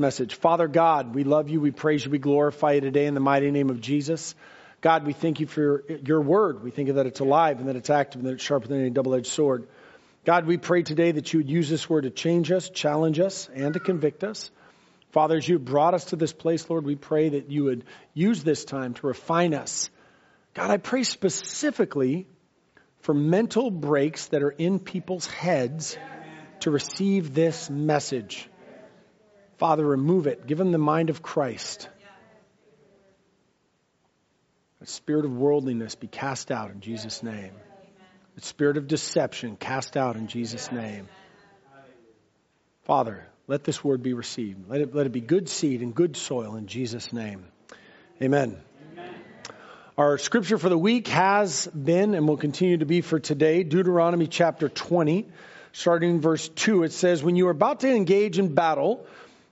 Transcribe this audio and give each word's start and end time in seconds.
message. 0.00 0.34
Father 0.34 0.66
God, 0.66 1.14
we 1.14 1.22
love 1.22 1.48
you, 1.48 1.60
we 1.60 1.70
praise 1.70 2.04
you, 2.04 2.10
we 2.10 2.18
glorify 2.18 2.72
you 2.72 2.80
today 2.80 3.06
in 3.06 3.14
the 3.14 3.20
mighty 3.20 3.52
name 3.52 3.70
of 3.70 3.80
Jesus. 3.80 4.34
God, 4.80 5.06
we 5.06 5.12
thank 5.12 5.38
you 5.38 5.46
for 5.46 5.84
your 6.04 6.20
word. 6.20 6.64
We 6.64 6.72
thank 6.72 6.88
you 6.88 6.94
that 6.94 7.06
it's 7.06 7.20
alive 7.20 7.60
and 7.60 7.68
that 7.68 7.76
it's 7.76 7.90
active 7.90 8.20
and 8.20 8.28
that 8.28 8.34
it's 8.34 8.42
sharper 8.42 8.66
than 8.66 8.80
any 8.80 8.90
double 8.90 9.14
edged 9.14 9.28
sword. 9.28 9.68
God, 10.24 10.46
we 10.46 10.56
pray 10.56 10.82
today 10.82 11.12
that 11.12 11.32
you 11.32 11.38
would 11.38 11.48
use 11.48 11.68
this 11.68 11.88
word 11.88 12.02
to 12.02 12.10
change 12.10 12.50
us, 12.50 12.70
challenge 12.70 13.20
us, 13.20 13.48
and 13.54 13.72
to 13.74 13.78
convict 13.78 14.24
us. 14.24 14.50
Father, 15.12 15.36
as 15.36 15.48
you 15.48 15.60
brought 15.60 15.94
us 15.94 16.06
to 16.06 16.16
this 16.16 16.32
place, 16.32 16.68
Lord, 16.68 16.84
we 16.84 16.96
pray 16.96 17.28
that 17.28 17.52
you 17.52 17.62
would 17.62 17.84
use 18.14 18.42
this 18.42 18.64
time 18.64 18.94
to 18.94 19.06
refine 19.06 19.54
us. 19.54 19.90
God, 20.54 20.72
I 20.72 20.78
pray 20.78 21.04
specifically 21.04 22.26
for 23.02 23.14
mental 23.14 23.70
breaks 23.70 24.26
that 24.28 24.42
are 24.42 24.50
in 24.50 24.80
people's 24.80 25.28
heads 25.28 25.96
to 26.60 26.72
receive 26.72 27.32
this 27.32 27.70
message. 27.70 28.48
Father, 29.58 29.84
remove 29.84 30.26
it. 30.26 30.46
Give 30.46 30.58
them 30.58 30.72
the 30.72 30.78
mind 30.78 31.10
of 31.10 31.22
Christ. 31.22 31.88
The 34.80 34.86
spirit 34.86 35.24
of 35.24 35.34
worldliness 35.34 35.94
be 35.94 36.08
cast 36.08 36.50
out 36.50 36.70
in 36.70 36.80
Jesus' 36.80 37.22
name. 37.22 37.52
The 38.34 38.42
spirit 38.42 38.76
of 38.76 38.88
deception 38.88 39.56
cast 39.56 39.96
out 39.96 40.16
in 40.16 40.26
Jesus' 40.26 40.70
name. 40.72 41.08
Father, 42.82 43.26
let 43.46 43.64
this 43.64 43.82
word 43.82 44.02
be 44.02 44.12
received. 44.12 44.68
Let 44.68 44.80
it, 44.80 44.94
let 44.94 45.06
it 45.06 45.12
be 45.12 45.20
good 45.20 45.48
seed 45.48 45.80
and 45.80 45.94
good 45.94 46.16
soil 46.16 46.56
in 46.56 46.66
Jesus' 46.66 47.12
name. 47.12 47.46
Amen. 48.20 48.60
Amen. 48.92 49.14
Our 49.96 50.18
scripture 50.18 50.58
for 50.58 50.68
the 50.68 50.76
week 50.76 51.08
has 51.08 51.66
been 51.68 52.14
and 52.14 52.26
will 52.26 52.36
continue 52.36 52.78
to 52.78 52.84
be 52.84 53.00
for 53.00 53.20
today 53.20 53.62
Deuteronomy 53.62 54.26
chapter 54.26 54.68
20, 54.68 55.28
starting 55.72 56.10
in 56.10 56.20
verse 56.20 56.48
2. 56.48 56.82
It 56.82 56.92
says, 56.92 57.22
When 57.22 57.36
you 57.36 57.46
are 57.46 57.52
about 57.52 57.80
to 57.80 57.88
engage 57.88 58.38
in 58.38 58.54
battle, 58.54 59.06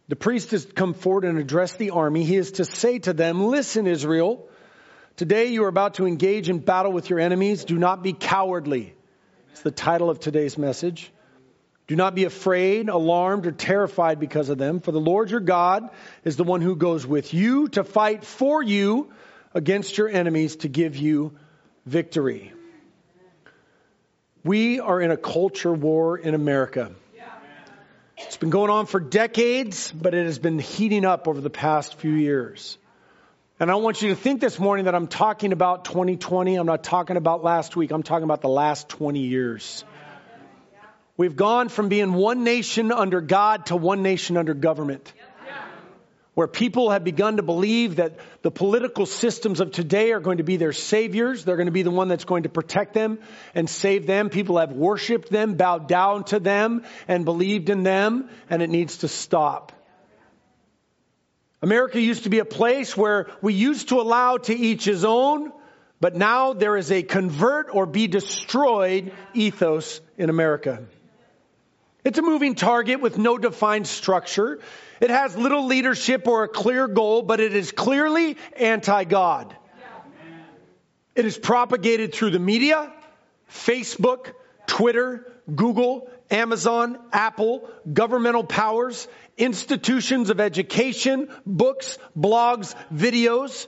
the 0.08 0.16
priest 0.16 0.52
is 0.52 0.66
to 0.66 0.72
come 0.72 0.94
forward 0.94 1.24
and 1.24 1.38
address 1.38 1.76
the 1.76 1.90
army. 1.90 2.24
He 2.24 2.36
is 2.36 2.52
to 2.52 2.64
say 2.64 2.98
to 3.00 3.12
them, 3.12 3.46
listen, 3.46 3.86
Israel, 3.86 4.48
today 5.16 5.46
you 5.46 5.64
are 5.64 5.68
about 5.68 5.94
to 5.94 6.06
engage 6.06 6.48
in 6.48 6.58
battle 6.58 6.92
with 6.92 7.08
your 7.08 7.20
enemies. 7.20 7.64
Do 7.64 7.78
not 7.78 8.02
be 8.02 8.12
cowardly. 8.12 8.94
It's 9.52 9.62
the 9.62 9.70
title 9.70 10.10
of 10.10 10.20
today's 10.20 10.58
message. 10.58 11.12
Do 11.86 11.96
not 11.96 12.14
be 12.14 12.24
afraid, 12.24 12.88
alarmed, 12.88 13.46
or 13.46 13.52
terrified 13.52 14.18
because 14.20 14.48
of 14.48 14.58
them, 14.58 14.80
for 14.80 14.92
the 14.92 15.00
Lord 15.00 15.30
your 15.30 15.40
God 15.40 15.90
is 16.24 16.36
the 16.36 16.44
one 16.44 16.60
who 16.60 16.76
goes 16.76 17.06
with 17.06 17.34
you 17.34 17.68
to 17.68 17.84
fight 17.84 18.24
for 18.24 18.62
you 18.62 19.12
against 19.52 19.98
your 19.98 20.08
enemies 20.08 20.56
to 20.56 20.68
give 20.68 20.96
you 20.96 21.36
victory. 21.84 22.52
We 24.44 24.80
are 24.80 25.00
in 25.00 25.10
a 25.10 25.16
culture 25.16 25.72
war 25.72 26.18
in 26.18 26.34
America. 26.34 26.92
Been 28.42 28.50
going 28.50 28.70
on 28.70 28.86
for 28.86 28.98
decades, 28.98 29.92
but 29.92 30.14
it 30.14 30.26
has 30.26 30.40
been 30.40 30.58
heating 30.58 31.04
up 31.04 31.28
over 31.28 31.40
the 31.40 31.48
past 31.48 31.94
few 31.94 32.10
years. 32.10 32.76
And 33.60 33.70
I 33.70 33.76
want 33.76 34.02
you 34.02 34.08
to 34.08 34.16
think 34.16 34.40
this 34.40 34.58
morning 34.58 34.86
that 34.86 34.96
I'm 34.96 35.06
talking 35.06 35.52
about 35.52 35.84
2020. 35.84 36.56
I'm 36.56 36.66
not 36.66 36.82
talking 36.82 37.16
about 37.16 37.44
last 37.44 37.76
week. 37.76 37.92
I'm 37.92 38.02
talking 38.02 38.24
about 38.24 38.40
the 38.40 38.48
last 38.48 38.88
20 38.88 39.20
years. 39.20 39.84
We've 41.16 41.36
gone 41.36 41.68
from 41.68 41.88
being 41.88 42.14
one 42.14 42.42
nation 42.42 42.90
under 42.90 43.20
God 43.20 43.66
to 43.66 43.76
one 43.76 44.02
nation 44.02 44.36
under 44.36 44.54
government 44.54 45.12
where 46.34 46.48
people 46.48 46.90
have 46.90 47.04
begun 47.04 47.36
to 47.36 47.42
believe 47.42 47.96
that 47.96 48.18
the 48.40 48.50
political 48.50 49.04
systems 49.04 49.60
of 49.60 49.70
today 49.70 50.12
are 50.12 50.20
going 50.20 50.38
to 50.38 50.44
be 50.44 50.56
their 50.56 50.72
saviors. 50.72 51.44
They're 51.44 51.56
going 51.56 51.66
to 51.66 51.72
be 51.72 51.82
the 51.82 51.90
one 51.90 52.08
that's 52.08 52.24
going 52.24 52.44
to 52.44 52.48
protect 52.48 52.94
them 52.94 53.18
and 53.54 53.68
save 53.68 54.06
them. 54.06 54.30
People 54.30 54.58
have 54.58 54.72
worshiped 54.72 55.30
them, 55.30 55.54
bowed 55.54 55.88
down 55.88 56.24
to 56.24 56.40
them, 56.40 56.84
and 57.06 57.26
believed 57.26 57.68
in 57.68 57.82
them, 57.82 58.30
and 58.48 58.62
it 58.62 58.70
needs 58.70 58.98
to 58.98 59.08
stop. 59.08 59.72
America 61.60 62.00
used 62.00 62.24
to 62.24 62.30
be 62.30 62.38
a 62.38 62.44
place 62.44 62.96
where 62.96 63.30
we 63.42 63.52
used 63.52 63.90
to 63.90 64.00
allow 64.00 64.38
to 64.38 64.54
each 64.54 64.84
his 64.86 65.04
own, 65.04 65.52
but 66.00 66.16
now 66.16 66.54
there 66.54 66.76
is 66.76 66.90
a 66.90 67.02
convert 67.02 67.68
or 67.72 67.86
be 67.86 68.06
destroyed 68.08 69.12
ethos 69.34 70.00
in 70.16 70.30
America. 70.30 70.82
It's 72.04 72.18
a 72.18 72.22
moving 72.22 72.56
target 72.56 73.00
with 73.00 73.16
no 73.16 73.38
defined 73.38 73.86
structure. 73.86 74.58
It 75.02 75.10
has 75.10 75.36
little 75.36 75.66
leadership 75.66 76.28
or 76.28 76.44
a 76.44 76.48
clear 76.48 76.86
goal, 76.86 77.22
but 77.22 77.40
it 77.40 77.56
is 77.56 77.72
clearly 77.72 78.36
anti 78.56 79.02
God. 79.02 79.52
It 81.16 81.24
is 81.24 81.36
propagated 81.36 82.14
through 82.14 82.30
the 82.30 82.38
media, 82.38 82.92
Facebook, 83.50 84.32
Twitter, 84.68 85.26
Google, 85.52 86.08
Amazon, 86.30 87.00
Apple, 87.12 87.68
governmental 87.92 88.44
powers, 88.44 89.08
institutions 89.36 90.30
of 90.30 90.38
education, 90.38 91.28
books, 91.44 91.98
blogs, 92.16 92.76
videos, 92.94 93.66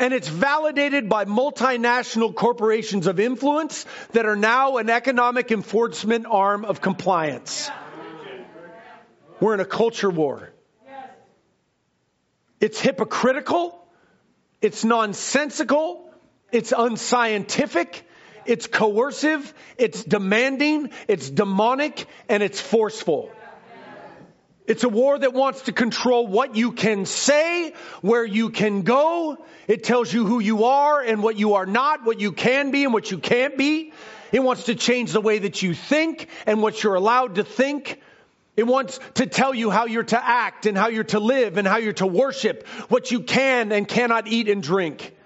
and 0.00 0.12
it's 0.12 0.26
validated 0.26 1.08
by 1.08 1.26
multinational 1.26 2.34
corporations 2.34 3.06
of 3.06 3.20
influence 3.20 3.86
that 4.14 4.26
are 4.26 4.34
now 4.34 4.78
an 4.78 4.90
economic 4.90 5.52
enforcement 5.52 6.26
arm 6.28 6.64
of 6.64 6.80
compliance. 6.80 7.70
We're 9.38 9.54
in 9.54 9.60
a 9.60 9.64
culture 9.64 10.10
war. 10.10 10.51
It's 12.62 12.80
hypocritical. 12.80 13.76
It's 14.60 14.84
nonsensical. 14.84 16.08
It's 16.52 16.72
unscientific. 16.72 18.08
It's 18.46 18.68
coercive. 18.68 19.52
It's 19.76 20.04
demanding. 20.04 20.90
It's 21.08 21.28
demonic 21.28 22.06
and 22.28 22.40
it's 22.40 22.60
forceful. 22.60 23.32
It's 24.68 24.84
a 24.84 24.88
war 24.88 25.18
that 25.18 25.34
wants 25.34 25.62
to 25.62 25.72
control 25.72 26.28
what 26.28 26.54
you 26.54 26.70
can 26.70 27.04
say, 27.04 27.74
where 28.00 28.24
you 28.24 28.50
can 28.50 28.82
go. 28.82 29.44
It 29.66 29.82
tells 29.82 30.12
you 30.12 30.24
who 30.24 30.38
you 30.38 30.64
are 30.64 31.00
and 31.02 31.20
what 31.20 31.36
you 31.36 31.54
are 31.54 31.66
not, 31.66 32.04
what 32.04 32.20
you 32.20 32.30
can 32.30 32.70
be 32.70 32.84
and 32.84 32.92
what 32.92 33.10
you 33.10 33.18
can't 33.18 33.58
be. 33.58 33.92
It 34.30 34.40
wants 34.40 34.66
to 34.66 34.76
change 34.76 35.10
the 35.10 35.20
way 35.20 35.40
that 35.40 35.62
you 35.62 35.74
think 35.74 36.28
and 36.46 36.62
what 36.62 36.80
you're 36.80 36.94
allowed 36.94 37.34
to 37.34 37.44
think. 37.44 38.00
It 38.54 38.66
wants 38.66 39.00
to 39.14 39.26
tell 39.26 39.54
you 39.54 39.70
how 39.70 39.86
you're 39.86 40.02
to 40.04 40.22
act 40.22 40.66
and 40.66 40.76
how 40.76 40.88
you're 40.88 41.04
to 41.04 41.20
live 41.20 41.56
and 41.56 41.66
how 41.66 41.78
you're 41.78 41.94
to 41.94 42.06
worship, 42.06 42.66
what 42.88 43.10
you 43.10 43.20
can 43.20 43.72
and 43.72 43.88
cannot 43.88 44.26
eat 44.26 44.48
and 44.48 44.62
drink. 44.62 45.16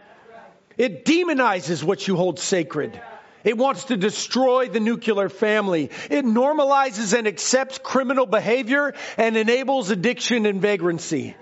It 0.78 1.04
demonizes 1.04 1.82
what 1.82 2.06
you 2.06 2.16
hold 2.16 2.38
sacred. 2.38 3.00
It 3.42 3.56
wants 3.56 3.84
to 3.84 3.96
destroy 3.96 4.68
the 4.68 4.80
nuclear 4.80 5.28
family. 5.28 5.90
It 6.10 6.24
normalizes 6.24 7.16
and 7.16 7.26
accepts 7.26 7.78
criminal 7.78 8.26
behavior 8.26 8.94
and 9.16 9.36
enables 9.36 9.90
addiction 9.90 10.46
and 10.46 10.60
vagrancy. 10.60 11.36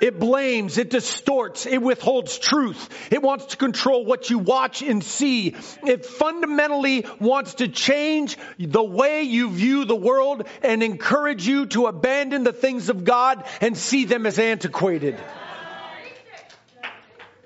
It 0.00 0.18
blames, 0.18 0.78
it 0.78 0.90
distorts, 0.90 1.66
it 1.66 1.80
withholds 1.80 2.38
truth. 2.38 2.88
It 3.12 3.22
wants 3.22 3.46
to 3.46 3.56
control 3.56 4.04
what 4.04 4.30
you 4.30 4.38
watch 4.38 4.82
and 4.82 5.02
see. 5.02 5.54
It 5.84 6.04
fundamentally 6.04 7.06
wants 7.20 7.54
to 7.54 7.68
change 7.68 8.36
the 8.58 8.82
way 8.82 9.22
you 9.22 9.50
view 9.50 9.84
the 9.84 9.96
world 9.96 10.46
and 10.62 10.82
encourage 10.82 11.46
you 11.46 11.66
to 11.66 11.86
abandon 11.86 12.44
the 12.44 12.52
things 12.52 12.88
of 12.88 13.04
God 13.04 13.44
and 13.60 13.76
see 13.76 14.04
them 14.04 14.26
as 14.26 14.38
antiquated. 14.38 15.16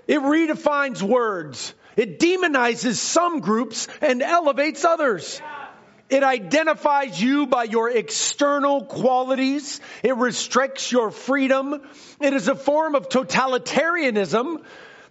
It 0.06 0.20
redefines 0.20 1.02
words. 1.02 1.74
It 1.96 2.18
demonizes 2.18 2.94
some 2.94 3.40
groups 3.40 3.88
and 4.00 4.22
elevates 4.22 4.84
others. 4.84 5.40
It 6.10 6.22
identifies 6.22 7.20
you 7.20 7.46
by 7.46 7.64
your 7.64 7.90
external 7.90 8.84
qualities. 8.84 9.80
It 10.02 10.16
restricts 10.16 10.90
your 10.90 11.10
freedom. 11.10 11.82
It 12.20 12.32
is 12.32 12.48
a 12.48 12.54
form 12.54 12.94
of 12.94 13.10
totalitarianism 13.10 14.62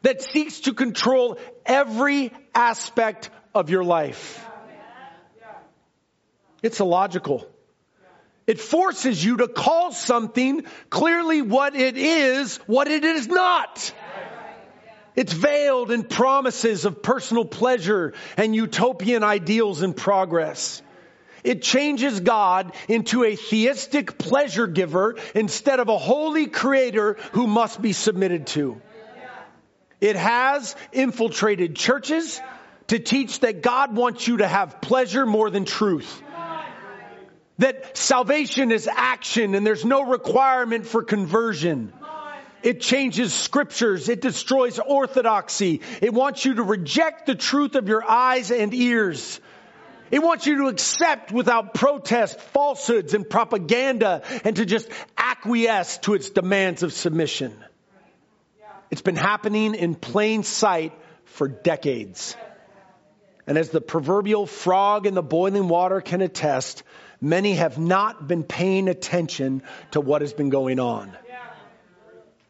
that 0.01 0.23
seeks 0.23 0.61
to 0.61 0.73
control 0.73 1.37
every 1.65 2.33
aspect 2.55 3.29
of 3.53 3.69
your 3.69 3.83
life. 3.83 4.43
It's 6.63 6.79
illogical. 6.79 7.47
It 8.47 8.59
forces 8.59 9.23
you 9.23 9.37
to 9.37 9.47
call 9.47 9.91
something 9.91 10.63
clearly 10.89 11.41
what 11.41 11.75
it 11.75 11.97
is, 11.97 12.57
what 12.65 12.87
it 12.87 13.03
is 13.03 13.27
not. 13.27 13.93
It's 15.15 15.33
veiled 15.33 15.91
in 15.91 16.03
promises 16.03 16.85
of 16.85 17.03
personal 17.03 17.45
pleasure 17.45 18.13
and 18.37 18.55
utopian 18.55 19.23
ideals 19.23 19.81
and 19.81 19.95
progress. 19.95 20.81
It 21.47 21.61
changes 21.61 22.19
God 22.19 22.73
into 22.89 23.23
a 23.23 23.37
theistic 23.37 24.17
pleasure 24.17 24.67
giver 24.67 25.15
instead 25.33 25.79
of 25.79 25.87
a 25.87 25.97
holy 25.97 26.47
creator 26.47 27.13
who 27.31 27.47
must 27.47 27.81
be 27.81 27.93
submitted 27.93 28.47
to. 28.47 28.81
It 30.01 30.17
has 30.17 30.75
infiltrated 30.91 31.77
churches 31.77 32.41
to 32.87 32.99
teach 32.99 33.39
that 33.39 33.61
God 33.61 33.95
wants 33.95 34.27
you 34.27 34.37
to 34.37 34.47
have 34.47 34.81
pleasure 34.81 35.25
more 35.25 35.49
than 35.49 35.63
truth. 35.63 36.21
That 37.59 37.95
salvation 37.95 38.73
is 38.73 38.89
action 38.93 39.55
and 39.55 39.65
there's 39.65 39.85
no 39.85 40.03
requirement 40.03 40.85
for 40.85 41.01
conversion. 41.01 41.93
It 42.61 42.81
changes 42.81 43.33
scriptures. 43.33 44.09
It 44.09 44.19
destroys 44.19 44.79
orthodoxy. 44.79 45.79
It 46.01 46.13
wants 46.13 46.43
you 46.43 46.55
to 46.55 46.63
reject 46.63 47.25
the 47.25 47.35
truth 47.35 47.75
of 47.75 47.87
your 47.87 48.03
eyes 48.03 48.51
and 48.51 48.73
ears 48.73 49.39
It 50.09 50.23
wants 50.23 50.45
you 50.45 50.57
to 50.59 50.67
accept 50.67 51.31
without 51.31 51.73
protest 51.73 52.39
falsehoods 52.39 53.13
and 53.13 53.29
propaganda 53.29 54.23
and 54.43 54.55
to 54.55 54.65
just 54.65 54.87
acquiesce 55.17 55.97
to 55.99 56.13
its 56.13 56.29
demands 56.29 56.83
of 56.83 56.93
submission. 56.93 57.53
It's 58.89 59.01
been 59.01 59.17
happening 59.17 59.75
in 59.75 59.95
plain 59.95 60.43
sight 60.43 60.93
for 61.25 61.47
decades. 61.47 62.35
And 63.45 63.57
as 63.57 63.69
the 63.69 63.81
proverbial 63.81 64.45
frog 64.45 65.05
in 65.05 65.13
the 65.13 65.23
boiling 65.23 65.67
water 65.67 66.01
can 66.01 66.21
attest, 66.21 66.83
many 67.21 67.55
have 67.55 67.77
not 67.77 68.27
been 68.27 68.43
paying 68.43 68.87
attention 68.87 69.63
to 69.91 70.01
what 70.01 70.21
has 70.21 70.33
been 70.33 70.49
going 70.49 70.79
on. 70.79 71.17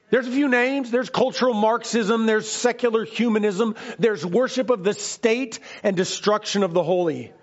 There's 0.10 0.28
a 0.28 0.32
few 0.32 0.48
names. 0.48 0.90
There's 0.90 1.10
cultural 1.10 1.54
Marxism. 1.54 2.28
There's 2.28 2.50
secular 2.50 3.04
humanism. 3.04 3.76
There's 4.00 4.26
worship 4.26 4.70
of 4.70 4.84
the 4.84 4.94
state 4.94 5.60
and 5.84 5.98
destruction 5.98 6.64
of 6.64 6.74
the 6.74 6.84
holy. 6.84 7.34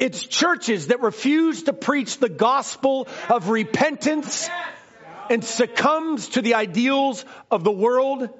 It's 0.00 0.22
churches 0.22 0.86
that 0.86 1.02
refuse 1.02 1.64
to 1.64 1.74
preach 1.74 2.18
the 2.18 2.30
gospel 2.30 3.06
of 3.28 3.50
repentance 3.50 4.48
and 5.28 5.44
succumbs 5.44 6.30
to 6.30 6.42
the 6.42 6.54
ideals 6.54 7.24
of 7.50 7.64
the 7.64 7.70
world. 7.70 8.30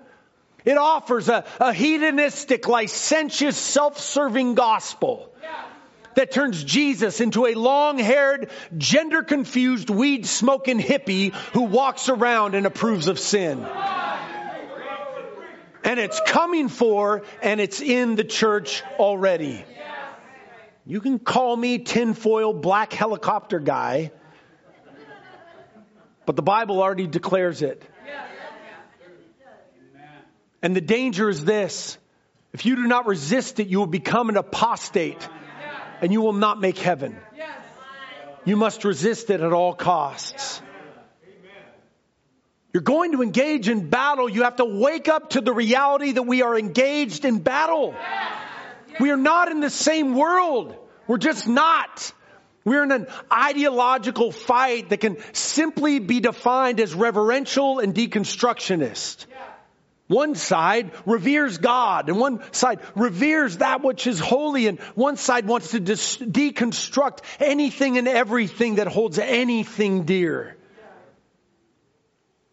It 0.64 0.78
offers 0.78 1.28
a, 1.28 1.44
a 1.60 1.74
hedonistic, 1.74 2.66
licentious, 2.66 3.58
self-serving 3.58 4.54
gospel 4.54 5.30
that 6.14 6.32
turns 6.32 6.64
Jesus 6.64 7.20
into 7.20 7.44
a 7.44 7.54
long-haired, 7.54 8.50
gender-confused, 8.76 9.90
weed-smoking 9.90 10.80
hippie 10.80 11.34
who 11.52 11.62
walks 11.62 12.08
around 12.08 12.54
and 12.54 12.66
approves 12.66 13.06
of 13.06 13.18
sin. 13.18 13.66
And 15.84 16.00
it's 16.00 16.20
coming 16.26 16.68
for 16.68 17.22
and 17.42 17.60
it's 17.60 17.82
in 17.82 18.16
the 18.16 18.24
church 18.24 18.82
already. 18.98 19.64
You 20.86 21.00
can 21.00 21.18
call 21.18 21.56
me 21.56 21.78
tinfoil 21.78 22.52
black 22.52 22.92
helicopter 22.92 23.58
guy, 23.58 24.12
but 26.26 26.36
the 26.36 26.42
Bible 26.42 26.80
already 26.80 27.06
declares 27.06 27.62
it. 27.62 27.82
And 30.62 30.76
the 30.76 30.80
danger 30.80 31.28
is 31.28 31.44
this. 31.44 31.96
If 32.52 32.66
you 32.66 32.76
do 32.76 32.86
not 32.86 33.06
resist 33.06 33.60
it, 33.60 33.68
you 33.68 33.78
will 33.78 33.86
become 33.86 34.28
an 34.28 34.36
apostate 34.36 35.28
and 36.02 36.12
you 36.12 36.20
will 36.20 36.32
not 36.32 36.60
make 36.60 36.78
heaven. 36.78 37.16
You 38.44 38.56
must 38.56 38.84
resist 38.84 39.30
it 39.30 39.40
at 39.40 39.52
all 39.52 39.74
costs. 39.74 40.62
You're 42.72 42.82
going 42.82 43.12
to 43.12 43.22
engage 43.22 43.68
in 43.68 43.88
battle. 43.88 44.28
You 44.28 44.44
have 44.44 44.56
to 44.56 44.64
wake 44.64 45.08
up 45.08 45.30
to 45.30 45.40
the 45.40 45.52
reality 45.52 46.12
that 46.12 46.22
we 46.22 46.42
are 46.42 46.58
engaged 46.58 47.24
in 47.24 47.40
battle. 47.40 47.94
We 49.00 49.10
are 49.10 49.16
not 49.16 49.50
in 49.50 49.60
the 49.60 49.70
same 49.70 50.14
world. 50.14 50.76
We're 51.08 51.18
just 51.18 51.48
not. 51.48 52.12
We're 52.64 52.84
in 52.84 52.92
an 52.92 53.06
ideological 53.32 54.30
fight 54.30 54.90
that 54.90 54.98
can 54.98 55.16
simply 55.32 55.98
be 55.98 56.20
defined 56.20 56.78
as 56.78 56.94
reverential 56.94 57.78
and 57.78 57.94
deconstructionist. 57.94 59.26
One 60.08 60.34
side 60.34 60.90
reveres 61.06 61.58
God 61.58 62.08
and 62.08 62.18
one 62.18 62.42
side 62.52 62.80
reveres 62.96 63.58
that 63.58 63.82
which 63.82 64.08
is 64.08 64.18
holy 64.18 64.66
and 64.66 64.80
one 64.96 65.16
side 65.16 65.46
wants 65.46 65.70
to 65.70 65.78
dis- 65.78 66.16
deconstruct 66.16 67.20
anything 67.38 67.96
and 67.96 68.08
everything 68.08 68.74
that 68.74 68.88
holds 68.88 69.20
anything 69.20 70.04
dear. 70.04 70.56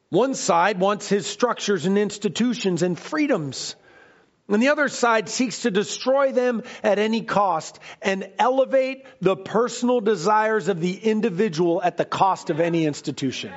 One 0.10 0.36
side 0.36 0.80
wants 0.80 1.10
his 1.10 1.26
structures 1.26 1.86
and 1.88 1.98
institutions 1.98 2.84
and 2.84 2.98
freedoms. 2.98 3.76
And 4.50 4.64
the 4.64 4.70
other 4.70 4.88
side 4.88 5.28
seeks 5.28 5.64
to 5.64 5.72
destroy 5.72 6.32
them 6.32 6.64
at 6.82 7.00
any 7.00 7.22
cost 7.22 7.80
and 8.02 8.30
elevate 8.40 9.06
the 9.22 9.36
personal 9.36 10.00
desires 10.00 10.70
of 10.70 10.80
the 10.80 10.96
individual 10.96 11.82
at 11.84 11.98
the 11.98 12.06
cost 12.06 12.50
of 12.50 12.62
any 12.62 12.86
institution. 12.86 13.52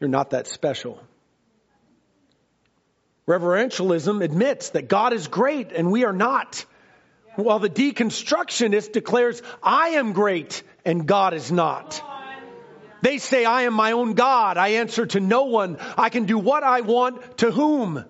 You're 0.00 0.08
not 0.08 0.30
that 0.30 0.46
special. 0.46 0.98
Reverentialism 3.28 4.24
admits 4.24 4.70
that 4.70 4.88
God 4.88 5.12
is 5.12 5.28
great 5.28 5.72
and 5.72 5.90
we 5.90 6.04
are 6.04 6.12
not. 6.12 6.64
While 7.34 7.58
the 7.58 7.68
deconstructionist 7.68 8.92
declares, 8.92 9.42
I 9.62 9.88
am 9.90 10.14
great 10.14 10.62
and 10.86 11.06
God 11.06 11.34
is 11.34 11.52
not. 11.52 12.02
They 13.02 13.18
say, 13.18 13.44
I 13.44 13.62
am 13.62 13.74
my 13.74 13.92
own 13.92 14.14
God. 14.14 14.56
I 14.56 14.68
answer 14.68 15.04
to 15.06 15.20
no 15.20 15.44
one. 15.44 15.76
I 15.98 16.08
can 16.08 16.24
do 16.24 16.38
what 16.38 16.64
I 16.64 16.80
want 16.80 17.38
to 17.38 17.50
whom. 17.50 18.04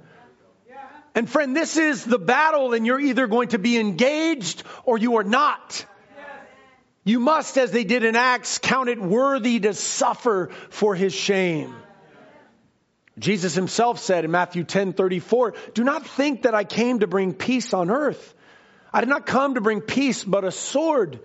And 1.17 1.31
friend, 1.31 1.57
this 1.57 1.79
is 1.79 2.05
the 2.05 2.19
battle 2.19 2.75
and 2.75 2.85
you're 2.85 3.01
either 3.01 3.27
going 3.27 3.49
to 3.49 3.59
be 3.59 3.79
engaged 3.79 4.63
or 4.85 4.99
you 4.99 5.17
are 5.17 5.25
not. 5.25 5.87
You 7.05 7.21
must, 7.21 7.57
as 7.57 7.71
they 7.71 7.85
did 7.85 8.05
in 8.05 8.17
Acts, 8.17 8.59
count 8.59 8.91
it 8.91 9.01
worthy 9.01 9.61
to 9.61 9.73
suffer 9.73 10.51
for 10.69 10.95
his 10.95 11.15
shame. 11.15 11.75
Jesus 13.19 13.55
himself 13.55 13.99
said 13.99 14.27
in 14.27 14.31
Matthew 14.31 14.65
10 14.65 14.93
34, 14.93 15.55
Do 15.73 15.85
not 15.85 16.07
think 16.07 16.43
that 16.43 16.55
I 16.55 16.65
came 16.65 16.99
to 16.99 17.07
bring 17.07 17.33
peace 17.33 17.73
on 17.73 17.91
earth. 17.91 18.35
I 18.93 19.01
did 19.01 19.09
not 19.09 19.25
come 19.25 19.55
to 19.55 19.63
bring 19.63 19.81
peace, 19.81 20.23
but 20.23 20.45
a 20.45 20.53
sword. 20.53 21.21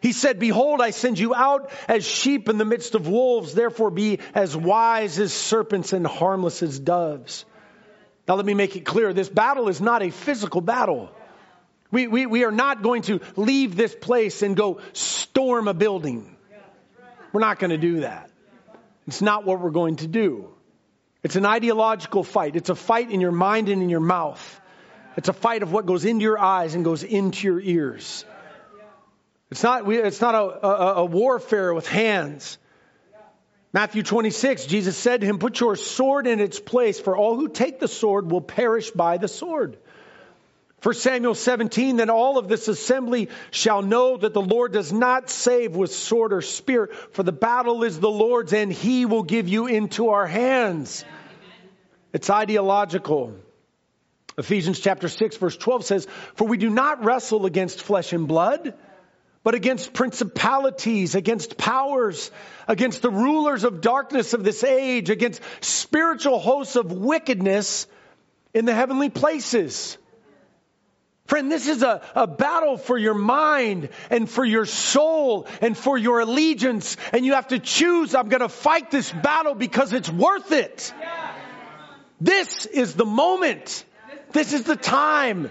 He 0.00 0.10
said, 0.10 0.40
Behold, 0.40 0.80
I 0.80 0.90
send 0.90 1.20
you 1.20 1.34
out 1.34 1.70
as 1.86 2.04
sheep 2.04 2.48
in 2.48 2.58
the 2.58 2.64
midst 2.64 2.96
of 2.96 3.06
wolves. 3.06 3.54
Therefore 3.54 3.90
be 3.90 4.18
as 4.34 4.56
wise 4.56 5.20
as 5.20 5.32
serpents 5.32 5.92
and 5.92 6.04
harmless 6.04 6.64
as 6.64 6.80
doves. 6.80 7.44
Now 8.26 8.34
let 8.36 8.46
me 8.46 8.54
make 8.54 8.76
it 8.76 8.84
clear. 8.84 9.12
This 9.12 9.28
battle 9.28 9.68
is 9.68 9.80
not 9.80 10.02
a 10.02 10.10
physical 10.10 10.60
battle. 10.60 11.10
We, 11.90 12.08
we, 12.08 12.26
we 12.26 12.44
are 12.44 12.50
not 12.50 12.82
going 12.82 13.02
to 13.02 13.20
leave 13.36 13.76
this 13.76 13.94
place 13.94 14.42
and 14.42 14.56
go 14.56 14.80
storm 14.92 15.68
a 15.68 15.74
building. 15.74 16.36
We're 17.32 17.40
not 17.40 17.58
going 17.58 17.70
to 17.70 17.78
do 17.78 18.00
that. 18.00 18.30
It's 19.06 19.20
not 19.20 19.44
what 19.44 19.60
we're 19.60 19.70
going 19.70 19.96
to 19.96 20.06
do. 20.06 20.50
It's 21.22 21.36
an 21.36 21.46
ideological 21.46 22.24
fight. 22.24 22.56
It's 22.56 22.70
a 22.70 22.74
fight 22.74 23.10
in 23.10 23.20
your 23.20 23.32
mind 23.32 23.68
and 23.68 23.82
in 23.82 23.88
your 23.88 24.00
mouth. 24.00 24.60
It's 25.16 25.28
a 25.28 25.32
fight 25.32 25.62
of 25.62 25.72
what 25.72 25.86
goes 25.86 26.04
into 26.04 26.22
your 26.22 26.38
eyes 26.38 26.74
and 26.74 26.84
goes 26.84 27.02
into 27.02 27.46
your 27.46 27.60
ears. 27.60 28.24
It's 29.50 29.62
not, 29.62 29.88
it's 29.90 30.20
not 30.20 30.34
a, 30.34 30.66
a, 30.66 30.94
a 30.96 31.04
warfare 31.04 31.72
with 31.72 31.86
hands. 31.86 32.58
Matthew 33.74 34.04
26, 34.04 34.66
Jesus 34.66 34.96
said 34.96 35.20
to 35.20 35.26
him, 35.26 35.40
Put 35.40 35.58
your 35.58 35.74
sword 35.74 36.28
in 36.28 36.38
its 36.38 36.60
place, 36.60 37.00
for 37.00 37.16
all 37.16 37.34
who 37.34 37.48
take 37.48 37.80
the 37.80 37.88
sword 37.88 38.30
will 38.30 38.40
perish 38.40 38.92
by 38.92 39.18
the 39.18 39.26
sword. 39.26 39.76
For 40.78 40.92
Samuel 40.92 41.34
17, 41.34 41.96
then 41.96 42.08
all 42.08 42.38
of 42.38 42.46
this 42.46 42.68
assembly 42.68 43.30
shall 43.50 43.82
know 43.82 44.16
that 44.16 44.32
the 44.32 44.40
Lord 44.40 44.72
does 44.72 44.92
not 44.92 45.28
save 45.28 45.74
with 45.74 45.92
sword 45.92 46.32
or 46.32 46.40
spear, 46.40 46.90
for 47.10 47.24
the 47.24 47.32
battle 47.32 47.82
is 47.82 47.98
the 47.98 48.08
Lord's, 48.08 48.52
and 48.52 48.72
he 48.72 49.06
will 49.06 49.24
give 49.24 49.48
you 49.48 49.66
into 49.66 50.10
our 50.10 50.26
hands. 50.26 51.04
It's 52.12 52.30
ideological. 52.30 53.34
Ephesians 54.38 54.78
chapter 54.78 55.08
6 55.08 55.36
verse 55.38 55.56
12 55.56 55.84
says, 55.84 56.06
For 56.36 56.46
we 56.46 56.58
do 56.58 56.70
not 56.70 57.04
wrestle 57.04 57.44
against 57.44 57.82
flesh 57.82 58.12
and 58.12 58.28
blood, 58.28 58.74
but 59.44 59.54
against 59.54 59.92
principalities, 59.92 61.14
against 61.14 61.56
powers, 61.56 62.30
against 62.66 63.02
the 63.02 63.10
rulers 63.10 63.62
of 63.62 63.82
darkness 63.82 64.32
of 64.32 64.42
this 64.42 64.64
age, 64.64 65.10
against 65.10 65.40
spiritual 65.60 66.40
hosts 66.40 66.76
of 66.76 66.90
wickedness 66.90 67.86
in 68.54 68.64
the 68.64 68.74
heavenly 68.74 69.10
places. 69.10 69.98
Friend, 71.26 71.50
this 71.50 71.68
is 71.68 71.82
a, 71.82 72.02
a 72.14 72.26
battle 72.26 72.76
for 72.76 72.98
your 72.98 73.14
mind 73.14 73.90
and 74.10 74.28
for 74.28 74.44
your 74.44 74.66
soul 74.66 75.46
and 75.60 75.76
for 75.76 75.96
your 75.96 76.20
allegiance. 76.20 76.96
And 77.12 77.24
you 77.24 77.34
have 77.34 77.48
to 77.48 77.58
choose, 77.58 78.14
I'm 78.14 78.28
going 78.28 78.42
to 78.42 78.48
fight 78.48 78.90
this 78.90 79.10
battle 79.10 79.54
because 79.54 79.92
it's 79.92 80.10
worth 80.10 80.52
it. 80.52 80.92
This 82.20 82.66
is 82.66 82.94
the 82.94 83.06
moment. 83.06 83.84
This 84.32 84.52
is 84.52 84.64
the 84.64 84.76
time. 84.76 85.50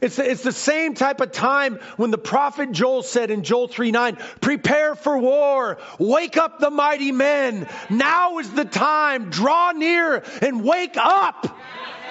It's 0.00 0.16
the, 0.16 0.30
it's 0.30 0.42
the 0.42 0.52
same 0.52 0.94
type 0.94 1.20
of 1.20 1.32
time 1.32 1.78
when 1.96 2.10
the 2.10 2.18
prophet 2.18 2.72
Joel 2.72 3.02
said 3.02 3.30
in 3.30 3.42
Joel 3.42 3.68
3 3.68 3.90
9, 3.90 4.18
prepare 4.40 4.94
for 4.94 5.16
war, 5.16 5.78
wake 5.98 6.36
up 6.36 6.58
the 6.58 6.70
mighty 6.70 7.12
men. 7.12 7.68
Now 7.88 8.38
is 8.38 8.50
the 8.50 8.64
time, 8.64 9.30
draw 9.30 9.72
near 9.72 10.22
and 10.42 10.64
wake 10.64 10.96
up. 10.96 11.58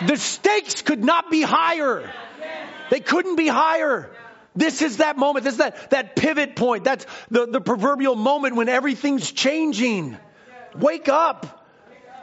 The 0.07 0.17
stakes 0.17 0.81
could 0.81 1.03
not 1.03 1.29
be 1.29 1.41
higher. 1.41 2.11
They 2.89 2.99
couldn't 2.99 3.35
be 3.35 3.47
higher. 3.47 4.09
This 4.55 4.81
is 4.81 4.97
that 4.97 5.17
moment. 5.17 5.43
This 5.43 5.55
is 5.55 5.59
that, 5.59 5.89
that 5.91 6.15
pivot 6.15 6.55
point. 6.55 6.85
That's 6.85 7.05
the, 7.29 7.45
the 7.45 7.61
proverbial 7.61 8.15
moment 8.15 8.55
when 8.55 8.69
everything's 8.69 9.31
changing. 9.31 10.17
Wake 10.77 11.09
up. 11.09 11.63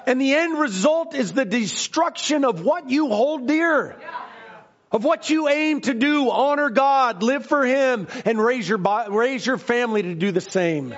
And 0.06 0.20
the 0.20 0.34
end 0.34 0.58
result 0.58 1.14
is 1.14 1.32
the 1.32 1.44
destruction 1.44 2.44
of 2.44 2.64
what 2.64 2.90
you 2.90 3.08
hold 3.08 3.46
dear. 3.46 3.96
Of 4.92 5.04
what 5.04 5.30
you 5.30 5.48
aim 5.48 5.80
to 5.82 5.94
do, 5.94 6.30
honor 6.30 6.68
God, 6.68 7.22
live 7.22 7.46
for 7.46 7.64
Him, 7.64 8.08
and 8.26 8.38
raise 8.38 8.68
your, 8.68 8.78
raise 9.08 9.44
your 9.44 9.56
family 9.56 10.02
to 10.02 10.14
do 10.14 10.32
the 10.32 10.42
same. 10.42 10.94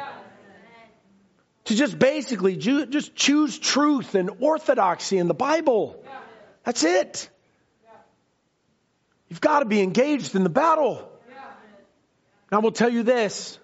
To 1.66 1.74
just 1.74 1.98
basically 1.98 2.56
just 2.56 3.14
choose 3.14 3.58
truth 3.58 4.16
and 4.16 4.30
orthodoxy 4.40 5.16
in 5.16 5.28
the 5.28 5.34
Bible. 5.34 6.04
That's 6.64 6.82
it. 6.82 7.30
You've 9.28 9.40
got 9.40 9.60
to 9.60 9.64
be 9.64 9.80
engaged 9.80 10.34
in 10.34 10.42
the 10.42 10.50
battle. 10.50 11.10
And 12.50 12.58
I 12.58 12.58
will 12.58 12.72
tell 12.72 12.90
you 12.90 13.02
this 13.04 13.58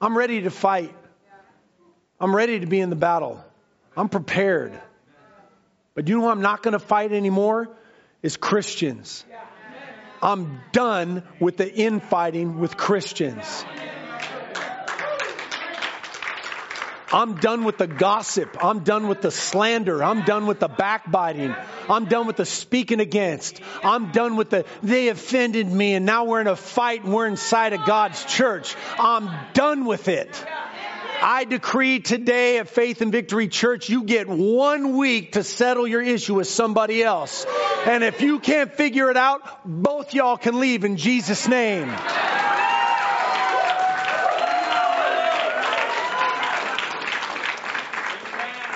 I'm 0.00 0.16
ready 0.16 0.42
to 0.42 0.50
fight. 0.50 0.94
I'm 2.20 2.34
ready 2.34 2.60
to 2.60 2.66
be 2.66 2.80
in 2.80 2.90
the 2.90 2.96
battle. 2.96 3.42
I'm 3.96 4.08
prepared. 4.08 4.78
But 5.94 6.08
you 6.08 6.20
know 6.20 6.28
I'm 6.28 6.42
not 6.42 6.62
going 6.62 6.72
to 6.72 6.78
fight 6.78 7.12
anymore? 7.12 7.68
Is 8.22 8.36
Christians. 8.36 9.24
I'm 10.24 10.62
done 10.72 11.22
with 11.38 11.58
the 11.58 11.70
infighting 11.70 12.58
with 12.58 12.78
Christians. 12.78 13.62
I'm 17.12 17.34
done 17.34 17.64
with 17.64 17.76
the 17.76 17.86
gossip. 17.86 18.56
I'm 18.64 18.80
done 18.84 19.06
with 19.06 19.20
the 19.20 19.30
slander. 19.30 20.02
I'm 20.02 20.22
done 20.22 20.46
with 20.46 20.60
the 20.60 20.68
backbiting. 20.68 21.54
I'm 21.90 22.06
done 22.06 22.26
with 22.26 22.36
the 22.36 22.46
speaking 22.46 23.00
against. 23.00 23.60
I'm 23.84 24.12
done 24.12 24.36
with 24.36 24.48
the, 24.48 24.64
they 24.82 25.08
offended 25.08 25.70
me 25.70 25.94
and 25.94 26.06
now 26.06 26.24
we're 26.24 26.40
in 26.40 26.46
a 26.46 26.56
fight 26.56 27.04
and 27.04 27.12
we're 27.12 27.26
inside 27.26 27.74
of 27.74 27.84
God's 27.84 28.24
church. 28.24 28.74
I'm 28.98 29.30
done 29.52 29.84
with 29.84 30.08
it. 30.08 30.44
I 31.22 31.44
decree 31.44 32.00
today 32.00 32.58
at 32.58 32.68
Faith 32.68 33.00
and 33.00 33.12
Victory 33.12 33.48
Church, 33.48 33.88
you 33.88 34.04
get 34.04 34.28
one 34.28 34.96
week 34.96 35.32
to 35.32 35.44
settle 35.44 35.86
your 35.86 36.02
issue 36.02 36.34
with 36.34 36.48
somebody 36.48 37.02
else. 37.02 37.46
And 37.86 38.04
if 38.04 38.20
you 38.20 38.38
can't 38.40 38.72
figure 38.72 39.10
it 39.10 39.16
out, 39.16 39.42
both 39.64 40.14
y'all 40.14 40.36
can 40.36 40.60
leave 40.60 40.84
in 40.84 40.96
Jesus' 40.96 41.48
name. 41.48 41.88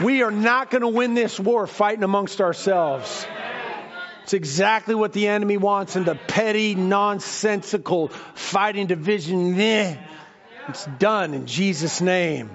We 0.00 0.22
are 0.22 0.30
not 0.30 0.70
going 0.70 0.82
to 0.82 0.88
win 0.88 1.14
this 1.14 1.40
war 1.40 1.66
fighting 1.66 2.04
amongst 2.04 2.40
ourselves. 2.40 3.26
It's 4.22 4.32
exactly 4.32 4.94
what 4.94 5.12
the 5.12 5.26
enemy 5.26 5.56
wants 5.56 5.96
and 5.96 6.06
the 6.06 6.14
petty, 6.14 6.74
nonsensical 6.74 8.08
fighting 8.34 8.86
division. 8.86 9.56
It's 10.68 10.84
done 10.98 11.32
in 11.32 11.46
Jesus' 11.46 12.02
name. 12.02 12.50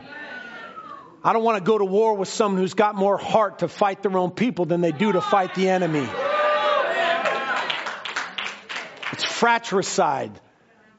I 1.24 1.34
don't 1.34 1.44
want 1.44 1.58
to 1.58 1.64
go 1.64 1.78
to 1.78 1.86
war 1.86 2.16
with 2.16 2.28
someone 2.28 2.62
who's 2.62 2.76
got 2.76 2.96
more 2.96 3.18
heart 3.18 3.60
to 3.60 3.68
fight 3.68 4.04
their 4.04 4.16
own 4.18 4.32
people 4.32 4.66
than 4.66 4.82
they 4.82 4.92
do 4.92 5.12
to 5.12 5.22
fight 5.22 5.56
the 5.56 5.70
enemy. 5.70 6.08
It's 9.14 9.24
fratricide. 9.24 10.40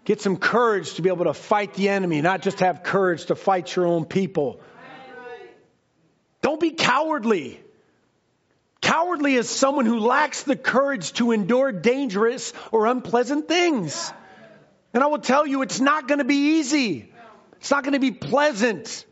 Get 0.04 0.21
some 0.23 0.37
courage 0.38 0.94
to 0.94 1.02
be 1.02 1.09
able 1.09 1.26
to 1.26 1.35
fight 1.35 1.75
the 1.75 1.88
enemy, 1.88 2.21
not 2.21 2.42
just 2.42 2.61
have 2.61 2.83
courage 2.83 3.26
to 3.26 3.35
fight 3.37 3.75
your 3.76 3.87
own 3.87 4.06
people. 4.06 4.61
Don't 6.42 6.61
be 6.61 6.73
cowardly. 6.73 7.61
Cowardly 8.80 9.35
is 9.35 9.49
someone 9.49 9.87
who 9.87 9.99
lacks 10.00 10.42
the 10.42 10.56
courage 10.56 11.12
to 11.14 11.33
endure 11.33 11.71
dangerous 11.71 12.52
or 12.73 12.87
unpleasant 12.87 13.47
things. 13.49 14.12
And 14.95 15.03
I 15.03 15.09
will 15.09 15.19
tell 15.19 15.47
you, 15.47 15.63
it's 15.63 15.81
not 15.81 16.09
going 16.09 16.19
to 16.19 16.25
be 16.25 16.59
easy. 16.59 17.13
It's 17.59 17.71
not 17.71 17.83
going 17.83 17.95
to 17.95 18.01
be 18.01 18.13
pleasant. 18.13 19.05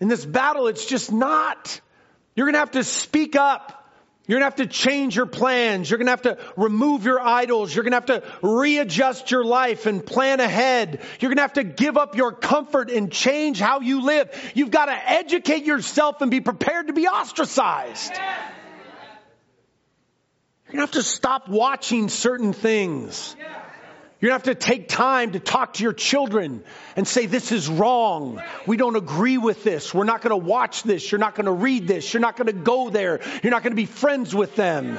In 0.00 0.08
this 0.08 0.24
battle, 0.24 0.68
it's 0.68 0.86
just 0.86 1.12
not. 1.12 1.80
You're 2.34 2.46
going 2.46 2.54
to 2.54 2.60
have 2.60 2.70
to 2.72 2.84
speak 2.84 3.36
up. 3.36 3.80
You're 4.26 4.38
going 4.38 4.50
to 4.52 4.56
have 4.56 4.68
to 4.68 4.72
change 4.72 5.16
your 5.16 5.26
plans. 5.26 5.90
You're 5.90 5.98
going 5.98 6.06
to 6.06 6.12
have 6.12 6.22
to 6.22 6.38
remove 6.56 7.04
your 7.04 7.20
idols. 7.20 7.74
You're 7.74 7.82
going 7.82 8.00
to 8.00 8.12
have 8.12 8.22
to 8.22 8.22
readjust 8.46 9.32
your 9.32 9.44
life 9.44 9.86
and 9.86 10.06
plan 10.06 10.38
ahead. 10.38 11.00
You're 11.18 11.30
going 11.30 11.38
to 11.38 11.42
have 11.42 11.54
to 11.54 11.64
give 11.64 11.96
up 11.96 12.14
your 12.16 12.30
comfort 12.30 12.88
and 12.88 13.10
change 13.10 13.58
how 13.58 13.80
you 13.80 14.02
live. 14.02 14.52
You've 14.54 14.70
got 14.70 14.86
to 14.86 14.92
educate 14.92 15.64
yourself 15.64 16.22
and 16.22 16.30
be 16.30 16.40
prepared 16.40 16.86
to 16.86 16.92
be 16.92 17.08
ostracized. 17.08 18.12
You're 20.66 20.72
going 20.72 20.76
to 20.76 20.80
have 20.82 20.92
to 20.92 21.02
stop 21.02 21.48
watching 21.48 22.08
certain 22.08 22.52
things. 22.52 23.34
You're 24.22 24.30
going 24.30 24.40
to 24.40 24.50
have 24.50 24.56
to 24.56 24.66
take 24.66 24.86
time 24.86 25.32
to 25.32 25.40
talk 25.40 25.72
to 25.74 25.82
your 25.82 25.92
children 25.92 26.62
and 26.94 27.08
say, 27.08 27.26
this 27.26 27.50
is 27.50 27.68
wrong. 27.68 28.40
We 28.68 28.76
don't 28.76 28.94
agree 28.94 29.36
with 29.36 29.64
this. 29.64 29.92
We're 29.92 30.04
not 30.04 30.22
going 30.22 30.30
to 30.30 30.46
watch 30.46 30.84
this. 30.84 31.10
You're 31.10 31.18
not 31.18 31.34
going 31.34 31.46
to 31.46 31.52
read 31.52 31.88
this. 31.88 32.14
You're 32.14 32.20
not 32.20 32.36
going 32.36 32.46
to 32.46 32.52
go 32.52 32.88
there. 32.88 33.18
You're 33.42 33.50
not 33.50 33.64
going 33.64 33.72
to 33.72 33.76
be 33.76 33.84
friends 33.84 34.32
with 34.32 34.54
them. 34.54 34.96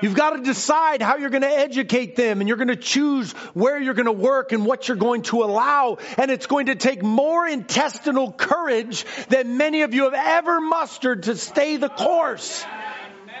You've 0.00 0.14
got 0.14 0.30
to 0.30 0.42
decide 0.42 1.02
how 1.02 1.18
you're 1.18 1.28
going 1.28 1.42
to 1.42 1.50
educate 1.50 2.16
them 2.16 2.40
and 2.40 2.48
you're 2.48 2.56
going 2.56 2.68
to 2.68 2.76
choose 2.76 3.32
where 3.52 3.78
you're 3.78 3.92
going 3.92 4.06
to 4.06 4.12
work 4.12 4.52
and 4.52 4.64
what 4.64 4.88
you're 4.88 4.96
going 4.96 5.20
to 5.24 5.44
allow. 5.44 5.98
And 6.16 6.30
it's 6.30 6.46
going 6.46 6.66
to 6.66 6.74
take 6.74 7.02
more 7.02 7.46
intestinal 7.46 8.32
courage 8.32 9.04
than 9.28 9.58
many 9.58 9.82
of 9.82 9.92
you 9.92 10.04
have 10.04 10.14
ever 10.14 10.58
mustered 10.58 11.24
to 11.24 11.36
stay 11.36 11.76
the 11.76 11.90
course. 11.90 12.64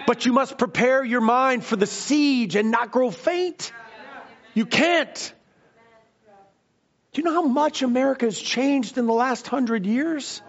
But 0.06 0.26
you 0.26 0.34
must 0.34 0.58
prepare 0.58 1.02
your 1.02 1.22
mind 1.22 1.64
for 1.64 1.76
the 1.76 1.86
siege 1.86 2.56
and 2.56 2.70
not 2.70 2.90
grow 2.90 3.10
faint. 3.10 3.72
You 4.58 4.66
can't. 4.66 5.34
Do 7.12 7.20
you 7.20 7.22
know 7.22 7.32
how 7.32 7.46
much 7.46 7.82
America 7.82 8.24
has 8.24 8.36
changed 8.36 8.98
in 8.98 9.06
the 9.06 9.12
last 9.12 9.46
hundred 9.46 9.86
years? 9.86 10.42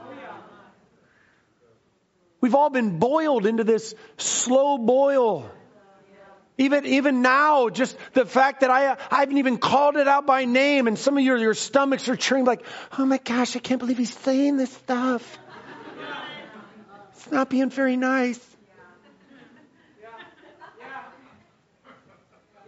We've 2.42 2.56
all 2.56 2.72
been 2.72 2.98
boiled 2.98 3.46
into 3.46 3.64
this 3.64 3.94
slow 4.18 4.80
boil. 4.80 5.48
Even, 6.58 6.88
even 6.88 7.22
now, 7.22 7.70
just 7.70 7.96
the 8.14 8.26
fact 8.26 8.62
that 8.62 8.72
I, 8.72 8.98
I 9.12 9.20
haven't 9.20 9.38
even 9.38 9.60
called 9.60 9.96
it 9.96 10.08
out 10.08 10.26
by 10.26 10.46
name 10.46 10.88
and 10.88 10.98
some 10.98 11.16
of 11.16 11.24
your, 11.24 11.38
your 11.38 11.54
stomachs 11.54 12.10
are 12.10 12.16
churning 12.16 12.46
like, 12.46 12.66
oh 12.98 13.06
my 13.06 13.20
gosh, 13.20 13.56
I 13.56 13.60
can't 13.60 13.80
believe 13.80 14.00
he's 14.00 14.18
saying 14.18 14.58
this 14.58 14.74
stuff. 14.74 15.38
It's 17.12 17.32
not 17.32 17.48
being 17.52 17.70
very 17.70 17.96
nice. 17.96 18.49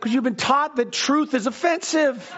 Because 0.01 0.15
you've 0.15 0.24
been 0.24 0.36
taught 0.36 0.77
that 0.77 0.91
truth 0.91 1.36
is 1.36 1.46
offensive. 1.46 2.36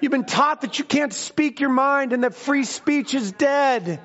You've 0.00 0.10
been 0.10 0.24
taught 0.24 0.62
that 0.62 0.78
you 0.78 0.84
can't 0.86 1.12
speak 1.12 1.60
your 1.60 1.68
mind 1.68 2.14
and 2.14 2.24
that 2.24 2.34
free 2.34 2.64
speech 2.64 3.12
is 3.12 3.32
dead. 3.32 4.00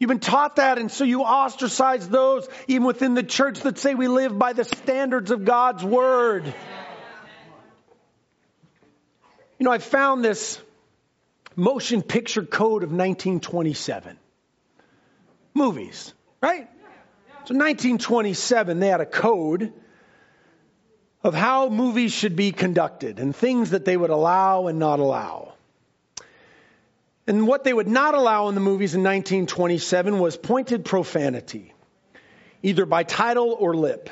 You've 0.00 0.08
been 0.08 0.18
taught 0.18 0.56
that, 0.56 0.78
and 0.78 0.90
so 0.90 1.04
you 1.04 1.22
ostracize 1.22 2.08
those, 2.08 2.48
even 2.66 2.84
within 2.84 3.14
the 3.14 3.22
church, 3.22 3.60
that 3.60 3.78
say 3.78 3.94
we 3.94 4.08
live 4.08 4.36
by 4.36 4.52
the 4.52 4.64
standards 4.64 5.30
of 5.30 5.44
God's 5.44 5.84
Word. 5.84 6.46
You 9.58 9.64
know, 9.64 9.70
I 9.70 9.78
found 9.78 10.24
this 10.24 10.60
motion 11.54 12.02
picture 12.02 12.42
code 12.42 12.82
of 12.82 12.90
1927. 12.90 14.18
Movies, 15.54 16.12
right? 16.40 16.68
So 17.44 17.54
1927, 17.54 18.80
they 18.80 18.88
had 18.88 19.00
a 19.00 19.06
code 19.06 19.74
of 21.22 21.34
how 21.34 21.68
movies 21.68 22.12
should 22.12 22.34
be 22.34 22.52
conducted 22.52 23.18
and 23.18 23.34
things 23.34 23.70
that 23.70 23.84
they 23.84 23.96
would 23.96 24.10
allow 24.10 24.66
and 24.66 24.78
not 24.78 25.00
allow. 25.00 25.52
And 27.26 27.46
what 27.46 27.62
they 27.62 27.72
would 27.72 27.88
not 27.88 28.14
allow 28.14 28.48
in 28.48 28.54
the 28.54 28.60
movies 28.60 28.94
in 28.94 29.02
1927 29.02 30.18
was 30.18 30.36
pointed 30.36 30.84
profanity, 30.84 31.72
either 32.62 32.86
by 32.86 33.04
title 33.04 33.56
or 33.58 33.74
lip. 33.74 34.10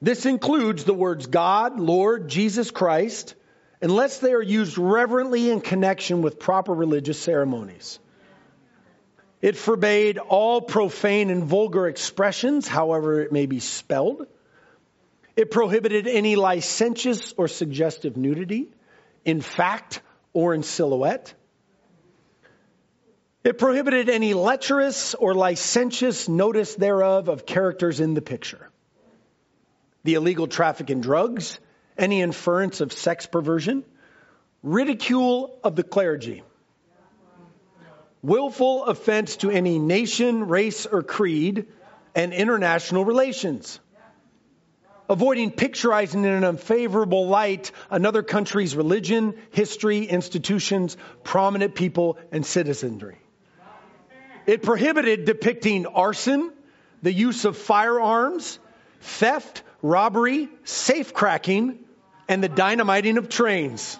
This 0.00 0.26
includes 0.26 0.84
the 0.84 0.94
words 0.94 1.26
God, 1.26 1.80
Lord, 1.80 2.28
Jesus 2.28 2.70
Christ, 2.70 3.34
unless 3.80 4.18
they 4.18 4.32
are 4.32 4.42
used 4.42 4.78
reverently 4.78 5.50
in 5.50 5.60
connection 5.60 6.22
with 6.22 6.38
proper 6.38 6.74
religious 6.74 7.18
ceremonies. 7.18 7.98
It 9.40 9.56
forbade 9.56 10.18
all 10.18 10.60
profane 10.60 11.30
and 11.30 11.44
vulgar 11.44 11.88
expressions, 11.88 12.68
however 12.68 13.20
it 13.20 13.32
may 13.32 13.46
be 13.46 13.58
spelled. 13.58 14.26
It 15.36 15.50
prohibited 15.50 16.06
any 16.06 16.36
licentious 16.36 17.32
or 17.36 17.48
suggestive 17.48 18.16
nudity 18.16 18.70
in 19.24 19.40
fact 19.40 20.02
or 20.32 20.54
in 20.54 20.62
silhouette. 20.62 21.34
It 23.44 23.58
prohibited 23.58 24.08
any 24.08 24.34
lecherous 24.34 25.14
or 25.14 25.34
licentious 25.34 26.28
notice 26.28 26.74
thereof 26.74 27.28
of 27.28 27.46
characters 27.46 27.98
in 27.98 28.14
the 28.14 28.22
picture. 28.22 28.70
The 30.04 30.14
illegal 30.14 30.46
traffic 30.46 30.90
in 30.90 31.00
drugs, 31.00 31.58
any 31.96 32.20
inference 32.20 32.80
of 32.80 32.92
sex 32.92 33.26
perversion, 33.26 33.84
ridicule 34.62 35.58
of 35.64 35.76
the 35.76 35.82
clergy, 35.82 36.42
willful 38.22 38.84
offense 38.84 39.36
to 39.38 39.50
any 39.50 39.78
nation, 39.78 40.46
race, 40.46 40.86
or 40.86 41.02
creed, 41.02 41.66
and 42.14 42.32
international 42.32 43.04
relations 43.04 43.80
avoiding 45.12 45.50
picturizing 45.50 46.24
in 46.24 46.24
an 46.24 46.42
unfavorable 46.42 47.26
light 47.26 47.70
another 47.90 48.22
country's 48.22 48.74
religion, 48.74 49.34
history, 49.50 50.06
institutions, 50.06 50.96
prominent 51.22 51.74
people, 51.74 52.16
and 52.32 52.46
citizenry. 52.46 53.18
It 54.46 54.62
prohibited 54.62 55.26
depicting 55.26 55.84
arson, 55.84 56.50
the 57.02 57.12
use 57.12 57.44
of 57.44 57.58
firearms, 57.58 58.58
theft, 59.02 59.62
robbery, 59.82 60.48
safecracking, 60.64 61.76
and 62.26 62.42
the 62.42 62.48
dynamiting 62.48 63.18
of 63.18 63.28
trains. 63.28 63.98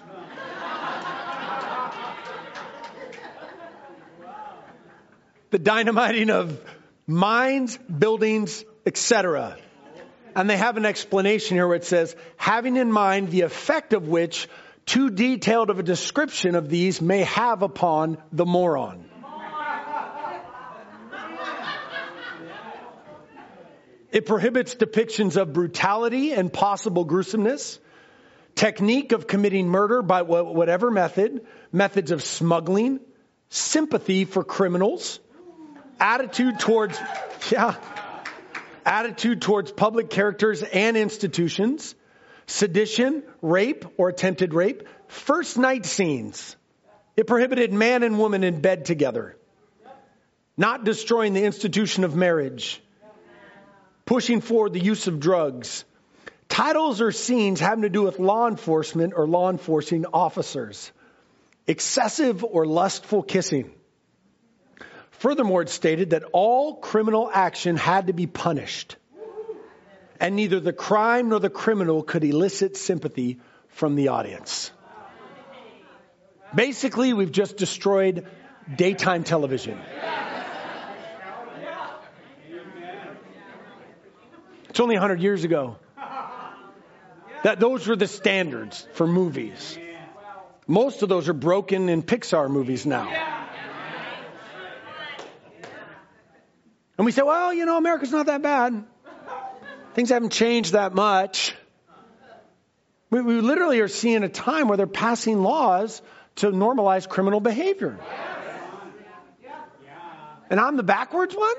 the 5.50 5.59
dynamiting 5.59 6.31
of 6.31 6.59
mines, 7.07 7.76
buildings, 7.76 8.64
etc. 8.87 9.59
And 10.35 10.49
they 10.49 10.57
have 10.57 10.77
an 10.77 10.87
explanation 10.87 11.57
here 11.57 11.67
where 11.67 11.77
it 11.77 11.85
says, 11.85 12.17
having 12.37 12.77
in 12.77 12.91
mind 12.91 13.31
the 13.31 13.43
effect 13.43 13.93
of 13.93 14.09
which 14.09 14.49
too 14.87 15.11
detailed 15.11 15.71
of 15.71 15.79
a 15.79 15.83
description 15.83 16.55
of 16.55 16.69
these 16.69 17.01
may 17.01 17.23
have 17.23 17.62
upon 17.62 18.19
the 18.33 18.47
moron. 18.47 19.09
It 24.11 24.27
prohibits 24.27 24.75
depictions 24.75 25.41
of 25.41 25.55
brutality 25.55 26.33
and 26.33 26.53
possible 26.53 27.05
gruesomeness, 27.05 27.79
technique 28.55 29.12
of 29.12 29.27
committing 29.27 29.69
murder 29.69 30.03
by 30.03 30.21
whatever 30.21 30.91
method, 30.91 31.47
methods 31.73 32.11
of 32.11 32.23
smuggling, 32.23 33.01
sympathy 33.49 34.27
for 34.27 34.45
criminals, 34.45 35.19
attitude 35.99 36.61
towards, 36.61 36.99
yeah, 37.51 37.77
attitude 38.85 39.43
towards 39.43 39.71
public 39.73 40.11
characters 40.11 40.62
and 40.62 40.97
institutions, 40.97 41.95
sedition, 42.47 43.23
rape 43.41 43.85
or 43.97 44.09
attempted 44.09 44.55
rape, 44.55 44.83
first 45.09 45.59
night 45.59 45.87
scenes. 45.87 46.57
It 47.17 47.27
prohibited 47.27 47.73
man 47.73 48.03
and 48.03 48.19
woman 48.19 48.45
in 48.45 48.61
bed 48.61 48.85
together, 48.85 49.37
not 50.57 50.85
destroying 50.85 51.35
the 51.35 51.45
institution 51.45 52.05
of 52.05 52.17
marriage, 52.17 52.83
pushing 54.07 54.41
forward 54.41 54.73
the 54.73 54.81
use 54.81 55.07
of 55.07 55.21
drugs. 55.21 55.85
Titles 56.49 57.01
or 57.01 57.12
scenes 57.12 57.61
having 57.61 57.83
to 57.83 57.89
do 57.89 58.03
with 58.03 58.19
law 58.19 58.47
enforcement 58.47 59.15
or 59.17 59.27
law 59.27 59.51
enforcing 59.51 60.05
officers. 60.12 60.93
Excessive 61.67 62.45
or 62.45 62.67
lustful 62.67 63.23
kissing. 63.23 63.73
Furthermore, 65.23 65.62
it 65.62 65.69
stated 65.69 66.11
that 66.11 66.25
all 66.33 66.75
criminal 66.75 67.31
action 67.33 67.76
had 67.76 68.09
to 68.09 68.12
be 68.12 68.26
punished. 68.26 68.97
And 70.19 70.35
neither 70.35 70.59
the 70.59 70.73
crime 70.73 71.29
nor 71.29 71.38
the 71.38 71.49
criminal 71.49 72.02
could 72.02 72.25
elicit 72.25 72.76
sympathy 72.76 73.38
from 73.69 73.95
the 73.95 74.09
audience. 74.09 74.73
Basically, 76.52 77.12
we've 77.12 77.31
just 77.31 77.57
destroyed 77.57 78.26
daytime 78.76 79.23
television. 79.23 79.79
It's 84.71 84.81
only 84.81 84.97
100 84.97 85.21
years 85.21 85.45
ago. 85.45 85.76
That 87.45 87.61
those 87.61 87.87
were 87.87 87.95
the 87.95 88.09
standards 88.09 88.88
for 88.95 89.07
movies. 89.07 89.79
Most 90.67 91.05
of 91.05 91.09
those 91.09 91.29
are 91.29 91.33
broken 91.33 91.88
in 91.88 92.02
Pixar 92.02 92.50
movies 92.50 92.85
now. 92.85 93.42
And 96.99 97.05
we 97.07 97.13
say, 97.13 97.23
well, 97.23 97.53
you 97.53 97.65
know, 97.65 97.77
America's 97.77 98.13
not 98.13 98.27
that 98.27 98.43
bad. 98.43 98.85
Things 99.95 100.11
haven't 100.11 100.31
changed 100.31 100.73
that 100.73 100.95
much. 100.95 101.55
We, 103.11 103.21
we 103.21 103.41
literally 103.41 103.81
are 103.81 103.89
seeing 103.89 104.23
a 104.23 104.29
time 104.29 104.69
where 104.69 104.77
they're 104.77 104.87
passing 104.87 105.43
laws 105.43 106.01
to 106.37 106.51
normalize 106.51 107.09
criminal 107.09 107.41
behavior. 107.41 107.99
And 110.49 110.61
I'm 110.61 110.77
the 110.77 110.83
backwards 110.83 111.35
one? 111.35 111.55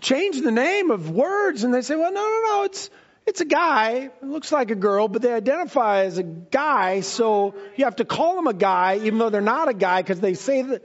change 0.00 0.40
the 0.40 0.50
name 0.50 0.90
of 0.90 1.10
words 1.10 1.64
and 1.64 1.72
they 1.72 1.82
say, 1.82 1.96
well, 1.96 2.12
no, 2.12 2.20
no, 2.20 2.42
no, 2.44 2.64
it's, 2.64 2.90
it's 3.26 3.40
a 3.40 3.44
guy. 3.44 4.10
It 4.20 4.22
looks 4.22 4.52
like 4.52 4.70
a 4.70 4.74
girl, 4.74 5.08
but 5.08 5.22
they 5.22 5.32
identify 5.32 6.04
as 6.04 6.18
a 6.18 6.22
guy, 6.22 7.00
so 7.00 7.54
you 7.76 7.84
have 7.84 7.96
to 7.96 8.04
call 8.04 8.36
them 8.36 8.46
a 8.46 8.54
guy 8.54 8.98
even 9.02 9.18
though 9.18 9.30
they're 9.30 9.40
not 9.40 9.68
a 9.68 9.74
guy 9.74 10.02
because 10.02 10.20
they 10.20 10.34
say 10.34 10.62
that, 10.62 10.82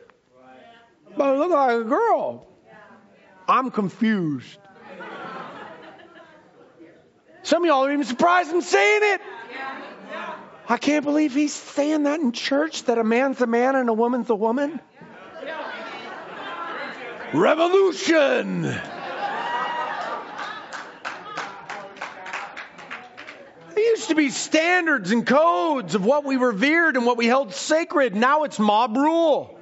but 1.17 1.35
it 1.35 1.37
looks 1.37 1.53
like 1.53 1.81
a 1.81 1.83
girl. 1.83 2.47
I'm 3.51 3.69
confused. 3.69 4.57
Some 7.43 7.63
of 7.63 7.67
y'all 7.67 7.85
are 7.85 7.91
even 7.91 8.05
surprised 8.05 8.49
I'm 8.49 8.61
saying 8.61 9.01
it. 9.03 9.21
I 10.69 10.77
can't 10.77 11.03
believe 11.03 11.33
he's 11.33 11.53
saying 11.53 12.03
that 12.03 12.21
in 12.21 12.31
church 12.31 12.83
that 12.83 12.97
a 12.97 13.03
man's 13.03 13.41
a 13.41 13.47
man 13.47 13.75
and 13.75 13.89
a 13.89 13.93
woman's 13.93 14.29
a 14.29 14.35
woman. 14.35 14.79
Revolution! 17.33 18.61
There 18.61 18.79
used 23.75 24.07
to 24.09 24.15
be 24.15 24.29
standards 24.29 25.11
and 25.11 25.27
codes 25.27 25.95
of 25.95 26.05
what 26.05 26.23
we 26.23 26.37
revered 26.37 26.95
and 26.95 27.05
what 27.05 27.17
we 27.17 27.25
held 27.25 27.53
sacred. 27.53 28.15
Now 28.15 28.43
it's 28.43 28.59
mob 28.59 28.95
rule. 28.95 29.57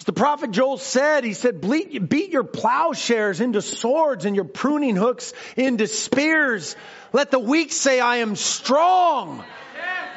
As 0.00 0.04
the 0.04 0.14
prophet 0.14 0.50
Joel 0.50 0.78
said, 0.78 1.24
he 1.24 1.34
said, 1.34 1.60
beat 1.60 2.30
your 2.30 2.42
plowshares 2.42 3.42
into 3.42 3.60
swords 3.60 4.24
and 4.24 4.34
your 4.34 4.46
pruning 4.46 4.96
hooks 4.96 5.34
into 5.58 5.86
spears. 5.86 6.74
Let 7.12 7.30
the 7.30 7.38
weak 7.38 7.70
say, 7.70 8.00
I 8.00 8.16
am 8.16 8.34
strong. 8.34 9.44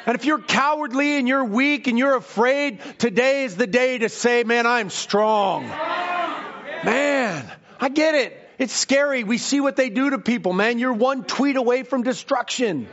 And 0.06 0.14
if 0.14 0.24
you're 0.24 0.40
cowardly 0.40 1.18
and 1.18 1.28
you're 1.28 1.44
weak 1.44 1.86
and 1.86 1.98
you're 1.98 2.16
afraid, 2.16 2.80
today 2.96 3.44
is 3.44 3.56
the 3.56 3.66
day 3.66 3.98
to 3.98 4.08
say, 4.08 4.42
man, 4.42 4.66
I'm 4.66 4.88
strong. 4.88 5.68
Man, 5.68 7.52
I 7.78 7.90
get 7.90 8.14
it. 8.14 8.40
It's 8.58 8.72
scary. 8.72 9.22
We 9.22 9.36
see 9.36 9.60
what 9.60 9.76
they 9.76 9.90
do 9.90 10.10
to 10.10 10.18
people, 10.18 10.54
man. 10.54 10.78
You're 10.78 10.94
one 10.94 11.24
tweet 11.24 11.56
away 11.56 11.82
from 11.82 12.04
destruction. 12.04 12.88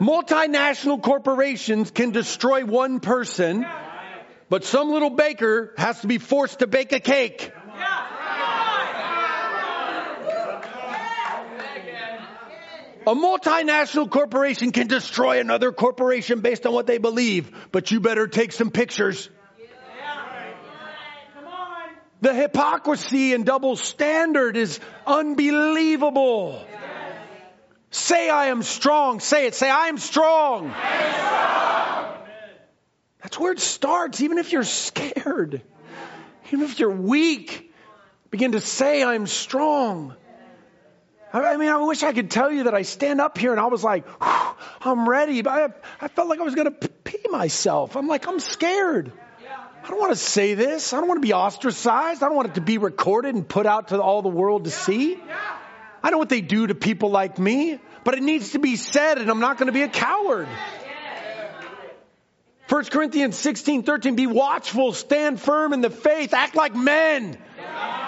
Multinational 0.00 1.02
corporations 1.02 1.90
can 1.90 2.12
destroy 2.12 2.64
one 2.64 3.00
person, 3.00 3.66
but 4.48 4.64
some 4.64 4.90
little 4.90 5.10
baker 5.10 5.74
has 5.76 6.00
to 6.02 6.06
be 6.06 6.18
forced 6.18 6.60
to 6.60 6.66
bake 6.68 6.92
a 6.92 7.00
cake. 7.00 7.52
A 13.06 13.14
multinational 13.14 14.10
corporation 14.10 14.70
can 14.70 14.86
destroy 14.86 15.40
another 15.40 15.72
corporation 15.72 16.40
based 16.40 16.66
on 16.66 16.74
what 16.74 16.86
they 16.86 16.98
believe, 16.98 17.50
but 17.72 17.90
you 17.90 18.00
better 18.00 18.28
take 18.28 18.52
some 18.52 18.70
pictures. 18.70 19.30
The 22.20 22.34
hypocrisy 22.34 23.32
and 23.32 23.46
double 23.46 23.76
standard 23.76 24.56
is 24.56 24.78
unbelievable. 25.06 26.66
Say 27.90 28.28
I 28.28 28.46
am 28.46 28.62
strong. 28.62 29.20
Say 29.20 29.46
it. 29.46 29.54
Say 29.54 29.70
I 29.70 29.88
am 29.88 29.98
strong. 29.98 30.70
Strong. 30.70 32.14
That's 33.22 33.38
where 33.38 33.52
it 33.52 33.60
starts, 33.60 34.20
even 34.20 34.38
if 34.38 34.52
you're 34.52 34.64
scared. 34.64 35.62
Even 36.48 36.64
if 36.64 36.78
you're 36.78 36.90
weak, 36.90 37.72
begin 38.30 38.52
to 38.52 38.60
say 38.60 39.02
I'm 39.02 39.26
strong. 39.26 40.14
I 41.32 41.56
mean, 41.58 41.68
I 41.68 41.76
wish 41.78 42.02
I 42.02 42.12
could 42.12 42.30
tell 42.30 42.50
you 42.50 42.64
that 42.64 42.74
I 42.74 42.82
stand 42.82 43.20
up 43.20 43.36
here 43.36 43.50
and 43.50 43.60
I 43.60 43.66
was 43.66 43.84
like, 43.84 44.06
I'm 44.80 45.08
ready, 45.08 45.42
but 45.42 45.50
I, 45.50 46.04
I 46.04 46.08
felt 46.08 46.28
like 46.28 46.40
I 46.40 46.42
was 46.42 46.54
going 46.54 46.72
to 46.72 46.88
pee 46.88 47.28
myself. 47.30 47.96
I'm 47.96 48.06
like, 48.06 48.26
I'm 48.26 48.40
scared. 48.40 49.12
I 49.84 49.90
don't 49.90 50.00
want 50.00 50.12
to 50.12 50.16
say 50.16 50.54
this. 50.54 50.92
I 50.92 50.98
don't 50.98 51.08
want 51.08 51.22
to 51.22 51.26
be 51.26 51.34
ostracized. 51.34 52.22
I 52.22 52.26
don't 52.26 52.36
want 52.36 52.48
it 52.48 52.54
to 52.54 52.60
be 52.60 52.78
recorded 52.78 53.34
and 53.34 53.48
put 53.48 53.66
out 53.66 53.88
to 53.88 54.00
all 54.00 54.22
the 54.22 54.28
world 54.28 54.64
to 54.64 54.70
see. 54.70 55.18
I 56.08 56.10
know 56.10 56.16
what 56.16 56.30
they 56.30 56.40
do 56.40 56.66
to 56.66 56.74
people 56.74 57.10
like 57.10 57.38
me, 57.38 57.78
but 58.02 58.14
it 58.14 58.22
needs 58.22 58.52
to 58.52 58.58
be 58.58 58.76
said 58.76 59.18
and 59.18 59.30
I'm 59.30 59.40
not 59.40 59.58
going 59.58 59.66
to 59.66 59.74
be 59.74 59.82
a 59.82 59.88
coward. 59.88 60.48
1 62.70 62.84
Corinthians 62.86 63.36
16, 63.36 63.82
13, 63.82 64.16
be 64.16 64.26
watchful, 64.26 64.94
stand 64.94 65.38
firm 65.38 65.74
in 65.74 65.82
the 65.82 65.90
faith, 65.90 66.32
act 66.32 66.54
like 66.56 66.74
men, 66.74 67.36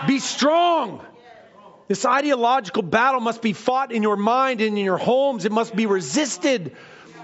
be 0.07 0.19
strong. 0.19 1.05
This 1.89 2.07
ideological 2.07 2.83
battle 2.83 3.21
must 3.21 3.43
be 3.43 3.53
fought 3.53 3.93
in 3.93 4.03
your 4.03 4.17
mind 4.17 4.63
and 4.63 4.79
in 4.79 4.85
your 4.87 4.97
homes. 4.97 5.45
It 5.45 5.53
must 5.53 5.77
be 5.77 5.85
resisted. 5.85 6.75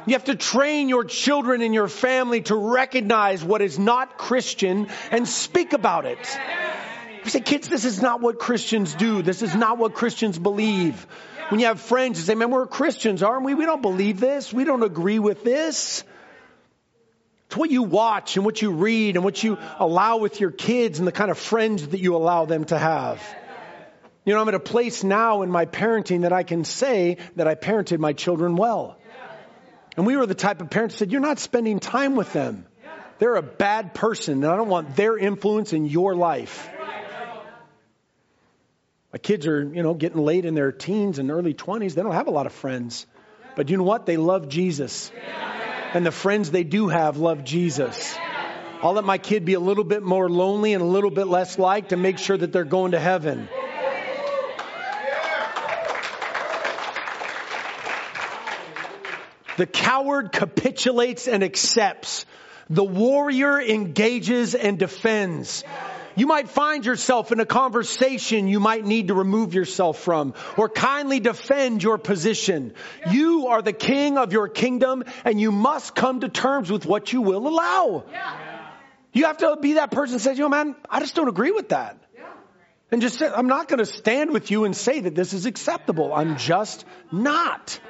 You 0.05 0.13
have 0.13 0.25
to 0.25 0.35
train 0.35 0.91
your 0.91 1.05
children 1.05 1.63
and 1.63 1.73
your 1.73 1.89
family 1.89 2.43
to 2.43 2.55
recognize 2.55 3.43
what 3.43 3.63
is 3.63 3.79
not 3.79 4.19
Christian 4.19 4.89
and 5.11 5.27
speak 5.27 5.73
about 5.73 6.05
it. 6.05 6.19
You 7.27 7.31
say, 7.31 7.41
kids, 7.41 7.67
this 7.69 7.85
is 7.85 8.01
not 8.01 8.21
what 8.21 8.39
Christians 8.39 8.95
do. 8.95 9.21
This 9.21 9.43
is 9.43 9.53
not 9.53 9.79
what 9.79 9.95
Christians 9.95 10.39
believe. 10.39 11.05
When 11.49 11.59
you 11.59 11.67
have 11.67 11.81
friends, 11.81 12.21
you 12.21 12.25
say, 12.25 12.37
man, 12.37 12.53
we're 12.53 12.69
Christians, 12.69 13.21
aren't 13.21 13.45
we? 13.45 13.55
We 13.55 13.67
don't 13.67 13.83
believe 13.83 14.21
this. 14.21 14.53
We 14.53 14.63
don't 14.63 14.85
agree 14.85 15.19
with 15.19 15.43
this. 15.43 16.05
It's 17.47 17.57
what 17.57 17.69
you 17.69 17.83
watch 17.83 18.37
and 18.37 18.45
what 18.45 18.63
you 18.63 18.71
read 18.71 19.17
and 19.17 19.25
what 19.25 19.43
you 19.43 19.59
allow 19.81 20.19
with 20.19 20.39
your 20.39 20.53
kids 20.53 21.01
and 21.01 21.09
the 21.09 21.11
kind 21.11 21.33
of 21.33 21.37
friends 21.37 21.89
that 21.89 21.99
you 21.99 22.15
allow 22.15 22.45
them 22.45 22.65
to 22.67 22.79
have. 22.79 23.21
You 24.25 24.35
know, 24.35 24.41
I'm 24.41 24.47
at 24.47 24.55
a 24.55 24.61
place 24.61 25.03
now 25.03 25.43
in 25.43 25.51
my 25.51 25.67
parenting 25.67 26.23
that 26.23 26.33
I 26.33 26.45
can 26.45 26.63
say 26.63 27.17
that 27.35 27.49
I 27.49 27.57
parented 27.57 27.99
my 27.99 28.13
children 28.13 28.55
well. 28.55 28.99
And 29.97 30.07
we 30.07 30.17
were 30.17 30.27
the 30.27 30.37
type 30.37 30.61
of 30.61 30.71
parents 30.71 30.95
that 30.95 30.99
said, 31.07 31.11
You're 31.11 31.21
not 31.21 31.41
spending 31.41 31.81
time 31.81 32.15
with 32.15 32.33
them. 32.33 32.67
They're 33.19 33.35
a 33.35 33.43
bad 33.43 33.95
person, 33.95 34.45
and 34.45 34.53
I 34.53 34.57
don't 34.57 34.69
want 34.69 34.95
their 34.95 35.19
influence 35.19 35.73
in 35.73 35.87
your 35.87 36.15
life. 36.15 36.69
Kids 39.23 39.47
are, 39.47 39.63
you 39.63 39.83
know, 39.83 39.95
getting 39.95 40.21
late 40.21 40.45
in 40.45 40.55
their 40.55 40.73
teens 40.73 41.19
and 41.19 41.31
early 41.31 41.55
20s. 41.55 41.95
They 41.95 42.03
don't 42.03 42.13
have 42.13 42.27
a 42.27 42.33
lot 42.33 42.47
of 42.47 42.53
friends. 42.53 43.07
But 43.55 43.71
you 43.71 43.77
know 43.77 43.85
what? 43.85 44.07
They 44.07 44.17
love 44.17 44.49
Jesus. 44.49 45.11
And 45.95 46.05
the 46.05 46.13
friends 46.13 46.51
they 46.51 46.65
do 46.65 46.89
have 46.89 47.17
love 47.17 47.45
Jesus. 47.45 48.17
I'll 48.83 48.93
let 48.93 49.05
my 49.05 49.19
kid 49.19 49.45
be 49.45 49.55
a 49.55 49.61
little 49.61 49.85
bit 49.85 50.03
more 50.03 50.29
lonely 50.29 50.75
and 50.75 50.83
a 50.83 50.87
little 50.87 51.11
bit 51.11 51.27
less 51.27 51.59
liked 51.59 51.91
to 51.91 51.97
make 51.97 52.19
sure 52.19 52.37
that 52.37 52.53
they're 52.53 52.65
going 52.65 52.93
to 52.93 53.01
heaven. 53.01 53.49
The 59.57 59.67
coward 59.67 60.33
capitulates 60.33 61.29
and 61.29 61.43
accepts. 61.43 62.27
The 62.69 62.85
warrior 62.85 63.59
engages 63.61 64.55
and 64.55 64.79
defends. 64.79 65.65
You 66.17 66.27
might 66.27 66.49
find 66.49 66.85
yourself 66.85 67.31
in 67.31 67.41
a 67.41 67.47
conversation 67.47 68.49
you 68.49 68.59
might 68.59 68.85
need 68.85 69.09
to 69.09 69.15
remove 69.15 69.53
yourself 69.53 69.99
from 69.99 70.33
or 70.57 70.69
kindly 70.69 71.21
defend 71.21 71.83
your 71.83 71.99
position. 71.99 72.73
You 73.11 73.49
are 73.49 73.61
the 73.61 73.75
king 73.75 74.17
of 74.17 74.33
your 74.33 74.49
kingdom 74.49 75.05
and 75.25 75.39
you 75.39 75.53
must 75.53 75.95
come 75.95 76.21
to 76.21 76.31
terms 76.31 76.71
with 76.71 76.87
what 76.87 77.13
you 77.13 77.21
will 77.21 77.47
allow. 77.47 78.05
You 79.13 79.27
have 79.27 79.39
to 79.39 79.57
be 79.61 79.75
that 79.75 79.91
person 79.91 80.15
that 80.15 80.21
says, 80.21 80.39
you 80.39 80.45
know, 80.45 80.49
man, 80.49 80.75
I 80.91 81.01
just 81.01 81.15
don't 81.15 81.29
agree 81.29 81.53
with 81.53 81.69
that. 81.69 81.99
And 82.91 83.03
just 83.03 83.19
say, 83.19 83.29
I'm 83.29 83.49
not 83.49 83.69
going 83.69 83.81
to 83.81 83.87
stand 83.87 84.31
with 84.31 84.51
you 84.51 84.65
and 84.65 84.75
say 84.75 85.01
that 85.01 85.15
this 85.15 85.33
is 85.33 85.45
acceptable. 85.45 86.15
I'm 86.15 86.39
just 86.39 86.85
not. 87.11 87.81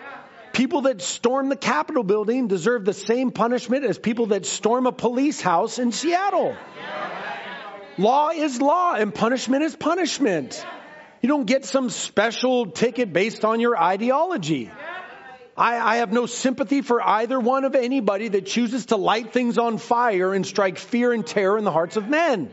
People 0.52 0.82
that 0.82 1.02
storm 1.02 1.50
the 1.50 1.56
Capitol 1.56 2.02
building 2.02 2.48
deserve 2.48 2.86
the 2.86 2.94
same 2.94 3.30
punishment 3.30 3.84
as 3.84 3.98
people 3.98 4.26
that 4.26 4.46
storm 4.46 4.86
a 4.86 4.92
police 4.92 5.40
house 5.40 5.78
in 5.78 5.92
Seattle. 5.92 6.56
Law 7.98 8.30
is 8.30 8.60
law 8.60 8.94
and 8.94 9.14
punishment 9.14 9.62
is 9.62 9.74
punishment. 9.74 10.64
You 11.22 11.28
don't 11.28 11.46
get 11.46 11.64
some 11.64 11.90
special 11.90 12.66
ticket 12.66 13.12
based 13.12 13.44
on 13.44 13.60
your 13.60 13.76
ideology. 13.76 14.70
I, 15.56 15.78
I, 15.78 15.96
have 15.96 16.12
no 16.12 16.26
sympathy 16.26 16.82
for 16.82 17.02
either 17.02 17.40
one 17.40 17.64
of 17.64 17.74
anybody 17.74 18.28
that 18.28 18.44
chooses 18.44 18.86
to 18.86 18.96
light 18.96 19.32
things 19.32 19.56
on 19.56 19.78
fire 19.78 20.34
and 20.34 20.46
strike 20.46 20.76
fear 20.76 21.14
and 21.14 21.26
terror 21.26 21.56
in 21.56 21.64
the 21.64 21.72
hearts 21.72 21.96
of 21.96 22.08
men. 22.08 22.52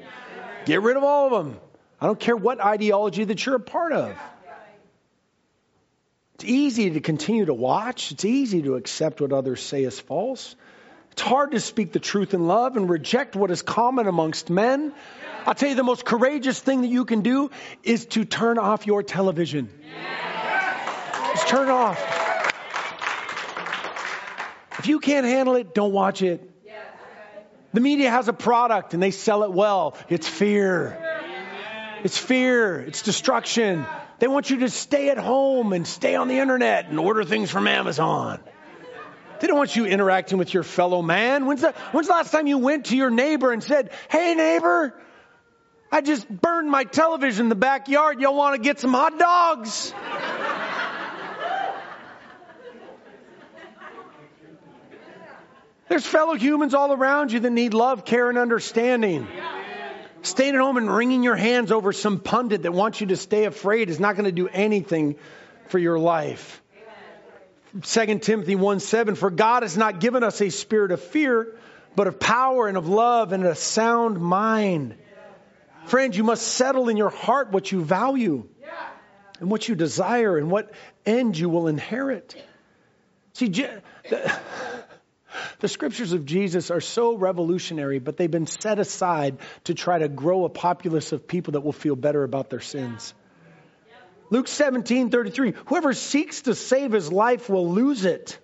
Get 0.66 0.82
rid 0.82 0.96
of 0.96 1.04
all 1.04 1.28
of 1.36 1.46
them. 1.46 1.60
I 2.00 2.06
don't 2.06 2.20
care 2.20 2.38
what 2.38 2.62
ideology 2.62 3.26
that 3.26 3.46
you're 3.46 3.56
a 3.56 3.60
part 3.60 3.92
of. 3.92 4.18
It's 6.36 6.46
easy 6.46 6.92
to 6.92 7.02
continue 7.02 7.46
to 7.46 7.54
watch. 7.54 8.12
It's 8.14 8.26
easy 8.26 8.62
to 8.62 8.76
accept 8.76 9.20
what 9.20 9.34
others 9.34 9.62
say 9.62 9.84
is 9.84 10.00
false. 10.00 10.56
It's 11.13 11.21
hard 11.21 11.52
to 11.52 11.60
speak 11.60 11.91
the 11.91 11.99
truth 11.99 12.34
in 12.34 12.47
love 12.47 12.76
and 12.76 12.89
reject 12.89 13.36
what 13.36 13.52
is 13.52 13.62
common 13.62 14.08
amongst 14.08 14.49
men. 14.49 14.93
I'll 15.45 15.54
tell 15.54 15.69
you 15.69 15.76
the 15.76 15.84
most 15.84 16.06
courageous 16.06 16.60
thing 16.60 16.82
that 16.82 16.88
you 16.88 17.06
can 17.06 17.21
do 17.21 17.52
is 17.84 18.08
to 18.08 18.26
turn 18.26 18.58
off 18.58 18.88
your 18.88 19.04
television. 19.04 19.69
Just 21.34 21.47
turn 21.47 21.67
it 21.67 21.71
off. 21.71 21.99
If 24.80 24.88
you 24.88 24.99
can't 24.99 25.28
handle 25.28 25.56
it, 25.56 25.76
don't 25.76 25.93
watch 25.93 26.23
it. 26.23 26.49
The 27.73 27.80
media 27.80 28.10
has 28.10 28.28
a 28.28 28.34
product 28.34 28.95
and 28.95 29.04
they 29.04 29.12
sell 29.12 29.43
it 29.43 29.54
well. 29.54 29.95
It's 30.10 30.28
fear. 30.28 30.97
It's 32.04 32.17
fear. 32.17 32.80
It's 32.80 33.04
destruction. 33.04 33.86
They 34.17 34.28
want 34.28 34.49
you 34.49 34.62
to 34.62 34.69
stay 34.71 35.10
at 35.10 35.19
home 35.19 35.73
and 35.73 35.86
stay 35.86 36.15
on 36.15 36.28
the 36.28 36.39
internet 36.39 36.89
and 36.89 36.99
order 36.99 37.23
things 37.23 37.52
from 37.52 37.67
Amazon. 37.67 38.39
They 39.39 39.48
don't 39.48 39.58
want 39.58 39.76
you 39.76 39.86
interacting 39.86 40.38
with 40.38 40.54
your 40.54 40.63
fellow 40.63 41.02
man. 41.02 41.46
When's 41.46 41.62
the, 41.62 41.72
when's 41.91 42.08
the 42.08 42.13
last 42.13 42.32
time 42.32 42.48
you 42.48 42.58
went 42.58 42.86
to 42.86 42.98
your 42.98 43.10
neighbor 43.10 43.52
and 43.52 43.63
said, 43.63 43.91
Hey 44.10 44.36
neighbor, 44.36 44.93
I 45.91 46.02
just 46.02 46.28
burned 46.28 46.72
my 46.72 46.86
television 46.86 47.46
in 47.46 47.50
the 47.50 47.56
backyard. 47.56 48.19
Y'all 48.19 48.36
want 48.36 48.56
to 48.56 48.62
get 48.62 48.80
some 48.80 48.93
hot 48.93 49.19
dogs? 49.19 49.93
There's 55.89 56.08
fellow 56.08 56.34
humans 56.34 56.74
all 56.74 56.91
around 56.91 57.32
you 57.32 57.39
that 57.41 57.52
need 57.52 57.76
love, 57.76 58.04
care, 58.04 58.30
and 58.30 58.39
understanding. 58.39 59.28
Staying 60.24 60.56
at 60.56 60.60
home 60.60 60.78
and 60.78 60.91
wringing 60.91 61.22
your 61.22 61.36
hands 61.36 61.72
over 61.72 61.93
some 61.93 62.19
pundit 62.19 62.63
that 62.63 62.72
wants 62.72 63.00
you 63.00 63.08
to 63.08 63.15
stay 63.15 63.46
afraid 63.46 63.91
is 63.91 64.00
not 64.00 64.15
going 64.15 64.26
to 64.26 64.32
do 64.32 64.48
anything 64.48 65.17
for 65.67 65.78
your 65.78 66.00
life. 66.00 66.62
2 67.82 68.20
Timothy 68.20 68.56
1 68.56 68.80
7, 68.80 69.16
for 69.16 69.32
God 69.32 69.64
has 69.64 69.76
not 69.78 70.00
given 70.00 70.24
us 70.24 70.42
a 70.42 70.50
spirit 70.50 70.92
of 70.92 71.02
fear, 71.02 71.56
but 71.96 72.08
of 72.08 72.20
power 72.20 72.68
and 72.68 72.78
of 72.78 72.88
love 72.88 73.32
and 73.34 73.44
a 73.46 73.56
sound 73.56 74.20
mind. 74.20 74.96
Friends, 75.86 76.16
you 76.16 76.24
must 76.24 76.44
settle 76.48 76.88
in 76.90 76.98
your 76.98 77.10
heart 77.10 77.52
what 77.52 77.72
you 77.72 77.84
value 77.84 78.48
and 79.40 79.50
what 79.50 79.68
you 79.68 79.76
desire 79.76 80.38
and 80.38 80.50
what 80.50 80.72
end 81.06 81.38
you 81.38 81.50
will 81.50 81.68
inherit. 81.68 82.36
See, 83.34 83.50
the, 83.50 83.82
the 85.60 85.68
scriptures 85.68 86.14
of 86.14 86.26
Jesus 86.26 86.72
are 86.72 86.80
so 86.80 87.16
revolutionary, 87.16 88.00
but 88.00 88.18
they've 88.18 88.32
been 88.32 88.48
set 88.48 88.80
aside 88.80 89.40
to 89.66 89.74
try 89.74 89.98
to 89.98 90.08
grow 90.08 90.46
a 90.46 90.50
populace 90.50 91.12
of 91.12 91.28
people 91.28 91.54
that 91.54 91.62
will 91.62 91.74
feel 91.74 91.96
better 91.96 92.24
about 92.24 92.50
their 92.50 92.62
sins. 92.62 93.14
Luke 94.34 94.48
17, 94.48 95.12
33. 95.12 95.54
Whoever 95.67 95.93
seeks 95.93 96.41
to 96.41 96.56
save 96.56 96.91
his 96.91 97.12
life 97.12 97.52
will 97.52 97.72
lose 97.72 98.04
it, 98.04 98.39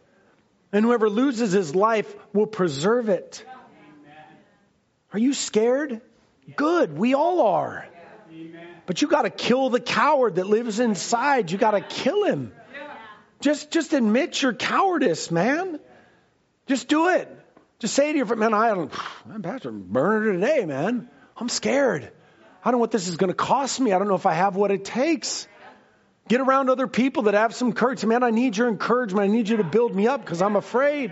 and 0.71 0.85
whoever 0.85 1.09
loses 1.09 1.51
his 1.51 1.73
life 1.73 2.15
will 2.31 2.45
preserve 2.45 3.09
it. 3.09 3.43
Are 5.11 5.17
you 5.17 5.33
scared? 5.33 5.99
Good. 6.55 6.95
We 6.95 7.15
all 7.15 7.41
are. 7.41 7.87
But 8.85 9.01
you 9.01 9.07
got 9.07 9.23
to 9.23 9.31
kill 9.31 9.71
the 9.71 9.79
coward 9.79 10.35
that 10.35 10.45
lives 10.45 10.79
inside. 10.79 11.49
You 11.49 11.57
got 11.57 11.71
to 11.71 11.81
kill 11.81 12.23
him. 12.23 12.51
Just, 13.41 13.71
just 13.71 13.91
admit 13.93 14.39
your 14.39 14.53
cowardice, 14.53 15.31
man. 15.31 15.79
Just 16.67 16.87
do 16.87 17.09
it. 17.09 17.35
Just 17.79 17.95
say 17.95 18.11
to 18.11 18.15
your 18.15 18.27
friend, 18.27 18.41
man, 18.41 18.53
I 18.53 18.75
don't, 18.75 18.93
man, 19.25 19.41
Pastor, 19.41 19.71
burn 19.71 20.23
her 20.23 20.33
today, 20.33 20.65
man. 20.65 21.09
I'm 21.35 21.49
scared. 21.49 22.11
I 22.63 22.69
don't 22.69 22.73
know 22.73 22.77
what 22.77 22.91
this 22.91 23.07
is 23.07 23.17
going 23.17 23.31
to 23.31 23.35
cost 23.35 23.79
me. 23.79 23.91
I 23.91 23.97
don't 23.97 24.07
know 24.07 24.13
if 24.13 24.27
I 24.27 24.33
have 24.33 24.55
what 24.55 24.69
it 24.69 24.85
takes. 24.85 25.47
Get 26.29 26.41
around 26.41 26.69
other 26.69 26.87
people 26.87 27.23
that 27.23 27.33
have 27.33 27.55
some 27.55 27.73
courage. 27.73 28.05
Man, 28.05 28.21
I 28.21 28.29
need 28.29 28.55
your 28.55 28.69
encouragement. 28.69 29.29
I 29.29 29.33
need 29.33 29.49
you 29.49 29.57
to 29.57 29.63
build 29.63 29.95
me 29.95 30.07
up 30.07 30.21
because 30.23 30.43
I'm 30.43 30.55
afraid. 30.55 31.11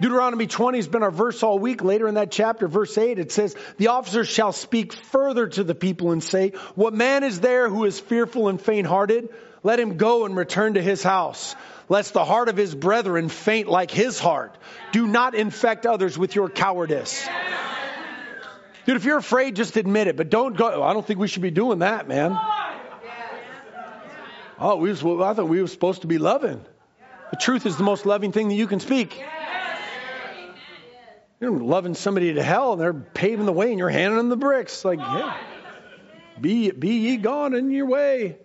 Deuteronomy 0.00 0.46
20 0.46 0.78
has 0.78 0.88
been 0.88 1.02
our 1.02 1.10
verse 1.10 1.42
all 1.42 1.58
week. 1.58 1.84
Later 1.84 2.08
in 2.08 2.14
that 2.14 2.30
chapter, 2.30 2.68
verse 2.68 2.96
8, 2.96 3.18
it 3.18 3.32
says, 3.32 3.54
The 3.76 3.88
officers 3.88 4.26
shall 4.26 4.52
speak 4.52 4.94
further 4.94 5.48
to 5.48 5.62
the 5.62 5.74
people 5.74 6.12
and 6.12 6.24
say, 6.24 6.52
What 6.74 6.94
man 6.94 7.22
is 7.22 7.40
there 7.40 7.68
who 7.68 7.84
is 7.84 8.00
fearful 8.00 8.48
and 8.48 8.58
faint 8.58 8.86
hearted? 8.86 9.28
Let 9.62 9.78
him 9.78 9.98
go 9.98 10.24
and 10.24 10.34
return 10.34 10.74
to 10.74 10.82
his 10.82 11.02
house, 11.02 11.54
lest 11.90 12.14
the 12.14 12.24
heart 12.24 12.48
of 12.48 12.56
his 12.56 12.74
brethren 12.74 13.28
faint 13.28 13.68
like 13.68 13.90
his 13.90 14.18
heart. 14.18 14.56
Do 14.92 15.06
not 15.06 15.34
infect 15.34 15.84
others 15.84 16.16
with 16.16 16.34
your 16.34 16.48
cowardice. 16.48 17.28
Dude, 18.86 18.96
if 18.96 19.04
you're 19.04 19.18
afraid, 19.18 19.54
just 19.54 19.76
admit 19.76 20.06
it, 20.06 20.16
but 20.16 20.30
don't 20.30 20.56
go. 20.56 20.82
I 20.82 20.94
don't 20.94 21.06
think 21.06 21.18
we 21.18 21.28
should 21.28 21.42
be 21.42 21.50
doing 21.50 21.80
that, 21.80 22.08
man. 22.08 22.38
Oh, 24.60 24.76
we 24.76 24.90
was, 24.90 25.04
I 25.04 25.34
thought 25.34 25.48
we 25.48 25.60
were 25.60 25.68
supposed 25.68 26.02
to 26.02 26.08
be 26.08 26.18
loving. 26.18 26.64
The 27.30 27.36
truth 27.36 27.66
is 27.66 27.76
the 27.76 27.84
most 27.84 28.06
loving 28.06 28.32
thing 28.32 28.48
that 28.48 28.54
you 28.54 28.66
can 28.66 28.80
speak. 28.80 29.22
You're 31.40 31.52
loving 31.52 31.94
somebody 31.94 32.34
to 32.34 32.42
hell 32.42 32.72
and 32.72 32.80
they're 32.80 32.92
paving 32.92 33.46
the 33.46 33.52
way 33.52 33.70
and 33.70 33.78
you're 33.78 33.88
handing 33.88 34.16
them 34.16 34.28
the 34.28 34.36
bricks. 34.36 34.84
Like, 34.84 34.98
yeah, 34.98 35.36
be, 36.40 36.70
be 36.72 36.88
ye 36.88 37.16
gone 37.16 37.54
in 37.54 37.70
your 37.70 37.86
way. 37.86 38.38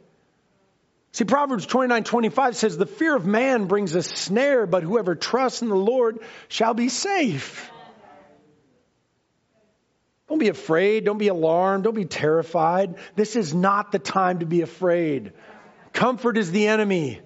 See, 1.14 1.26
Proverbs 1.26 1.66
29 1.66 2.04
25 2.04 2.56
says, 2.56 2.78
The 2.78 2.86
fear 2.86 3.16
of 3.16 3.26
man 3.26 3.66
brings 3.66 3.96
a 3.96 4.04
snare, 4.04 4.68
but 4.68 4.84
whoever 4.84 5.16
trusts 5.16 5.62
in 5.62 5.70
the 5.70 5.76
Lord 5.76 6.20
shall 6.48 6.74
be 6.76 6.90
safe. 6.90 7.72
Don't 10.28 10.40
be 10.40 10.50
afraid. 10.50 11.06
Don't 11.06 11.20
be 11.20 11.28
alarmed. 11.28 11.84
Don't 11.84 11.96
be 11.96 12.06
terrified. 12.06 12.96
This 13.16 13.36
is 13.36 13.54
not 13.54 13.92
the 13.92 14.00
time 14.00 14.40
to 14.40 14.46
be 14.46 14.62
afraid. 14.62 15.34
Comfort 15.94 16.38
is 16.38 16.52
the 16.52 16.68
enemy. 16.68 17.22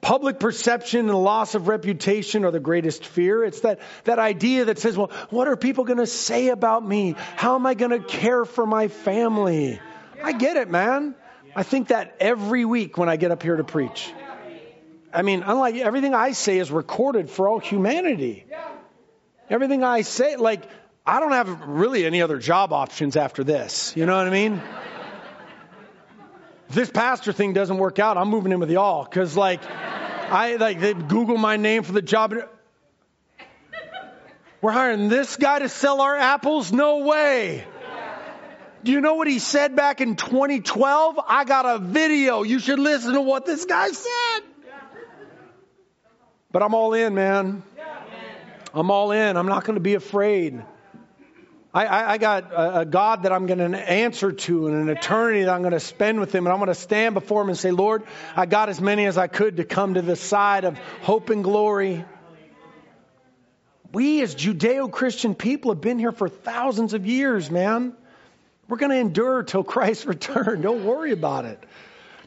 Public 0.00 0.38
perception 0.38 1.08
and 1.08 1.18
loss 1.18 1.54
of 1.54 1.66
reputation 1.68 2.44
are 2.44 2.50
the 2.50 2.60
greatest 2.60 3.06
fear. 3.06 3.42
It's 3.42 3.60
that, 3.60 3.80
that 4.04 4.18
idea 4.18 4.66
that 4.66 4.78
says, 4.78 4.98
well, 4.98 5.10
what 5.30 5.48
are 5.48 5.56
people 5.56 5.84
going 5.84 5.98
to 5.98 6.06
say 6.06 6.48
about 6.48 6.86
me? 6.86 7.14
How 7.36 7.54
am 7.54 7.64
I 7.64 7.72
going 7.72 7.90
to 7.90 8.00
care 8.00 8.44
for 8.44 8.66
my 8.66 8.88
family? 8.88 9.80
I 10.22 10.32
get 10.32 10.58
it, 10.58 10.68
man. 10.68 11.14
I 11.56 11.62
think 11.62 11.88
that 11.88 12.16
every 12.20 12.66
week 12.66 12.98
when 12.98 13.08
I 13.08 13.16
get 13.16 13.30
up 13.30 13.42
here 13.42 13.56
to 13.56 13.64
preach. 13.64 14.12
I 15.12 15.22
mean, 15.22 15.42
unlike 15.46 15.76
everything 15.76 16.12
I 16.12 16.32
say 16.32 16.58
is 16.58 16.70
recorded 16.70 17.30
for 17.30 17.48
all 17.48 17.58
humanity. 17.60 18.44
Everything 19.48 19.84
I 19.84 20.02
say, 20.02 20.36
like, 20.36 20.68
I 21.06 21.20
don't 21.20 21.32
have 21.32 21.60
really 21.62 22.04
any 22.04 22.20
other 22.20 22.38
job 22.38 22.72
options 22.72 23.16
after 23.16 23.44
this. 23.44 23.94
You 23.96 24.04
know 24.04 24.16
what 24.16 24.26
I 24.26 24.30
mean? 24.30 24.60
This 26.70 26.90
pastor 26.90 27.32
thing 27.32 27.52
doesn't 27.52 27.78
work 27.78 27.98
out, 27.98 28.16
I'm 28.16 28.28
moving 28.28 28.52
in 28.52 28.60
with 28.60 28.70
y'all. 28.70 29.04
Cause 29.04 29.36
like, 29.36 29.60
I 29.68 30.56
like 30.56 30.80
they 30.80 30.94
Google 30.94 31.36
my 31.36 31.56
name 31.56 31.82
for 31.82 31.92
the 31.92 32.02
job. 32.02 32.34
We're 34.60 34.72
hiring 34.72 35.08
this 35.08 35.36
guy 35.36 35.58
to 35.58 35.68
sell 35.68 36.00
our 36.00 36.16
apples? 36.16 36.72
No 36.72 36.98
way. 36.98 37.64
Do 38.82 38.92
you 38.92 39.00
know 39.00 39.14
what 39.14 39.28
he 39.28 39.38
said 39.38 39.76
back 39.76 40.00
in 40.02 40.14
2012? 40.14 41.20
I 41.26 41.44
got 41.44 41.64
a 41.64 41.78
video. 41.78 42.42
You 42.42 42.58
should 42.58 42.78
listen 42.78 43.14
to 43.14 43.20
what 43.20 43.46
this 43.46 43.64
guy 43.64 43.88
said. 43.90 44.42
But 46.52 46.62
I'm 46.62 46.74
all 46.74 46.92
in, 46.94 47.14
man. 47.14 47.62
I'm 48.74 48.90
all 48.90 49.12
in. 49.12 49.36
I'm 49.36 49.46
not 49.46 49.64
going 49.64 49.76
to 49.76 49.80
be 49.80 49.94
afraid. 49.94 50.62
I, 51.74 51.86
I, 51.86 52.12
I 52.12 52.18
got 52.18 52.52
a, 52.52 52.80
a 52.80 52.84
God 52.84 53.24
that 53.24 53.32
I'm 53.32 53.46
going 53.46 53.72
to 53.72 53.90
answer 53.90 54.30
to 54.30 54.68
and 54.68 54.88
an 54.88 54.96
eternity 54.96 55.42
that 55.42 55.52
I'm 55.52 55.62
going 55.62 55.72
to 55.72 55.80
spend 55.80 56.20
with 56.20 56.32
Him. 56.32 56.46
And 56.46 56.52
I'm 56.52 56.60
going 56.60 56.68
to 56.68 56.74
stand 56.74 57.14
before 57.14 57.42
Him 57.42 57.48
and 57.48 57.58
say, 57.58 57.72
Lord, 57.72 58.04
I 58.36 58.46
got 58.46 58.68
as 58.68 58.80
many 58.80 59.06
as 59.06 59.18
I 59.18 59.26
could 59.26 59.56
to 59.56 59.64
come 59.64 59.94
to 59.94 60.02
the 60.02 60.14
side 60.14 60.64
of 60.64 60.78
hope 61.02 61.30
and 61.30 61.42
glory. 61.42 62.04
We 63.92 64.22
as 64.22 64.36
Judeo 64.36 64.90
Christian 64.90 65.34
people 65.34 65.72
have 65.72 65.80
been 65.80 65.98
here 65.98 66.12
for 66.12 66.28
thousands 66.28 66.94
of 66.94 67.06
years, 67.06 67.50
man. 67.50 67.94
We're 68.68 68.78
going 68.78 68.92
to 68.92 68.98
endure 68.98 69.42
till 69.42 69.64
Christ's 69.64 70.06
return. 70.14 70.62
Don't 70.62 70.84
worry 70.84 71.10
about 71.10 71.44
it. 71.44 71.62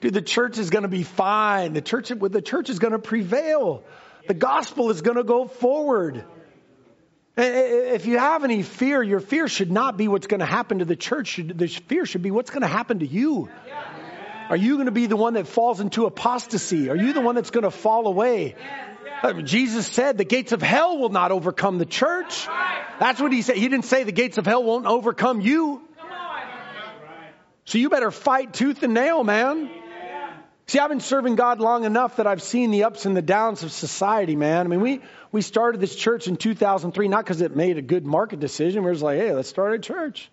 Dude, 0.02 0.14
the 0.14 0.22
church 0.22 0.58
is 0.58 0.70
going 0.70 0.84
to 0.84 0.90
be 0.90 1.04
fine. 1.04 1.74
The 1.74 1.82
church, 1.82 2.10
the 2.10 2.42
church 2.42 2.70
is 2.70 2.80
going 2.80 2.92
to 2.94 3.00
prevail. 3.00 3.84
The 4.28 4.34
gospel 4.34 4.92
is 4.92 5.02
going 5.02 5.18
to 5.18 5.24
go 5.24 5.48
forward. 5.48 6.26
If 7.38 8.08
you 8.08 8.18
have 8.18 8.44
any 8.44 8.64
fear, 8.64 9.04
your 9.04 9.20
fear 9.20 9.48
should 9.48 9.72
not 9.72 9.96
be 9.96 10.08
what's 10.08 10.26
going 10.26 10.40
to 10.40 10.46
happen 10.46 10.80
to 10.80 10.86
the 10.86 10.96
church. 10.96 11.38
The 11.38 11.68
fear 11.68 12.06
should 12.06 12.24
be 12.24 12.32
what's 12.32 12.50
going 12.50 12.62
to 12.62 12.68
happen 12.68 13.00
to 13.00 13.08
you. 13.08 13.50
Are 14.50 14.56
you 14.56 14.76
going 14.76 14.86
to 14.86 14.92
be 14.92 15.08
the 15.08 15.18
one 15.18 15.34
that 15.34 15.48
falls 15.48 15.80
into 15.80 16.06
apostasy? 16.06 16.90
Are 16.90 16.96
you 16.96 17.14
the 17.14 17.22
one 17.22 17.36
that's 17.36 17.52
going 17.52 17.66
to 17.66 17.72
fall 17.72 18.08
away? 18.08 18.56
Uh, 19.22 19.42
Jesus 19.42 19.86
said 19.88 20.18
the 20.18 20.24
gates 20.24 20.52
of 20.52 20.62
hell 20.62 20.98
will 20.98 21.10
not 21.10 21.32
overcome 21.32 21.80
the 21.80 21.86
church. 21.86 22.48
That's 23.00 23.20
what 23.20 23.32
he 23.32 23.42
said. 23.42 23.58
He 23.58 23.68
didn't 23.68 23.86
say 23.86 24.04
the 24.04 24.12
gates 24.12 24.38
of 24.38 24.46
hell 24.46 24.64
won't 24.64 24.86
overcome 24.86 25.42
you. 25.42 25.82
So 27.66 27.78
you 27.78 27.90
better 27.90 28.12
fight 28.12 28.54
tooth 28.54 28.82
and 28.84 28.94
nail, 28.94 29.24
man. 29.24 29.70
See, 30.70 30.80
I've 30.80 30.90
been 30.90 31.00
serving 31.00 31.36
God 31.36 31.62
long 31.62 31.86
enough 31.86 32.18
that 32.18 32.28
I've 32.28 32.42
seen 32.42 32.72
the 32.72 32.84
ups 32.84 33.06
and 33.06 33.16
the 33.16 33.22
downs 33.22 33.64
of 33.64 33.72
society, 33.72 34.36
man. 34.36 34.66
I 34.66 34.70
mean, 34.70 34.82
we, 34.82 35.02
we 35.32 35.42
started 35.42 35.80
this 35.80 35.96
church 35.96 36.28
in 36.28 36.36
2003, 36.36 37.08
not 37.08 37.24
because 37.24 37.40
it 37.40 37.56
made 37.56 37.78
a 37.78 37.82
good 37.82 38.06
market 38.06 38.42
decision. 38.42 38.84
We 38.84 38.90
are 38.90 38.94
just 38.94 39.04
like, 39.04 39.18
hey, 39.18 39.34
let's 39.34 39.48
start 39.48 39.76
a 39.76 39.80
church. 39.80 40.30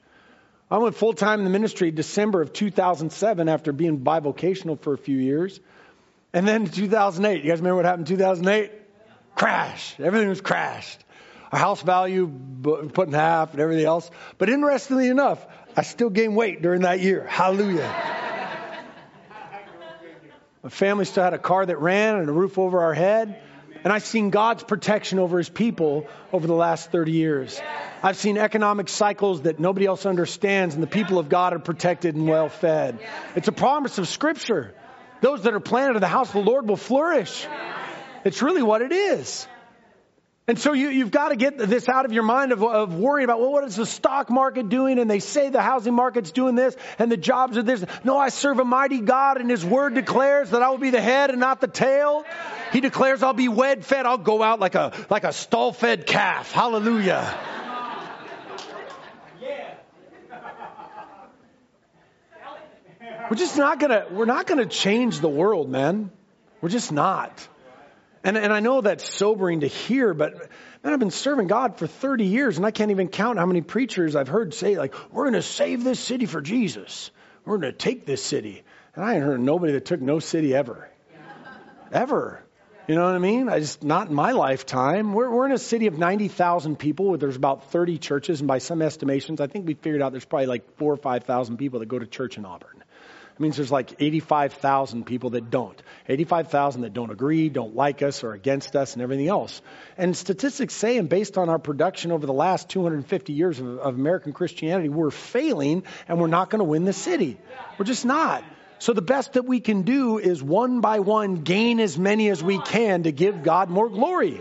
I 0.68 0.78
went 0.78 0.96
full 0.96 1.12
time 1.12 1.38
in 1.38 1.44
the 1.44 1.52
ministry 1.52 1.92
December 1.92 2.42
of 2.42 2.52
2007 2.52 3.48
after 3.48 3.70
being 3.72 4.00
bivocational 4.00 4.80
for 4.80 4.92
a 4.92 4.98
few 4.98 5.18
years. 5.18 5.60
And 6.32 6.48
then 6.48 6.66
2008, 6.66 7.44
you 7.44 7.48
guys 7.48 7.58
remember 7.60 7.76
what 7.76 7.84
happened 7.84 8.10
in 8.10 8.16
2008? 8.16 8.72
Crash. 9.36 9.94
Everything 10.00 10.28
was 10.28 10.40
crashed. 10.40 11.04
Our 11.52 11.60
house 11.60 11.80
value 11.82 12.26
put 12.62 13.06
in 13.06 13.14
half 13.14 13.52
and 13.52 13.60
everything 13.60 13.86
else. 13.86 14.10
But 14.38 14.48
interestingly 14.48 15.06
enough, 15.06 15.46
I 15.76 15.82
still 15.82 16.10
gained 16.10 16.34
weight 16.34 16.60
during 16.60 16.80
that 16.80 16.98
year. 16.98 17.24
Hallelujah. 17.24 18.32
My 20.64 20.70
family 20.70 21.04
still 21.04 21.22
had 21.22 21.34
a 21.34 21.38
car 21.38 21.66
that 21.66 21.78
ran 21.78 22.16
and 22.16 22.26
a 22.26 22.32
roof 22.32 22.58
over 22.58 22.80
our 22.80 22.94
head. 22.94 23.38
And 23.84 23.92
I've 23.92 24.06
seen 24.06 24.30
God's 24.30 24.64
protection 24.64 25.18
over 25.18 25.36
his 25.36 25.50
people 25.50 26.06
over 26.32 26.46
the 26.46 26.54
last 26.54 26.90
30 26.90 27.12
years. 27.12 27.60
I've 28.02 28.16
seen 28.16 28.38
economic 28.38 28.88
cycles 28.88 29.42
that 29.42 29.60
nobody 29.60 29.84
else 29.84 30.06
understands, 30.06 30.74
and 30.74 30.82
the 30.82 30.88
people 30.88 31.18
of 31.18 31.28
God 31.28 31.52
are 31.52 31.58
protected 31.58 32.14
and 32.14 32.26
well 32.26 32.48
fed. 32.48 32.98
It's 33.36 33.46
a 33.46 33.52
promise 33.52 33.98
of 33.98 34.08
Scripture. 34.08 34.74
Those 35.20 35.42
that 35.42 35.52
are 35.52 35.60
planted 35.60 35.96
in 35.96 36.00
the 36.00 36.08
house 36.08 36.28
of 36.28 36.42
the 36.42 36.50
Lord 36.50 36.66
will 36.66 36.76
flourish. 36.76 37.46
It's 38.24 38.40
really 38.40 38.62
what 38.62 38.80
it 38.80 38.90
is. 38.90 39.46
And 40.46 40.58
so 40.58 40.74
you, 40.74 41.00
have 41.00 41.10
got 41.10 41.30
to 41.30 41.36
get 41.36 41.56
this 41.56 41.88
out 41.88 42.04
of 42.04 42.12
your 42.12 42.22
mind 42.22 42.52
of, 42.52 42.62
of 42.62 42.94
worrying 42.94 43.24
about, 43.24 43.40
well, 43.40 43.50
what 43.50 43.64
is 43.64 43.76
the 43.76 43.86
stock 43.86 44.28
market 44.28 44.68
doing? 44.68 44.98
And 44.98 45.10
they 45.10 45.20
say 45.20 45.48
the 45.48 45.62
housing 45.62 45.94
market's 45.94 46.32
doing 46.32 46.54
this 46.54 46.76
and 46.98 47.10
the 47.10 47.16
jobs 47.16 47.56
are 47.56 47.62
this. 47.62 47.82
No, 48.04 48.18
I 48.18 48.28
serve 48.28 48.58
a 48.58 48.64
mighty 48.64 49.00
God 49.00 49.40
and 49.40 49.48
his 49.48 49.64
word 49.64 49.94
declares 49.94 50.50
that 50.50 50.62
I 50.62 50.68
will 50.68 50.78
be 50.78 50.90
the 50.90 51.00
head 51.00 51.30
and 51.30 51.40
not 51.40 51.62
the 51.62 51.66
tail. 51.66 52.24
He 52.72 52.80
declares 52.80 53.22
I'll 53.22 53.32
be 53.32 53.48
wed 53.48 53.86
fed. 53.86 54.04
I'll 54.04 54.18
go 54.18 54.42
out 54.42 54.60
like 54.60 54.74
a, 54.74 54.92
like 55.08 55.24
a 55.24 55.32
stall 55.32 55.72
fed 55.72 56.04
calf. 56.04 56.52
Hallelujah. 56.52 57.38
We're 63.30 63.36
just 63.36 63.56
not 63.56 63.80
gonna, 63.80 64.04
we're 64.10 64.26
not 64.26 64.46
gonna 64.46 64.66
change 64.66 65.20
the 65.20 65.28
world, 65.28 65.70
man. 65.70 66.10
We're 66.60 66.68
just 66.68 66.92
not. 66.92 67.48
And, 68.24 68.38
and 68.38 68.52
I 68.54 68.60
know 68.60 68.80
that's 68.80 69.08
sobering 69.08 69.60
to 69.60 69.66
hear, 69.66 70.14
but 70.14 70.34
man, 70.82 70.94
I've 70.94 70.98
been 70.98 71.10
serving 71.10 71.46
God 71.46 71.78
for 71.78 71.86
30 71.86 72.24
years 72.24 72.56
and 72.56 72.64
I 72.64 72.70
can't 72.70 72.90
even 72.90 73.08
count 73.08 73.38
how 73.38 73.44
many 73.44 73.60
preachers 73.60 74.16
I've 74.16 74.28
heard 74.28 74.54
say, 74.54 74.78
like, 74.78 74.94
we're 75.12 75.24
going 75.24 75.34
to 75.34 75.42
save 75.42 75.84
this 75.84 76.00
city 76.00 76.24
for 76.24 76.40
Jesus. 76.40 77.10
We're 77.44 77.58
going 77.58 77.72
to 77.72 77.78
take 77.78 78.06
this 78.06 78.24
city. 78.24 78.64
And 78.94 79.04
I 79.04 79.16
ain't 79.16 79.24
heard 79.24 79.40
nobody 79.40 79.74
that 79.74 79.84
took 79.84 80.00
no 80.00 80.20
city 80.20 80.54
ever. 80.54 80.88
Ever. 81.92 82.42
You 82.88 82.94
know 82.94 83.04
what 83.04 83.14
I 83.14 83.18
mean? 83.18 83.48
I 83.48 83.60
just, 83.60 83.82
not 83.82 84.08
in 84.08 84.14
my 84.14 84.32
lifetime. 84.32 85.12
We're, 85.12 85.30
we're 85.30 85.46
in 85.46 85.52
a 85.52 85.58
city 85.58 85.86
of 85.86 85.98
90,000 85.98 86.76
people 86.76 87.06
where 87.06 87.18
there's 87.18 87.36
about 87.36 87.70
30 87.72 87.98
churches. 87.98 88.40
And 88.40 88.48
by 88.48 88.58
some 88.58 88.80
estimations, 88.80 89.40
I 89.40 89.46
think 89.48 89.66
we 89.66 89.74
figured 89.74 90.00
out 90.00 90.12
there's 90.12 90.24
probably 90.24 90.46
like 90.46 90.76
four 90.76 90.94
or 90.94 90.96
5,000 90.96 91.58
people 91.58 91.80
that 91.80 91.86
go 91.86 91.98
to 91.98 92.06
church 92.06 92.38
in 92.38 92.46
Auburn. 92.46 92.83
It 93.34 93.40
means 93.40 93.56
there's 93.56 93.72
like 93.72 93.96
85,000 93.98 95.04
people 95.06 95.30
that 95.30 95.50
don't. 95.50 95.82
85,000 96.08 96.82
that 96.82 96.92
don't 96.92 97.10
agree, 97.10 97.48
don't 97.48 97.74
like 97.74 98.00
us, 98.00 98.22
or 98.22 98.32
against 98.32 98.76
us, 98.76 98.92
and 98.92 99.02
everything 99.02 99.26
else. 99.26 99.60
And 99.98 100.16
statistics 100.16 100.72
say, 100.72 100.98
and 100.98 101.08
based 101.08 101.36
on 101.36 101.48
our 101.48 101.58
production 101.58 102.12
over 102.12 102.26
the 102.26 102.32
last 102.32 102.68
250 102.68 103.32
years 103.32 103.58
of, 103.58 103.66
of 103.66 103.94
American 103.96 104.32
Christianity, 104.32 104.88
we're 104.88 105.10
failing 105.10 105.82
and 106.06 106.20
we're 106.20 106.28
not 106.28 106.48
going 106.48 106.60
to 106.60 106.64
win 106.64 106.84
the 106.84 106.92
city. 106.92 107.36
We're 107.76 107.86
just 107.86 108.04
not. 108.04 108.44
So 108.78 108.92
the 108.92 109.02
best 109.02 109.32
that 109.32 109.46
we 109.46 109.58
can 109.58 109.82
do 109.82 110.18
is 110.18 110.40
one 110.40 110.80
by 110.80 111.00
one 111.00 111.36
gain 111.36 111.80
as 111.80 111.98
many 111.98 112.28
as 112.28 112.40
we 112.40 112.60
can 112.60 113.02
to 113.02 113.10
give 113.10 113.42
God 113.42 113.68
more 113.68 113.88
glory. 113.88 114.40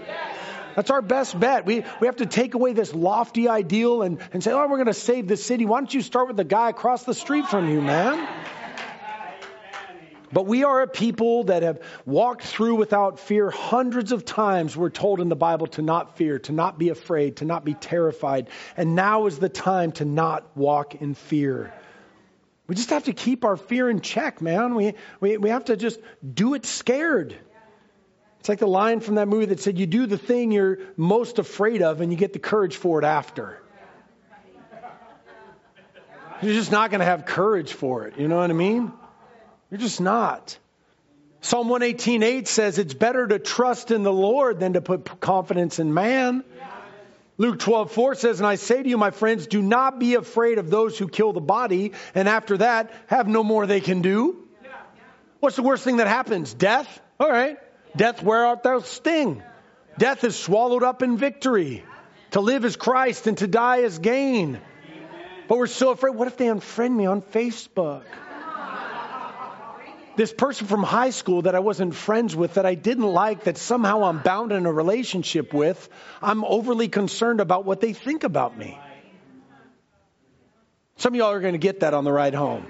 That's 0.75 0.91
our 0.91 1.01
best 1.01 1.39
bet. 1.39 1.65
We, 1.65 1.83
we 1.99 2.07
have 2.07 2.17
to 2.17 2.27
take 2.27 2.53
away 2.53 2.73
this 2.73 2.93
lofty 2.93 3.47
ideal 3.47 4.03
and, 4.03 4.19
and 4.33 4.43
say, 4.43 4.51
oh, 4.51 4.67
we're 4.67 4.77
going 4.77 4.85
to 4.85 4.93
save 4.93 5.27
the 5.27 5.37
city. 5.37 5.65
Why 5.65 5.79
don't 5.79 5.93
you 5.93 6.01
start 6.01 6.27
with 6.27 6.37
the 6.37 6.43
guy 6.43 6.69
across 6.69 7.03
the 7.03 7.15
street 7.15 7.47
from 7.47 7.69
you, 7.69 7.81
man? 7.81 8.27
But 10.33 10.47
we 10.47 10.63
are 10.63 10.81
a 10.81 10.87
people 10.87 11.43
that 11.45 11.61
have 11.61 11.79
walked 12.05 12.43
through 12.43 12.75
without 12.75 13.19
fear 13.19 13.51
hundreds 13.51 14.11
of 14.11 14.25
times. 14.25 14.75
We're 14.75 14.89
told 14.89 15.21
in 15.21 15.29
the 15.29 15.35
Bible 15.35 15.67
to 15.67 15.83
not 15.83 16.17
fear, 16.17 16.39
to 16.39 16.51
not 16.51 16.79
be 16.79 16.89
afraid, 16.89 17.37
to 17.37 17.45
not 17.45 17.63
be 17.63 17.75
terrified. 17.75 18.49
And 18.75 18.95
now 18.95 19.27
is 19.27 19.37
the 19.37 19.49
time 19.49 19.91
to 19.93 20.05
not 20.05 20.57
walk 20.57 20.95
in 20.95 21.13
fear. 21.13 21.71
We 22.65 22.73
just 22.73 22.89
have 22.89 23.03
to 23.03 23.13
keep 23.13 23.45
our 23.45 23.57
fear 23.57 23.89
in 23.89 24.01
check, 24.01 24.41
man. 24.41 24.73
We, 24.73 24.95
we, 25.19 25.37
we 25.37 25.49
have 25.49 25.65
to 25.65 25.77
just 25.77 25.99
do 26.27 26.55
it 26.55 26.65
scared. 26.65 27.37
It's 28.39 28.49
like 28.49 28.59
the 28.59 28.67
line 28.67 29.01
from 29.01 29.15
that 29.15 29.27
movie 29.27 29.45
that 29.45 29.59
said, 29.59 29.77
You 29.77 29.85
do 29.85 30.07
the 30.07 30.17
thing 30.17 30.51
you're 30.51 30.79
most 30.97 31.37
afraid 31.37 31.83
of, 31.83 32.01
and 32.01 32.11
you 32.11 32.17
get 32.17 32.33
the 32.33 32.39
courage 32.39 32.75
for 32.75 32.99
it 32.99 33.05
after. 33.05 33.59
You're 36.41 36.55
just 36.55 36.71
not 36.71 36.89
going 36.89 36.99
to 36.99 37.05
have 37.05 37.25
courage 37.25 37.71
for 37.71 38.07
it. 38.07 38.17
You 38.17 38.27
know 38.27 38.37
what 38.37 38.49
I 38.49 38.53
mean? 38.53 38.91
You're 39.73 39.79
just 39.79 40.01
not. 40.01 40.55
Psalm 41.41 41.67
118.8 41.67 42.45
says 42.45 42.77
it's 42.77 42.93
better 42.93 43.25
to 43.25 43.39
trust 43.39 43.89
in 43.89 44.03
the 44.03 44.13
Lord 44.13 44.59
than 44.59 44.73
to 44.73 44.81
put 44.81 45.19
confidence 45.19 45.79
in 45.79 45.95
man. 45.95 46.43
Luke 47.39 47.57
12:4 47.57 48.15
says, 48.15 48.39
And 48.39 48.45
I 48.45 48.53
say 48.53 48.83
to 48.83 48.87
you, 48.87 48.99
my 48.99 49.09
friends, 49.09 49.47
do 49.47 49.63
not 49.63 49.97
be 49.97 50.13
afraid 50.13 50.59
of 50.59 50.69
those 50.69 50.95
who 50.99 51.07
kill 51.07 51.33
the 51.33 51.41
body, 51.41 51.93
and 52.13 52.29
after 52.29 52.57
that 52.57 52.93
have 53.07 53.27
no 53.27 53.43
more 53.43 53.65
they 53.65 53.81
can 53.81 54.03
do. 54.03 54.47
What's 55.39 55.55
the 55.55 55.63
worst 55.63 55.83
thing 55.83 55.97
that 55.97 56.07
happens? 56.07 56.53
Death? 56.53 57.01
All 57.19 57.31
right. 57.31 57.57
Death, 57.97 58.21
where 58.21 58.45
art 58.45 58.61
thou 58.61 58.81
sting? 58.81 59.41
Death 59.97 60.23
is 60.23 60.35
swallowed 60.35 60.83
up 60.83 61.01
in 61.01 61.17
victory. 61.17 61.83
To 62.29 62.41
live 62.41 62.63
is 62.63 62.75
Christ, 62.75 63.25
and 63.25 63.39
to 63.39 63.47
die 63.47 63.77
is 63.77 63.97
gain. 63.97 64.61
But 65.47 65.57
we're 65.57 65.65
so 65.65 65.89
afraid. 65.89 66.13
What 66.13 66.27
if 66.27 66.37
they 66.37 66.45
unfriend 66.45 66.95
me 66.95 67.07
on 67.07 67.23
Facebook? 67.23 68.03
This 70.15 70.33
person 70.33 70.67
from 70.67 70.83
high 70.83 71.09
school 71.09 71.43
that 71.43 71.55
I 71.55 71.59
wasn't 71.59 71.95
friends 71.95 72.35
with, 72.35 72.55
that 72.55 72.65
I 72.65 72.75
didn't 72.75 73.05
like, 73.07 73.45
that 73.45 73.57
somehow 73.57 74.03
I'm 74.03 74.19
bound 74.19 74.51
in 74.51 74.65
a 74.65 74.71
relationship 74.71 75.53
with, 75.53 75.89
I'm 76.21 76.43
overly 76.43 76.87
concerned 76.87 77.39
about 77.39 77.65
what 77.65 77.81
they 77.81 77.93
think 77.93 78.23
about 78.23 78.57
me. 78.57 78.77
Some 80.97 81.13
of 81.13 81.17
y'all 81.17 81.31
are 81.31 81.41
going 81.41 81.53
to 81.53 81.59
get 81.59 81.81
that 81.81 81.93
on 81.93 82.03
the 82.03 82.11
ride 82.11 82.35
home. 82.35 82.65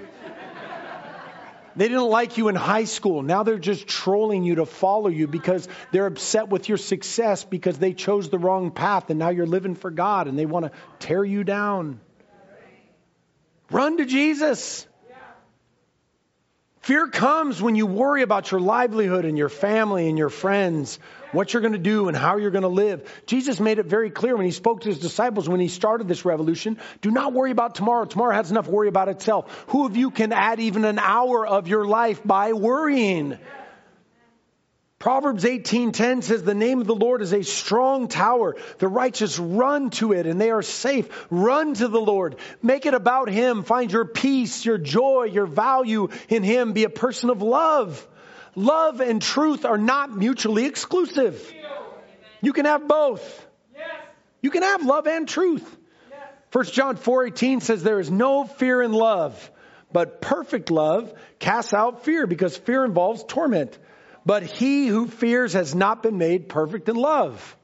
They 1.76 1.88
didn't 1.88 2.08
like 2.08 2.38
you 2.38 2.48
in 2.48 2.54
high 2.54 2.84
school. 2.84 3.22
Now 3.22 3.42
they're 3.42 3.58
just 3.58 3.88
trolling 3.88 4.44
you 4.44 4.56
to 4.56 4.66
follow 4.66 5.08
you 5.08 5.26
because 5.26 5.66
they're 5.90 6.06
upset 6.06 6.48
with 6.48 6.68
your 6.68 6.78
success 6.78 7.42
because 7.42 7.78
they 7.78 7.92
chose 7.92 8.30
the 8.30 8.38
wrong 8.38 8.70
path 8.70 9.10
and 9.10 9.18
now 9.18 9.30
you're 9.30 9.46
living 9.46 9.74
for 9.74 9.90
God 9.90 10.28
and 10.28 10.38
they 10.38 10.46
want 10.46 10.66
to 10.66 10.72
tear 11.00 11.24
you 11.24 11.42
down. 11.42 12.00
Run 13.70 13.96
to 13.96 14.04
Jesus. 14.04 14.86
Fear 16.84 17.06
comes 17.06 17.62
when 17.62 17.76
you 17.76 17.86
worry 17.86 18.20
about 18.20 18.50
your 18.50 18.60
livelihood 18.60 19.24
and 19.24 19.38
your 19.38 19.48
family 19.48 20.06
and 20.10 20.18
your 20.18 20.28
friends, 20.28 20.98
what 21.32 21.50
you're 21.50 21.62
going 21.62 21.72
to 21.72 21.78
do 21.78 22.08
and 22.08 22.16
how 22.16 22.36
you're 22.36 22.50
going 22.50 22.60
to 22.60 22.68
live. 22.68 23.10
Jesus 23.24 23.58
made 23.58 23.78
it 23.78 23.86
very 23.86 24.10
clear 24.10 24.36
when 24.36 24.44
he 24.44 24.52
spoke 24.52 24.82
to 24.82 24.90
his 24.90 24.98
disciples 24.98 25.48
when 25.48 25.60
he 25.60 25.68
started 25.68 26.08
this 26.08 26.26
revolution 26.26 26.76
do 27.00 27.10
not 27.10 27.32
worry 27.32 27.52
about 27.52 27.74
tomorrow. 27.74 28.04
Tomorrow 28.04 28.34
has 28.34 28.50
enough 28.50 28.68
worry 28.68 28.88
about 28.88 29.08
itself. 29.08 29.64
Who 29.68 29.86
of 29.86 29.96
you 29.96 30.10
can 30.10 30.34
add 30.34 30.60
even 30.60 30.84
an 30.84 30.98
hour 30.98 31.46
of 31.46 31.68
your 31.68 31.86
life 31.86 32.20
by 32.22 32.52
worrying? 32.52 33.38
Proverbs 35.04 35.44
18:10 35.44 36.22
says 36.22 36.44
the 36.44 36.54
name 36.54 36.80
of 36.80 36.86
the 36.86 36.94
Lord 36.94 37.20
is 37.20 37.34
a 37.34 37.42
strong 37.42 38.08
tower. 38.08 38.56
The 38.78 38.88
righteous 38.88 39.38
run 39.38 39.90
to 40.00 40.12
it 40.12 40.24
and 40.24 40.40
they 40.40 40.50
are 40.50 40.62
safe. 40.62 41.26
Run 41.28 41.74
to 41.74 41.88
the 41.88 42.00
Lord. 42.00 42.36
Make 42.62 42.86
it 42.86 42.94
about 42.94 43.28
him. 43.28 43.64
Find 43.64 43.92
your 43.92 44.06
peace, 44.06 44.64
your 44.64 44.78
joy, 44.78 45.24
your 45.24 45.44
value 45.44 46.08
in 46.30 46.42
him. 46.42 46.72
Be 46.72 46.84
a 46.84 46.88
person 46.88 47.28
of 47.28 47.42
love. 47.42 48.08
Love 48.54 49.02
and 49.02 49.20
truth 49.20 49.66
are 49.66 49.76
not 49.76 50.16
mutually 50.16 50.64
exclusive. 50.64 51.52
You 52.40 52.54
can 52.54 52.64
have 52.64 52.88
both. 52.88 53.46
You 54.40 54.50
can 54.50 54.62
have 54.62 54.86
love 54.86 55.06
and 55.06 55.28
truth. 55.28 55.76
1 56.52 56.64
John 56.72 56.96
4:18 56.96 57.60
says 57.60 57.82
there 57.82 58.00
is 58.00 58.10
no 58.10 58.44
fear 58.44 58.80
in 58.80 58.92
love, 58.92 59.50
but 59.92 60.22
perfect 60.22 60.70
love 60.70 61.12
casts 61.38 61.74
out 61.74 62.06
fear 62.06 62.26
because 62.26 62.56
fear 62.56 62.86
involves 62.86 63.22
torment. 63.24 63.78
But 64.26 64.42
he 64.44 64.86
who 64.86 65.06
fears 65.06 65.52
has 65.52 65.74
not 65.74 66.02
been 66.02 66.18
made 66.18 66.48
perfect 66.48 66.88
in 66.88 66.96
love. 66.96 67.56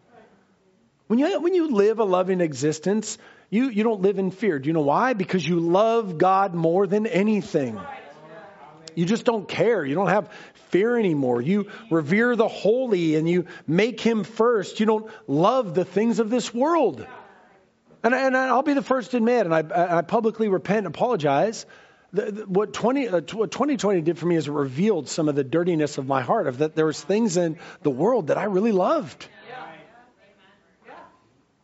When 1.07 1.19
you, 1.19 1.41
when 1.41 1.55
you 1.55 1.71
live 1.71 1.99
a 1.99 2.05
loving 2.05 2.41
existence, 2.41 3.19
you, 3.49 3.69
you 3.69 3.83
don't 3.83 4.03
live 4.03 4.19
in 4.19 4.31
fear. 4.31 4.59
Do 4.59 4.69
you 4.69 4.73
know 4.73 4.83
why? 4.83 5.15
Because 5.15 5.47
you 5.47 5.59
love 5.59 6.19
God 6.19 6.55
more 6.55 6.87
than 6.87 7.07
anything. 7.07 7.81
You 8.95 9.07
just 9.07 9.25
don't 9.25 9.49
care. 9.49 9.85
You 9.85 9.95
don't 9.95 10.09
have 10.09 10.31
fear 10.69 10.97
anymore. 10.99 11.41
You 11.41 11.71
revere 11.91 12.37
the 12.37 12.49
holy 12.49 13.17
and 13.17 13.29
you 13.29 13.47
make 13.67 14.01
him 14.01 14.25
first. 14.25 14.81
You 14.81 14.87
don't 14.87 15.11
love 15.27 15.75
the 15.75 15.85
things 15.85 16.19
of 16.19 16.31
this 16.31 16.53
world. 16.55 17.07
And, 18.03 18.15
and 18.15 18.37
I'll 18.37 18.63
be 18.63 18.75
the 18.75 18.83
first 18.83 19.11
to 19.11 19.19
admit, 19.19 19.47
and 19.47 19.55
I, 19.55 19.99
I 19.99 20.03
publicly 20.03 20.49
repent 20.49 20.87
and 20.87 20.87
apologize. 20.87 21.67
The, 22.13 22.33
the, 22.33 22.43
what, 22.47 22.73
20, 22.73 23.09
uh, 23.09 23.21
what 23.33 23.53
2020 23.53 24.01
did 24.01 24.19
for 24.19 24.27
me 24.27 24.35
is 24.35 24.49
it 24.49 24.53
revealed 24.53 25.09
some 25.09 25.29
of 25.29 25.37
the 25.37 25.45
dirtiness 25.45 25.97
of 25.97 26.07
my 26.07 26.23
heart, 26.23 26.49
of 26.49 26.59
that 26.59 26.75
there 26.75 26.87
was 26.87 27.01
things 27.01 27.37
in 27.37 27.59
the 27.83 27.91
world 27.91 28.29
that 28.29 28.39
I 28.39 28.45
really 28.45 28.73
loved. 28.73 29.29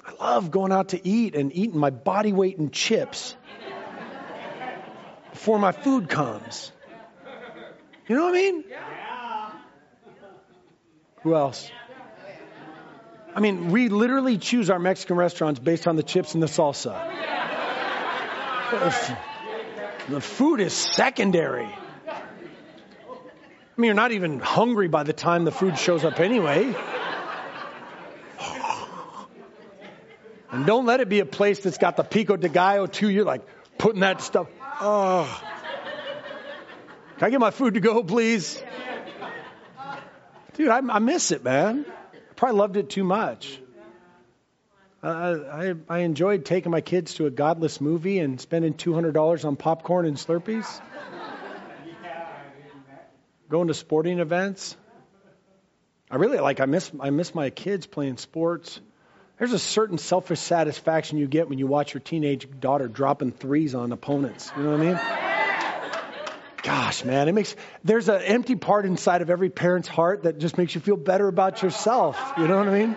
I 0.04 0.12
love 0.22 0.52
going 0.52 0.70
out 0.70 0.90
to 0.90 1.08
eat 1.08 1.34
and 1.34 1.54
eating 1.54 1.78
my 1.78 1.90
body 1.90 2.32
weight 2.32 2.58
in 2.58 2.70
chips 2.70 3.34
before 5.32 5.58
my 5.58 5.72
food 5.72 6.08
comes. 6.08 6.70
You 8.08 8.14
know 8.14 8.24
what 8.24 8.30
I 8.30 8.32
mean? 8.32 8.64
Who 11.22 11.34
else? 11.34 11.68
I 13.34 13.40
mean, 13.40 13.70
we 13.70 13.88
literally 13.88 14.38
choose 14.38 14.70
our 14.70 14.78
Mexican 14.78 15.16
restaurants 15.16 15.58
based 15.58 15.88
on 15.88 15.96
the 15.96 16.04
chips 16.04 16.34
and 16.34 16.42
the 16.42 16.46
salsa. 16.46 16.94
The 20.08 20.20
food 20.20 20.60
is 20.60 20.72
secondary. 20.72 21.66
I 21.66 22.20
mean, 23.76 23.86
you're 23.86 23.94
not 23.94 24.12
even 24.12 24.38
hungry 24.38 24.88
by 24.88 25.02
the 25.02 25.12
time 25.12 25.44
the 25.44 25.50
food 25.50 25.78
shows 25.78 26.04
up 26.04 26.20
anyway. 26.20 26.74
And 30.48 30.64
don't 30.64 30.86
let 30.86 31.00
it 31.00 31.08
be 31.08 31.18
a 31.18 31.26
place 31.26 31.58
that's 31.58 31.76
got 31.76 31.96
the 31.96 32.04
pico 32.04 32.36
de 32.36 32.48
gallo 32.48 32.86
too. 32.86 33.10
You're 33.10 33.24
like 33.24 33.42
putting 33.78 34.00
that 34.00 34.22
stuff. 34.22 34.46
Oh. 34.80 35.42
Can 37.18 37.26
I 37.26 37.30
get 37.30 37.40
my 37.40 37.50
food 37.50 37.74
to 37.74 37.80
go, 37.80 38.04
please? 38.04 38.62
Dude, 40.54 40.68
I, 40.68 40.78
I 40.78 40.98
miss 41.00 41.32
it, 41.32 41.42
man. 41.42 41.84
I 41.88 42.34
probably 42.36 42.58
loved 42.58 42.76
it 42.76 42.90
too 42.90 43.04
much. 43.04 43.60
I, 45.02 45.74
I 45.88 45.98
enjoyed 45.98 46.44
taking 46.44 46.72
my 46.72 46.80
kids 46.80 47.14
to 47.14 47.26
a 47.26 47.30
godless 47.30 47.80
movie 47.80 48.18
and 48.18 48.40
spending 48.40 48.74
$200 48.74 49.44
on 49.44 49.56
popcorn 49.56 50.06
and 50.06 50.16
Slurpees. 50.16 50.80
Going 53.48 53.68
to 53.68 53.74
sporting 53.74 54.18
events. 54.18 54.76
I 56.10 56.16
really 56.16 56.38
like. 56.38 56.60
I 56.60 56.66
miss. 56.66 56.90
I 56.98 57.10
miss 57.10 57.34
my 57.34 57.50
kids 57.50 57.86
playing 57.86 58.16
sports. 58.16 58.80
There's 59.38 59.52
a 59.52 59.58
certain 59.58 59.98
selfish 59.98 60.40
satisfaction 60.40 61.18
you 61.18 61.26
get 61.26 61.48
when 61.48 61.58
you 61.58 61.66
watch 61.66 61.94
your 61.94 62.00
teenage 62.00 62.48
daughter 62.58 62.88
dropping 62.88 63.32
threes 63.32 63.74
on 63.74 63.92
opponents. 63.92 64.50
You 64.56 64.62
know 64.62 64.70
what 64.70 64.80
I 64.80 64.84
mean? 64.84 65.00
Gosh, 66.62 67.04
man, 67.04 67.28
it 67.28 67.32
makes 67.32 67.54
there's 67.84 68.08
an 68.08 68.22
empty 68.22 68.56
part 68.56 68.86
inside 68.86 69.22
of 69.22 69.30
every 69.30 69.50
parent's 69.50 69.86
heart 69.86 70.24
that 70.24 70.38
just 70.38 70.58
makes 70.58 70.74
you 70.74 70.80
feel 70.80 70.96
better 70.96 71.28
about 71.28 71.62
yourself. 71.62 72.18
You 72.38 72.48
know 72.48 72.58
what 72.58 72.68
I 72.68 72.72
mean? 72.72 72.96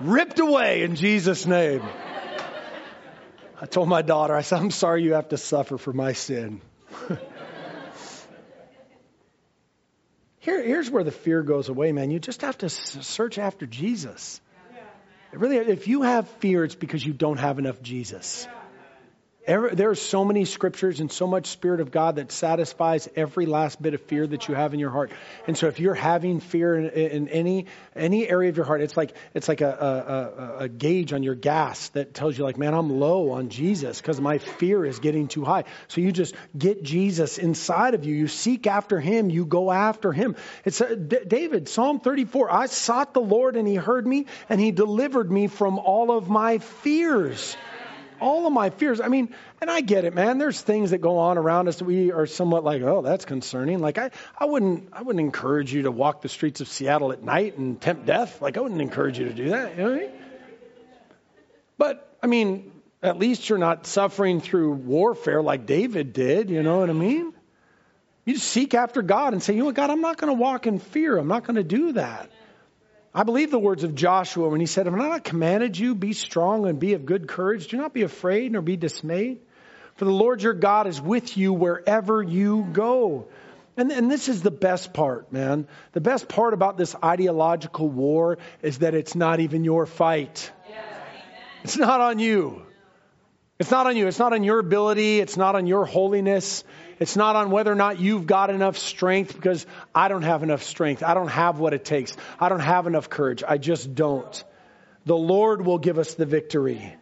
Ripped 0.00 0.38
away 0.38 0.82
in 0.82 0.96
Jesus' 0.96 1.46
name. 1.46 1.82
I 3.60 3.66
told 3.66 3.88
my 3.88 4.02
daughter, 4.02 4.34
I 4.34 4.42
said, 4.42 4.58
I'm 4.60 4.70
sorry 4.70 5.02
you 5.02 5.14
have 5.14 5.30
to 5.30 5.38
suffer 5.38 5.78
for 5.78 5.92
my 5.92 6.12
sin. 6.12 6.60
Here, 10.40 10.62
here's 10.62 10.90
where 10.90 11.02
the 11.02 11.10
fear 11.10 11.42
goes 11.42 11.68
away, 11.68 11.90
man. 11.90 12.10
You 12.10 12.20
just 12.20 12.42
have 12.42 12.58
to 12.58 12.68
search 12.68 13.38
after 13.38 13.66
Jesus. 13.66 14.40
Really, 15.32 15.56
if 15.56 15.88
you 15.88 16.02
have 16.02 16.28
fear, 16.28 16.64
it's 16.64 16.76
because 16.76 17.04
you 17.04 17.12
don't 17.12 17.38
have 17.38 17.58
enough 17.58 17.82
Jesus 17.82 18.46
there 19.46 19.90
are 19.90 19.94
so 19.94 20.24
many 20.24 20.44
scriptures 20.44 20.98
and 20.98 21.10
so 21.10 21.26
much 21.26 21.46
Spirit 21.46 21.80
of 21.80 21.92
God 21.92 22.16
that 22.16 22.32
satisfies 22.32 23.08
every 23.14 23.46
last 23.46 23.80
bit 23.80 23.94
of 23.94 24.02
fear 24.02 24.26
that 24.26 24.48
you 24.48 24.54
have 24.54 24.74
in 24.74 24.80
your 24.80 24.90
heart. 24.90 25.12
And 25.46 25.56
so, 25.56 25.68
if 25.68 25.78
you're 25.78 25.94
having 25.94 26.40
fear 26.40 26.76
in, 26.76 26.90
in 26.90 27.28
any 27.28 27.66
any 27.94 28.28
area 28.28 28.50
of 28.50 28.56
your 28.56 28.66
heart, 28.66 28.80
it's 28.80 28.96
like 28.96 29.14
it's 29.34 29.48
like 29.48 29.60
a, 29.60 30.56
a, 30.58 30.64
a 30.64 30.68
gauge 30.68 31.12
on 31.12 31.22
your 31.22 31.36
gas 31.36 31.88
that 31.90 32.12
tells 32.12 32.36
you, 32.36 32.42
like, 32.42 32.58
man, 32.58 32.74
I'm 32.74 32.98
low 32.98 33.30
on 33.30 33.48
Jesus 33.48 34.00
because 34.00 34.20
my 34.20 34.38
fear 34.38 34.84
is 34.84 34.98
getting 34.98 35.28
too 35.28 35.44
high. 35.44 35.64
So 35.88 36.00
you 36.00 36.10
just 36.10 36.34
get 36.56 36.82
Jesus 36.82 37.38
inside 37.38 37.94
of 37.94 38.04
you. 38.04 38.14
You 38.14 38.28
seek 38.28 38.66
after 38.66 38.98
Him. 38.98 39.30
You 39.30 39.46
go 39.46 39.70
after 39.70 40.12
Him. 40.12 40.34
It's 40.64 40.78
David, 40.78 41.68
Psalm 41.68 42.00
34. 42.00 42.52
I 42.52 42.66
sought 42.66 43.14
the 43.14 43.20
Lord, 43.20 43.56
and 43.56 43.68
He 43.68 43.76
heard 43.76 44.06
me, 44.06 44.26
and 44.48 44.60
He 44.60 44.72
delivered 44.72 45.30
me 45.30 45.46
from 45.46 45.78
all 45.78 46.10
of 46.10 46.28
my 46.28 46.58
fears 46.58 47.56
all 48.20 48.46
of 48.46 48.52
my 48.52 48.70
fears. 48.70 49.00
I 49.00 49.08
mean, 49.08 49.34
and 49.60 49.70
I 49.70 49.80
get 49.80 50.04
it, 50.04 50.14
man. 50.14 50.38
There's 50.38 50.60
things 50.60 50.90
that 50.90 50.98
go 50.98 51.18
on 51.18 51.38
around 51.38 51.68
us 51.68 51.76
that 51.78 51.84
we 51.84 52.12
are 52.12 52.26
somewhat 52.26 52.64
like, 52.64 52.82
oh, 52.82 53.02
that's 53.02 53.24
concerning. 53.24 53.80
Like 53.80 53.98
I, 53.98 54.10
I 54.38 54.44
wouldn't, 54.44 54.88
I 54.92 55.02
wouldn't 55.02 55.24
encourage 55.24 55.72
you 55.72 55.82
to 55.82 55.90
walk 55.90 56.22
the 56.22 56.28
streets 56.28 56.60
of 56.60 56.68
Seattle 56.68 57.12
at 57.12 57.22
night 57.22 57.58
and 57.58 57.80
tempt 57.80 58.06
death. 58.06 58.40
Like 58.42 58.56
I 58.56 58.60
wouldn't 58.60 58.80
encourage 58.80 59.18
you 59.18 59.26
to 59.26 59.34
do 59.34 59.50
that. 59.50 59.76
You 59.76 59.82
know 59.82 59.90
what 59.90 59.98
I 59.98 60.00
mean? 60.00 60.10
But 61.78 62.16
I 62.22 62.26
mean, 62.26 62.72
at 63.02 63.18
least 63.18 63.48
you're 63.48 63.58
not 63.58 63.86
suffering 63.86 64.40
through 64.40 64.72
warfare 64.72 65.42
like 65.42 65.66
David 65.66 66.12
did. 66.12 66.50
You 66.50 66.62
know 66.62 66.78
what 66.78 66.90
I 66.90 66.94
mean? 66.94 67.32
You 68.24 68.36
seek 68.36 68.74
after 68.74 69.02
God 69.02 69.32
and 69.32 69.42
say, 69.42 69.52
you 69.52 69.60
know 69.60 69.66
what, 69.66 69.76
God, 69.76 69.90
I'm 69.90 70.00
not 70.00 70.18
going 70.18 70.34
to 70.34 70.40
walk 70.40 70.66
in 70.66 70.80
fear. 70.80 71.16
I'm 71.16 71.28
not 71.28 71.44
going 71.44 71.56
to 71.56 71.62
do 71.62 71.92
that. 71.92 72.30
I 73.16 73.22
believe 73.22 73.50
the 73.50 73.58
words 73.58 73.82
of 73.82 73.94
Joshua 73.94 74.50
when 74.50 74.60
he 74.60 74.66
said, 74.66 74.84
Have 74.84 74.94
not 74.94 75.06
I 75.06 75.08
not 75.08 75.24
commanded 75.24 75.78
you, 75.78 75.94
be 75.94 76.12
strong 76.12 76.66
and 76.66 76.78
be 76.78 76.92
of 76.92 77.06
good 77.06 77.26
courage? 77.26 77.68
Do 77.68 77.78
not 77.78 77.94
be 77.94 78.02
afraid 78.02 78.52
nor 78.52 78.60
be 78.60 78.76
dismayed. 78.76 79.40
For 79.94 80.04
the 80.04 80.12
Lord 80.12 80.42
your 80.42 80.52
God 80.52 80.86
is 80.86 81.00
with 81.00 81.34
you 81.38 81.54
wherever 81.54 82.22
you 82.22 82.68
go. 82.70 83.28
And, 83.78 83.90
and 83.90 84.10
this 84.10 84.28
is 84.28 84.42
the 84.42 84.50
best 84.50 84.92
part, 84.92 85.32
man. 85.32 85.66
The 85.92 86.02
best 86.02 86.28
part 86.28 86.52
about 86.52 86.76
this 86.76 86.94
ideological 87.02 87.88
war 87.88 88.36
is 88.60 88.80
that 88.80 88.92
it's 88.92 89.14
not 89.14 89.40
even 89.40 89.64
your 89.64 89.86
fight. 89.86 90.52
It's 91.64 91.78
not 91.78 92.02
on 92.02 92.18
you. 92.18 92.66
It's 93.58 93.70
not 93.70 93.86
on 93.86 93.96
you. 93.96 94.08
It's 94.08 94.18
not 94.18 94.34
on 94.34 94.42
your 94.42 94.58
ability. 94.58 95.20
It's 95.20 95.38
not 95.38 95.54
on 95.54 95.66
your 95.66 95.86
holiness. 95.86 96.64
It's 96.98 97.16
not 97.16 97.36
on 97.36 97.50
whether 97.50 97.70
or 97.70 97.76
not 97.76 98.00
you've 98.00 98.26
got 98.26 98.50
enough 98.50 98.78
strength 98.78 99.34
because 99.34 99.66
I 99.94 100.08
don't 100.08 100.22
have 100.22 100.42
enough 100.42 100.62
strength. 100.62 101.02
I 101.02 101.14
don't 101.14 101.28
have 101.28 101.58
what 101.58 101.74
it 101.74 101.84
takes. 101.84 102.16
I 102.40 102.48
don't 102.48 102.60
have 102.60 102.86
enough 102.86 103.10
courage. 103.10 103.42
I 103.46 103.58
just 103.58 103.94
don't. 103.94 104.44
The 105.04 105.16
Lord 105.16 105.64
will 105.64 105.78
give 105.78 105.98
us 105.98 106.14
the 106.14 106.26
victory. 106.26 106.96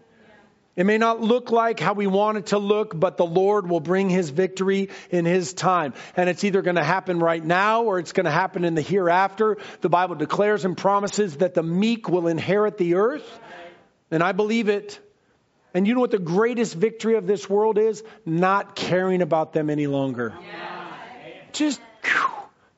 It 0.76 0.84
may 0.84 0.98
not 0.98 1.20
look 1.20 1.52
like 1.52 1.78
how 1.78 1.92
we 1.92 2.08
want 2.08 2.38
it 2.38 2.46
to 2.46 2.58
look, 2.58 2.98
but 2.98 3.16
the 3.16 3.24
Lord 3.26 3.68
will 3.68 3.80
bring 3.80 4.10
His 4.10 4.30
victory 4.30 4.88
in 5.08 5.24
His 5.24 5.54
time. 5.54 5.94
And 6.16 6.28
it's 6.28 6.42
either 6.42 6.62
going 6.62 6.76
to 6.76 6.84
happen 6.84 7.20
right 7.20 7.44
now 7.44 7.84
or 7.84 8.00
it's 8.00 8.12
going 8.12 8.24
to 8.24 8.32
happen 8.32 8.64
in 8.64 8.74
the 8.74 8.82
hereafter. 8.82 9.58
The 9.82 9.88
Bible 9.88 10.16
declares 10.16 10.64
and 10.64 10.76
promises 10.76 11.36
that 11.36 11.54
the 11.54 11.62
meek 11.62 12.08
will 12.08 12.26
inherit 12.26 12.76
the 12.76 12.96
earth. 12.96 13.40
And 14.10 14.22
I 14.22 14.32
believe 14.32 14.68
it. 14.68 15.00
And 15.74 15.88
you 15.88 15.94
know 15.94 16.00
what 16.00 16.12
the 16.12 16.18
greatest 16.18 16.74
victory 16.74 17.16
of 17.16 17.26
this 17.26 17.50
world 17.50 17.78
is? 17.78 18.02
Not 18.24 18.76
caring 18.76 19.22
about 19.22 19.52
them 19.52 19.68
any 19.68 19.88
longer. 19.88 20.32
Yeah. 20.40 20.80
Just 21.52 21.80
whew, 22.04 22.30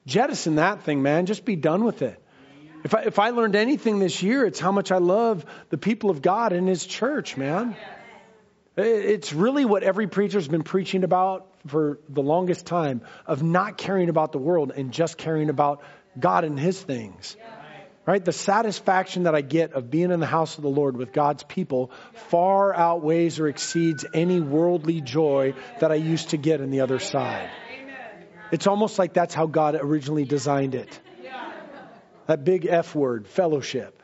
jettison 0.07 0.57
that 0.57 0.82
thing, 0.82 1.03
man. 1.03 1.26
Just 1.26 1.44
be 1.44 1.57
done 1.57 1.84
with 1.84 2.01
it. 2.01 2.20
If 2.84 2.94
I, 2.94 3.03
if 3.03 3.18
I 3.18 3.30
learned 3.30 3.57
anything 3.57 3.99
this 3.99 4.22
year, 4.22 4.47
it's 4.47 4.61
how 4.61 4.72
much 4.72 4.92
I 4.92 4.99
love 4.99 5.44
the 5.70 5.78
people 5.78 6.09
of 6.09 6.22
God 6.22 6.53
and 6.53 6.68
His 6.68 6.86
church, 6.86 7.36
man. 7.36 7.76
It's 8.76 9.32
really 9.32 9.64
what 9.64 9.82
every 9.82 10.07
preacher's 10.07 10.47
been 10.47 10.62
preaching 10.62 11.03
about 11.03 11.49
for 11.66 11.99
the 12.09 12.22
longest 12.22 12.66
time 12.66 13.03
of 13.26 13.42
not 13.42 13.76
caring 13.78 14.09
about 14.09 14.32
the 14.32 14.38
world 14.38 14.72
and 14.74 14.92
just 14.92 15.16
caring 15.18 15.49
about 15.51 15.82
God 16.18 16.44
and 16.44 16.59
His 16.59 16.80
things. 16.80 17.36
Right? 18.07 18.24
The 18.24 18.32
satisfaction 18.32 19.24
that 19.24 19.34
I 19.34 19.40
get 19.40 19.72
of 19.72 19.90
being 19.90 20.12
in 20.12 20.20
the 20.20 20.26
house 20.26 20.57
of 20.59 20.62
the 20.62 20.70
Lord 20.70 20.96
with 20.96 21.12
God's 21.12 21.42
people 21.42 21.90
far 22.14 22.72
outweighs 22.72 23.40
or 23.40 23.48
exceeds 23.48 24.04
any 24.14 24.40
worldly 24.40 25.00
joy 25.00 25.54
that 25.80 25.90
I 25.90 25.96
used 25.96 26.30
to 26.30 26.36
get 26.36 26.61
in 26.61 26.70
the 26.70 26.82
other 26.82 27.00
side. 27.00 27.50
It's 28.52 28.68
almost 28.68 28.98
like 28.98 29.12
that's 29.12 29.34
how 29.34 29.46
God 29.46 29.74
originally 29.74 30.24
designed 30.24 30.76
it. 30.76 31.00
That 32.26 32.44
big 32.44 32.64
F 32.66 32.94
word, 32.94 33.26
fellowship. 33.26 34.00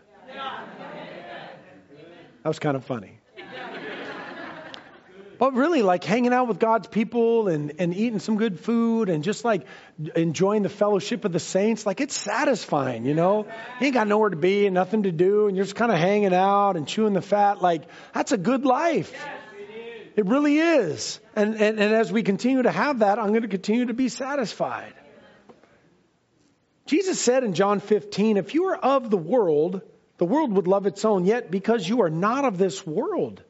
That 2.42 2.48
was 2.48 2.59
kind 2.59 2.76
of 2.76 2.84
funny. 2.84 3.22
But 5.43 5.55
really, 5.55 5.82
like 5.82 6.05
hanging 6.05 6.32
out 6.32 6.47
with 6.47 6.61
God's 6.61 6.86
people 6.86 7.49
and, 7.49 7.72
and 7.80 7.93
eating 7.93 8.20
some 8.20 8.36
good 8.36 8.61
food 8.61 9.09
and 9.09 9.24
just 9.24 9.45
like 9.45 9.66
enjoying 10.14 10.62
the 10.62 10.68
fellowship 10.68 11.24
of 11.24 11.32
the 11.32 11.40
saints, 11.40 11.84
like 11.84 12.01
it's 12.01 12.14
satisfying, 12.14 13.05
you 13.07 13.14
know? 13.14 13.49
You 13.80 13.86
ain't 13.86 13.95
got 13.95 14.07
nowhere 14.07 14.30
to 14.30 14.36
be 14.36 14.66
and 14.66 14.74
nothing 14.74 15.03
to 15.03 15.11
do, 15.11 15.49
and 15.49 15.57
you're 15.57 15.64
just 15.64 15.74
kind 15.74 15.90
of 15.90 15.99
hanging 15.99 16.32
out 16.32 16.76
and 16.76 16.86
chewing 16.86 17.12
the 17.12 17.20
fat. 17.20 17.61
Like, 17.61 17.82
that's 18.14 18.30
a 18.30 18.38
good 18.38 18.64
life. 18.64 19.12
It 20.14 20.26
really 20.26 20.59
is. 20.59 21.18
And, 21.34 21.57
and, 21.57 21.80
and 21.80 21.93
as 21.93 22.12
we 22.12 22.22
continue 22.22 22.62
to 22.62 22.70
have 22.70 23.01
that, 23.01 23.18
I'm 23.18 23.30
going 23.30 23.43
to 23.43 23.49
continue 23.49 23.86
to 23.86 23.95
be 23.95 24.11
satisfied. 24.11 24.95
Jesus 26.86 27.20
said 27.20 27.43
in 27.43 27.55
John 27.55 27.80
15, 27.80 28.36
if 28.36 28.55
you 28.55 28.66
are 28.66 28.76
of 28.76 29.11
the 29.11 29.16
world, 29.16 29.80
the 30.18 30.24
world 30.24 30.53
would 30.53 30.68
love 30.68 30.86
its 30.86 31.05
own, 31.05 31.24
yet 31.24 31.51
because 31.51 31.88
you 31.88 32.03
are 32.03 32.11
not 32.11 32.45
of 32.45 32.59
this 32.59 32.86
world, 32.86 33.43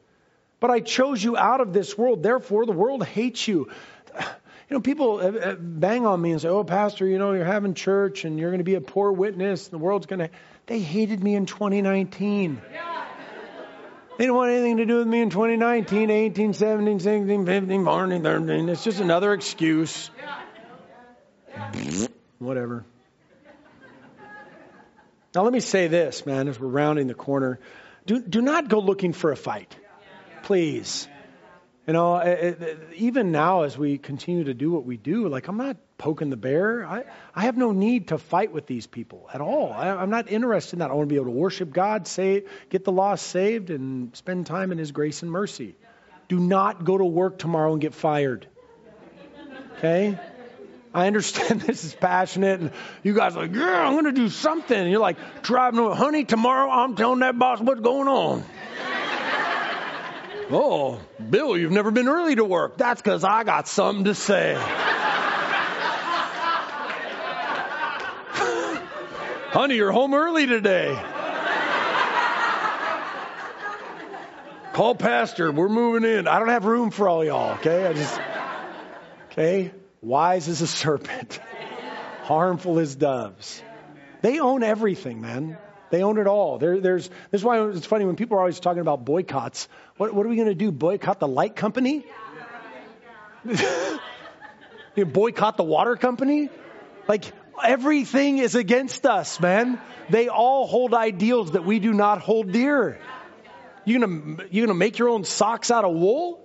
but 0.63 0.71
I 0.71 0.79
chose 0.79 1.21
you 1.21 1.35
out 1.35 1.59
of 1.59 1.73
this 1.73 1.97
world, 1.97 2.23
therefore 2.23 2.65
the 2.65 2.71
world 2.71 3.05
hates 3.05 3.45
you. 3.49 3.69
You 4.69 4.77
know, 4.77 4.81
people 4.81 5.17
uh, 5.17 5.23
uh, 5.23 5.55
bang 5.59 6.05
on 6.05 6.21
me 6.21 6.31
and 6.31 6.41
say, 6.41 6.47
oh, 6.47 6.63
Pastor, 6.63 7.05
you 7.05 7.19
know, 7.19 7.33
you're 7.33 7.43
having 7.43 7.73
church 7.73 8.23
and 8.23 8.39
you're 8.39 8.49
going 8.49 8.59
to 8.59 8.63
be 8.63 8.75
a 8.75 8.81
poor 8.81 9.11
witness 9.11 9.65
and 9.65 9.73
the 9.73 9.77
world's 9.77 10.05
going 10.05 10.19
to. 10.19 10.29
They 10.67 10.79
hated 10.79 11.21
me 11.21 11.35
in 11.35 11.45
2019. 11.45 12.61
Yeah. 12.71 13.05
They 14.17 14.25
don't 14.25 14.37
want 14.37 14.51
anything 14.51 14.77
to 14.77 14.85
do 14.85 14.99
with 14.99 15.07
me 15.07 15.21
in 15.21 15.29
2019, 15.29 16.09
18, 16.09 16.53
17, 16.53 16.99
16, 17.01 17.45
15, 17.45 17.83
14, 17.85 18.23
13. 18.23 18.69
It's 18.69 18.83
just 18.85 19.01
another 19.01 19.33
excuse. 19.33 20.09
Yeah. 21.53 22.07
Whatever. 22.39 22.85
Now, 25.35 25.43
let 25.43 25.51
me 25.51 25.59
say 25.59 25.87
this, 25.87 26.25
man, 26.25 26.47
as 26.47 26.57
we're 26.57 26.67
rounding 26.69 27.07
the 27.07 27.13
corner. 27.13 27.59
Do, 28.05 28.21
do 28.21 28.41
not 28.41 28.69
go 28.69 28.79
looking 28.79 29.11
for 29.11 29.31
a 29.33 29.35
fight 29.35 29.75
please. 30.43 31.07
You 31.87 31.91
know, 31.91 32.17
it, 32.17 32.61
it, 32.61 32.79
even 32.95 33.33
now 33.33 33.63
as 33.63 33.77
we 33.77 33.97
continue 33.97 34.45
to 34.45 34.53
do 34.53 34.71
what 34.71 34.85
we 34.85 34.95
do, 34.95 35.27
like 35.27 35.49
I'm 35.49 35.57
not 35.57 35.75
poking 35.97 36.29
the 36.29 36.37
bear. 36.37 36.85
I, 36.85 37.03
I 37.35 37.43
have 37.43 37.57
no 37.57 37.71
need 37.71 38.09
to 38.09 38.17
fight 38.17 38.53
with 38.53 38.67
these 38.67 38.87
people 38.87 39.29
at 39.33 39.41
all. 39.41 39.73
I, 39.73 39.89
I'm 39.89 40.09
not 40.09 40.31
interested 40.31 40.75
in 40.75 40.79
that. 40.79 40.91
I 40.91 40.93
want 40.93 41.09
to 41.09 41.13
be 41.13 41.15
able 41.15 41.25
to 41.25 41.31
worship 41.31 41.73
God, 41.73 42.07
say, 42.07 42.43
get 42.69 42.85
the 42.85 42.91
lost 42.91 43.27
saved, 43.27 43.69
and 43.69 44.15
spend 44.15 44.45
time 44.45 44.71
in 44.71 44.77
His 44.77 44.93
grace 44.93 45.23
and 45.23 45.31
mercy. 45.31 45.75
Do 46.29 46.39
not 46.39 46.85
go 46.85 46.97
to 46.97 47.05
work 47.05 47.37
tomorrow 47.37 47.73
and 47.73 47.81
get 47.81 47.93
fired. 47.93 48.47
Okay? 49.77 50.17
I 50.93 51.07
understand 51.07 51.61
this 51.67 51.83
is 51.83 51.93
passionate, 51.93 52.61
and 52.61 52.71
you 53.01 53.13
guys 53.13 53.35
are 53.35 53.41
like, 53.41 53.55
yeah, 53.55 53.85
I'm 53.85 53.93
going 53.93 54.05
to 54.05 54.13
do 54.13 54.29
something. 54.29 54.77
And 54.77 54.89
you're 54.89 55.01
like, 55.01 55.17
driving, 55.41 55.91
honey, 55.91 56.23
tomorrow 56.23 56.69
I'm 56.69 56.95
telling 56.95 57.19
that 57.19 57.37
boss 57.37 57.59
what's 57.59 57.81
going 57.81 58.07
on. 58.07 58.45
Oh, 60.55 60.99
Bill, 61.29 61.57
you've 61.57 61.71
never 61.71 61.89
been 61.89 62.07
early 62.07 62.35
to 62.35 62.45
work. 62.45 62.77
That's 62.77 63.01
because 63.01 63.23
I 63.23 63.43
got 63.43 63.67
something 63.67 64.05
to 64.05 64.13
say. 64.13 64.53
Honey, 69.49 69.75
you're 69.75 69.91
home 69.91 70.13
early 70.13 70.45
today. 70.45 70.95
Call 74.73 74.93
Pastor. 74.95 75.51
We're 75.51 75.69
moving 75.69 76.07
in. 76.09 76.27
I 76.27 76.37
don't 76.37 76.49
have 76.49 76.65
room 76.65 76.91
for 76.91 77.09
all 77.09 77.23
y'all, 77.23 77.53
okay? 77.53 77.87
I 77.87 77.93
just, 77.93 78.19
okay? 79.31 79.71
Wise 80.01 80.49
as 80.49 80.61
a 80.61 80.67
serpent, 80.81 81.39
harmful 82.23 82.77
as 82.79 82.95
doves. 82.95 83.61
They 84.21 84.39
own 84.39 84.61
everything, 84.61 85.19
man. 85.19 85.57
They 85.93 86.01
own 86.01 86.17
it 86.17 86.25
all. 86.25 86.57
There, 86.57 86.79
there's, 86.79 87.07
this 87.29 87.41
is 87.41 87.43
why 87.43 87.63
it's 87.69 87.85
funny 87.85 88.05
when 88.05 88.15
people 88.15 88.35
are 88.37 88.39
always 88.39 88.59
talking 88.59 88.81
about 88.81 89.05
boycotts. 89.05 89.67
What, 89.97 90.11
what 90.11 90.25
are 90.25 90.29
we 90.29 90.35
going 90.37 90.47
to 90.47 90.55
do? 90.55 90.71
Boycott 90.71 91.19
the 91.19 91.27
light 91.27 91.55
company? 91.55 92.03
you 94.95 95.05
boycott 95.05 95.55
the 95.55 95.63
water 95.63 95.95
company? 95.95 96.49
Like, 97.07 97.25
everything 97.63 98.39
is 98.39 98.55
against 98.55 99.05
us, 99.05 99.39
man. 99.39 99.79
They 100.09 100.29
all 100.29 100.65
hold 100.65 100.95
ideals 100.95 101.51
that 101.51 101.63
we 101.63 101.77
do 101.77 101.93
not 101.93 102.21
hold 102.21 102.51
dear. 102.51 102.99
You 103.85 103.99
gonna, 103.99 104.47
you 104.49 104.65
gonna 104.65 104.73
make 104.73 104.97
your 104.97 105.09
own 105.09 105.25
socks 105.25 105.69
out 105.69 105.85
of 105.85 105.93
wool? 105.93 106.43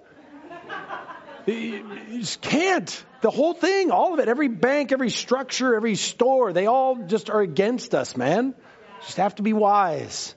You 1.47 2.19
just 2.19 2.43
can't. 2.43 3.05
The 3.23 3.31
whole 3.31 3.55
thing, 3.55 3.93
all 3.93 4.13
of 4.13 4.21
it, 4.21 4.29
every 4.29 4.49
bank, 4.49 4.93
every 4.93 5.09
structure, 5.09 5.75
every 5.75 5.95
store, 5.95 6.53
they 6.53 6.67
all 6.67 6.97
just 7.07 7.31
are 7.31 7.41
against 7.41 7.95
us, 7.95 8.15
man. 8.15 8.55
Just 9.03 9.17
have 9.17 9.35
to 9.37 9.43
be 9.43 9.53
wise. 9.53 10.35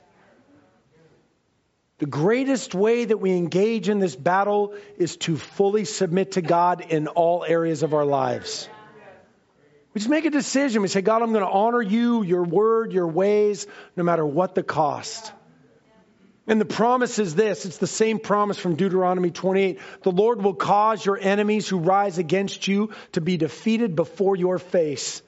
The 2.00 2.08
greatest 2.08 2.74
way 2.74 3.06
that 3.06 3.18
we 3.18 3.32
engage 3.32 3.88
in 3.88 4.00
this 4.00 4.16
battle 4.16 4.74
is 4.98 5.18
to 5.18 5.38
fully 5.38 5.86
submit 5.86 6.32
to 6.32 6.42
God 6.42 6.82
in 6.90 7.08
all 7.08 7.46
areas 7.48 7.84
of 7.84 7.94
our 7.94 8.06
lives. 8.06 8.68
We 9.94 10.00
just 10.00 10.10
make 10.10 10.26
a 10.26 10.32
decision. 10.32 10.82
We 10.82 10.88
say, 10.88 11.02
God, 11.02 11.22
I'm 11.22 11.32
going 11.32 11.46
to 11.46 11.52
honor 11.52 11.82
you, 11.82 12.24
your 12.24 12.44
word, 12.44 12.94
your 12.94 13.08
ways, 13.08 13.68
no 13.96 14.04
matter 14.04 14.26
what 14.26 14.56
the 14.56 14.64
cost. 14.64 15.32
And 16.48 16.60
the 16.60 16.66
promise 16.66 17.20
is 17.20 17.36
this 17.36 17.66
it's 17.66 17.78
the 17.78 17.88
same 17.88 18.20
promise 18.20 18.58
from 18.58 18.76
Deuteronomy 18.76 19.30
28. 19.30 19.80
The 20.02 20.12
Lord 20.12 20.42
will 20.42 20.56
cause 20.56 21.06
your 21.06 21.20
enemies 21.20 21.68
who 21.68 21.78
rise 21.78 22.18
against 22.18 22.68
you 22.68 22.92
to 23.12 23.22
be 23.22 23.38
defeated 23.38 23.96
before 23.96 24.36
your 24.36 24.58
face. 24.58 25.22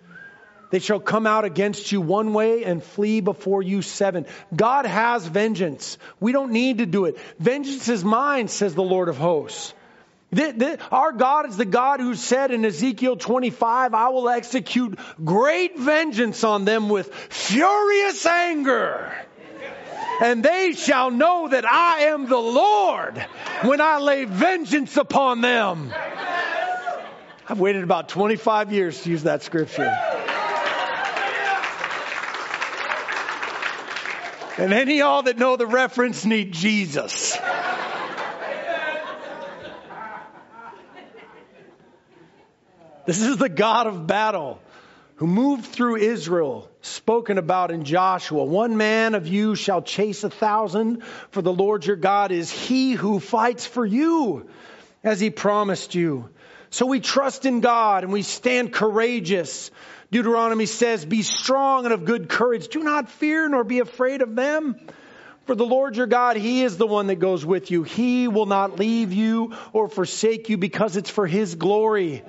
They 0.74 0.80
shall 0.80 1.00
come 1.00 1.28
out 1.28 1.46
against 1.46 1.92
you 1.92 2.02
one 2.02 2.34
way 2.34 2.64
and 2.64 2.84
flee 2.84 3.22
before 3.22 3.62
you 3.62 3.84
seven. 3.84 4.26
God 4.56 4.88
has 4.88 5.24
vengeance. 5.24 6.00
We 6.20 6.32
don't 6.32 6.52
need 6.52 6.80
to 6.80 6.88
do 6.88 7.06
it. 7.06 7.20
Vengeance 7.38 7.90
is 7.90 8.04
mine, 8.04 8.48
says 8.48 8.74
the 8.74 8.82
Lord 8.82 9.08
of 9.08 9.16
hosts. 9.16 9.76
Our 10.92 11.12
God 11.12 11.48
is 11.48 11.58
the 11.58 11.66
God 11.66 12.00
who 12.00 12.16
said 12.16 12.50
in 12.50 12.66
Ezekiel 12.66 13.18
25, 13.18 13.94
I 13.94 14.10
will 14.10 14.28
execute 14.28 14.98
great 15.24 15.78
vengeance 15.78 16.44
on 16.44 16.66
them 16.66 16.90
with 16.90 17.14
furious 17.14 18.26
anger. 18.26 19.14
And 20.24 20.42
they 20.42 20.72
shall 20.72 21.12
know 21.12 21.50
that 21.50 21.70
I 21.70 22.06
am 22.06 22.28
the 22.28 22.36
Lord 22.36 23.24
when 23.62 23.80
I 23.80 24.00
lay 24.00 24.26
vengeance 24.26 24.98
upon 24.98 25.42
them. 25.42 25.94
I've 27.48 27.60
waited 27.60 27.84
about 27.84 28.10
25 28.10 28.74
years 28.74 29.04
to 29.04 29.12
use 29.12 29.22
that 29.22 29.44
scripture. 29.44 30.23
And 34.58 34.72
any 34.72 35.00
y'all 35.00 35.24
that 35.24 35.38
know 35.38 35.56
the 35.56 35.66
reference 35.66 36.26
need 36.26 36.52
Jesus. 36.52 37.36
This 43.06 43.22
is 43.22 43.38
the 43.38 43.50
God 43.50 43.88
of 43.88 44.06
battle 44.06 44.62
who 45.16 45.28
moved 45.28 45.66
through 45.66 45.98
Israel, 45.98 46.70
spoken 46.82 47.38
about 47.38 47.72
in 47.72 47.84
Joshua. 47.84 48.44
One 48.44 48.78
man 48.78 49.16
of 49.16 49.28
you 49.28 49.56
shall 49.56 49.82
chase 49.82 50.24
a 50.24 50.30
thousand, 50.30 51.04
for 51.32 51.42
the 51.42 51.52
Lord 51.52 51.86
your 51.86 51.96
God 51.96 52.32
is 52.32 52.52
he 52.52 52.94
who 52.94 53.20
fights 53.20 53.66
for 53.66 53.86
you, 53.86 54.48
as 55.04 55.20
he 55.20 55.32
promised 55.32 55.96
you. 55.96 56.30
So 56.70 56.86
we 56.86 57.00
trust 57.00 57.46
in 57.46 57.60
God 57.60 58.04
and 58.04 58.14
we 58.14 58.22
stand 58.22 58.72
courageous 58.72 59.70
Deuteronomy 60.14 60.68
says, 60.68 61.04
Be 61.04 61.24
strong 61.24 61.86
and 61.86 61.94
of 61.94 62.06
good 62.06 62.30
courage. 62.30 62.68
Do 62.68 62.84
not 62.84 63.10
fear 63.10 63.50
nor 63.50 63.64
be 63.64 63.80
afraid 63.80 64.22
of 64.22 64.36
them. 64.36 64.80
For 65.48 65.56
the 65.56 65.66
Lord 65.66 65.98
your 65.98 66.06
God, 66.06 66.38
He 66.38 66.62
is 66.62 66.78
the 66.78 66.86
one 66.86 67.08
that 67.08 67.16
goes 67.16 67.44
with 67.44 67.72
you. 67.72 67.82
He 67.82 68.28
will 68.28 68.46
not 68.46 68.78
leave 68.78 69.12
you 69.12 69.56
or 69.74 69.90
forsake 69.90 70.50
you 70.50 70.58
because 70.58 70.98
it's 70.98 71.10
for 71.10 71.26
His 71.26 71.56
glory. 71.56 72.22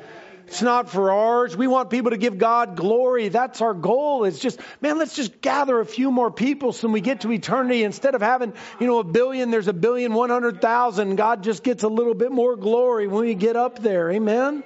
It's 0.46 0.62
not 0.62 0.88
for 0.88 1.12
ours. 1.12 1.54
We 1.58 1.66
want 1.66 1.90
people 1.90 2.12
to 2.12 2.16
give 2.16 2.38
God 2.38 2.74
glory. 2.74 3.28
That's 3.28 3.60
our 3.60 3.74
goal. 3.74 4.24
It's 4.24 4.38
just, 4.38 4.60
man, 4.80 4.96
let's 4.96 5.14
just 5.14 5.42
gather 5.42 5.78
a 5.78 5.84
few 5.84 6.10
more 6.10 6.30
people 6.30 6.72
so 6.72 6.88
we 6.88 7.02
get 7.02 7.20
to 7.20 7.32
eternity, 7.32 7.84
instead 7.84 8.14
of 8.14 8.22
having, 8.22 8.54
you 8.80 8.86
know, 8.86 8.98
a 8.98 9.04
billion, 9.04 9.50
there's 9.50 9.68
a 9.68 9.74
billion, 9.74 10.14
one 10.14 10.30
hundred 10.30 10.62
thousand. 10.62 11.16
God 11.16 11.42
just 11.42 11.62
gets 11.62 11.82
a 11.82 11.88
little 11.88 12.14
bit 12.14 12.32
more 12.32 12.56
glory 12.56 13.08
when 13.08 13.26
we 13.26 13.34
get 13.34 13.56
up 13.56 13.78
there. 13.78 14.10
Amen. 14.10 14.64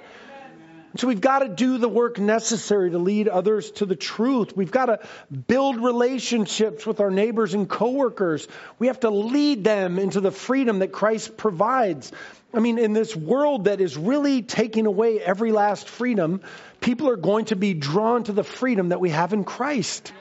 So 0.95 1.07
we've 1.07 1.21
got 1.21 1.39
to 1.39 1.49
do 1.49 1.77
the 1.77 1.87
work 1.87 2.17
necessary 2.17 2.89
to 2.91 2.97
lead 2.97 3.27
others 3.27 3.69
to 3.71 3.85
the 3.85 3.95
truth. 3.95 4.57
We've 4.57 4.71
got 4.71 4.87
to 4.87 4.99
build 5.47 5.77
relationships 5.77 6.85
with 6.85 6.99
our 6.99 7.11
neighbors 7.11 7.53
and 7.53 7.69
coworkers. 7.69 8.47
We 8.79 8.87
have 8.87 9.01
to 9.01 9.11
lead 9.11 9.63
them 9.63 9.99
into 9.99 10.19
the 10.19 10.31
freedom 10.31 10.79
that 10.79 10.91
Christ 10.91 11.37
provides. 11.37 12.11
I 12.55 12.59
mean, 12.59 12.79
in 12.79 12.93
this 12.93 13.15
world 13.15 13.65
that 13.65 13.81
is 13.81 13.97
really 13.97 14.41
taking 14.41 14.87
away 14.87 15.19
every 15.19 15.51
last 15.51 15.87
freedom, 15.87 16.41
people 16.81 17.07
are 17.09 17.17
going 17.17 17.45
to 17.45 17.55
be 17.55 17.75
drawn 17.75 18.23
to 18.23 18.31
the 18.31 18.43
freedom 18.43 18.89
that 18.89 18.99
we 18.99 19.11
have 19.11 19.33
in 19.33 19.43
Christ. 19.43 20.11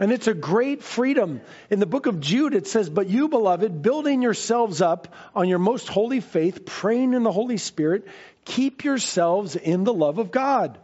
And 0.00 0.12
it's 0.12 0.28
a 0.28 0.34
great 0.34 0.82
freedom. 0.82 1.40
In 1.70 1.80
the 1.80 1.86
book 1.86 2.06
of 2.06 2.20
Jude, 2.20 2.54
it 2.54 2.68
says, 2.68 2.88
But 2.88 3.08
you, 3.08 3.28
beloved, 3.28 3.82
building 3.82 4.22
yourselves 4.22 4.80
up 4.80 5.08
on 5.34 5.48
your 5.48 5.58
most 5.58 5.88
holy 5.88 6.20
faith, 6.20 6.64
praying 6.64 7.14
in 7.14 7.24
the 7.24 7.32
Holy 7.32 7.56
Spirit, 7.56 8.06
keep 8.44 8.84
yourselves 8.84 9.56
in 9.56 9.82
the 9.84 9.92
love 9.92 10.18
of 10.18 10.30
God, 10.30 10.78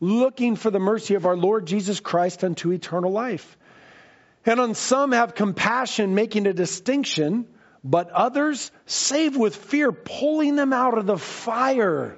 looking 0.00 0.56
for 0.56 0.70
the 0.70 0.80
mercy 0.80 1.14
of 1.14 1.24
our 1.24 1.36
Lord 1.36 1.66
Jesus 1.66 2.00
Christ 2.00 2.42
unto 2.42 2.72
eternal 2.72 3.12
life. 3.12 3.56
And 4.44 4.58
on 4.58 4.74
some 4.74 5.12
have 5.12 5.34
compassion, 5.34 6.14
making 6.14 6.46
a 6.46 6.52
distinction, 6.52 7.46
but 7.84 8.10
others 8.10 8.72
save 8.86 9.36
with 9.36 9.54
fear, 9.54 9.92
pulling 9.92 10.56
them 10.56 10.72
out 10.72 10.98
of 10.98 11.06
the 11.06 11.18
fire 11.18 12.16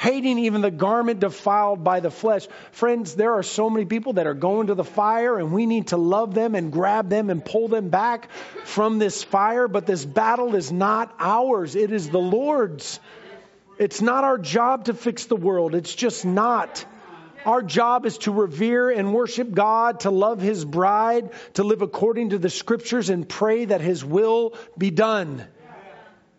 hating 0.00 0.38
even 0.38 0.62
the 0.62 0.70
garment 0.70 1.20
defiled 1.20 1.84
by 1.84 2.00
the 2.00 2.10
flesh. 2.10 2.48
Friends, 2.72 3.14
there 3.14 3.34
are 3.34 3.42
so 3.42 3.68
many 3.68 3.84
people 3.84 4.14
that 4.14 4.26
are 4.26 4.34
going 4.34 4.68
to 4.68 4.74
the 4.74 4.82
fire, 4.82 5.38
and 5.38 5.52
we 5.52 5.66
need 5.66 5.88
to 5.88 5.98
love 5.98 6.32
them 6.32 6.54
and 6.54 6.72
grab 6.72 7.10
them 7.10 7.28
and 7.28 7.44
pull 7.44 7.68
them 7.68 7.90
back 7.90 8.30
from 8.64 8.98
this 8.98 9.22
fire. 9.22 9.68
But 9.68 9.84
this 9.84 10.02
battle 10.02 10.54
is 10.54 10.72
not 10.72 11.14
ours, 11.18 11.76
it 11.76 11.92
is 11.92 12.08
the 12.08 12.18
Lord's. 12.18 12.98
It's 13.78 14.00
not 14.00 14.24
our 14.24 14.38
job 14.38 14.86
to 14.86 14.94
fix 14.94 15.26
the 15.26 15.36
world, 15.36 15.74
it's 15.74 15.94
just 15.94 16.24
not. 16.24 16.82
Our 17.44 17.62
job 17.62 18.06
is 18.06 18.16
to 18.18 18.32
revere 18.32 18.90
and 18.90 19.12
worship 19.12 19.52
God, 19.52 20.00
to 20.00 20.10
love 20.10 20.40
His 20.40 20.64
bride, 20.64 21.30
to 21.54 21.62
live 21.62 21.82
according 21.82 22.30
to 22.30 22.38
the 22.38 22.50
scriptures, 22.50 23.10
and 23.10 23.28
pray 23.28 23.66
that 23.66 23.82
His 23.82 24.02
will 24.02 24.54
be 24.78 24.90
done. 24.90 25.46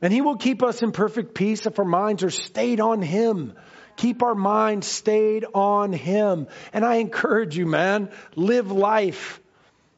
And 0.02 0.12
He 0.12 0.22
will 0.22 0.38
keep 0.38 0.64
us 0.64 0.82
in 0.82 0.92
perfect 0.92 1.34
peace 1.34 1.66
if 1.66 1.78
our 1.80 1.86
minds 1.86 2.24
are 2.24 2.32
stayed 2.32 2.80
on 2.80 3.02
Him. 3.02 3.54
Keep 3.98 4.24
our 4.24 4.36
minds 4.36 4.88
stayed 4.88 5.46
on 5.54 5.94
Him. 5.94 6.48
And 6.74 6.84
I 6.84 6.96
encourage 6.96 7.58
you, 7.58 7.66
man, 7.66 8.10
live 8.36 8.72
life. 8.72 9.40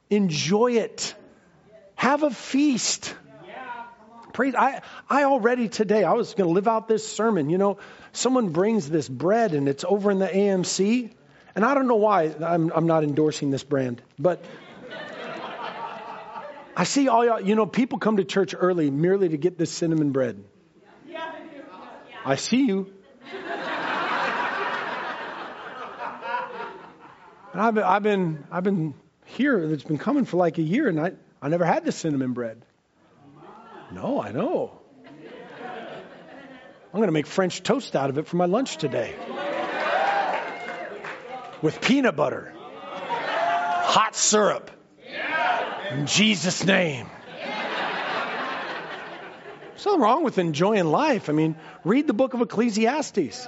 Enjoy 0.09 0.73
it. 0.73 1.15
Have 1.95 2.23
a 2.23 2.31
feast. 2.31 3.15
Praise. 4.33 4.55
I, 4.55 4.81
I 5.07 5.25
already 5.25 5.69
today, 5.69 6.03
I 6.03 6.13
was 6.13 6.33
going 6.33 6.49
to 6.49 6.53
live 6.53 6.67
out 6.67 6.87
this 6.87 7.07
sermon. 7.07 7.51
You 7.51 7.59
know, 7.59 7.77
someone 8.13 8.49
brings 8.49 8.89
this 8.89 9.07
bread 9.07 9.53
and 9.53 9.69
it's 9.69 9.85
over 9.87 10.09
in 10.09 10.17
the 10.17 10.27
AMC. 10.27 11.11
And 11.55 11.63
I 11.63 11.75
don't 11.75 11.87
know 11.87 11.97
why 11.97 12.33
I'm, 12.43 12.71
I'm 12.73 12.87
not 12.87 13.03
endorsing 13.03 13.51
this 13.51 13.63
brand, 13.63 14.01
but 14.17 14.43
I 16.76 16.86
see 16.86 17.07
all 17.07 17.24
y'all, 17.26 17.39
you 17.39 17.55
know, 17.55 17.65
people 17.65 17.99
come 17.99 18.17
to 18.17 18.24
church 18.24 18.55
early 18.57 18.89
merely 18.89 19.30
to 19.30 19.38
get 19.38 19.57
this 19.57 19.71
cinnamon 19.71 20.11
bread. 20.11 20.43
I 22.26 22.36
see 22.36 22.65
you. 22.65 22.91
And 27.51 27.61
I've 27.61 27.76
been, 27.76 27.84
I've 27.84 28.03
been, 28.03 28.43
I've 28.51 28.63
been 28.63 28.95
here, 29.26 29.59
it's 29.59 29.84
been 29.84 29.99
coming 29.99 30.26
for 30.26 30.38
like 30.38 30.57
a 30.57 30.63
year, 30.63 30.88
and 30.88 30.99
I, 30.99 31.11
I 31.39 31.49
never 31.49 31.65
had 31.65 31.86
the 31.86 31.91
cinnamon 31.91 32.34
bread. 32.34 32.65
No, 33.91 34.19
I 34.19 34.32
know. 34.32 34.80
I'm 36.91 36.97
going 36.97 37.07
to 37.07 37.13
make 37.13 37.28
French 37.28 37.61
toast 37.61 37.95
out 37.95 38.09
of 38.09 38.17
it 38.17 38.28
for 38.28 38.38
my 38.38 38.45
lunch 38.45 38.78
today. 38.78 39.13
With 41.61 41.80
peanut 41.82 42.15
butter, 42.15 42.53
hot 42.55 44.15
syrup. 44.15 44.71
In 45.93 46.07
Jesus' 46.07 46.63
name. 46.65 47.07
There's 49.69 49.85
nothing 49.85 50.01
wrong 50.01 50.23
with 50.23 50.39
enjoying 50.39 50.85
life. 50.85 51.29
I 51.29 51.33
mean, 51.33 51.55
read 51.83 52.07
the 52.07 52.13
book 52.13 52.33
of 52.33 52.41
Ecclesiastes. 52.41 53.47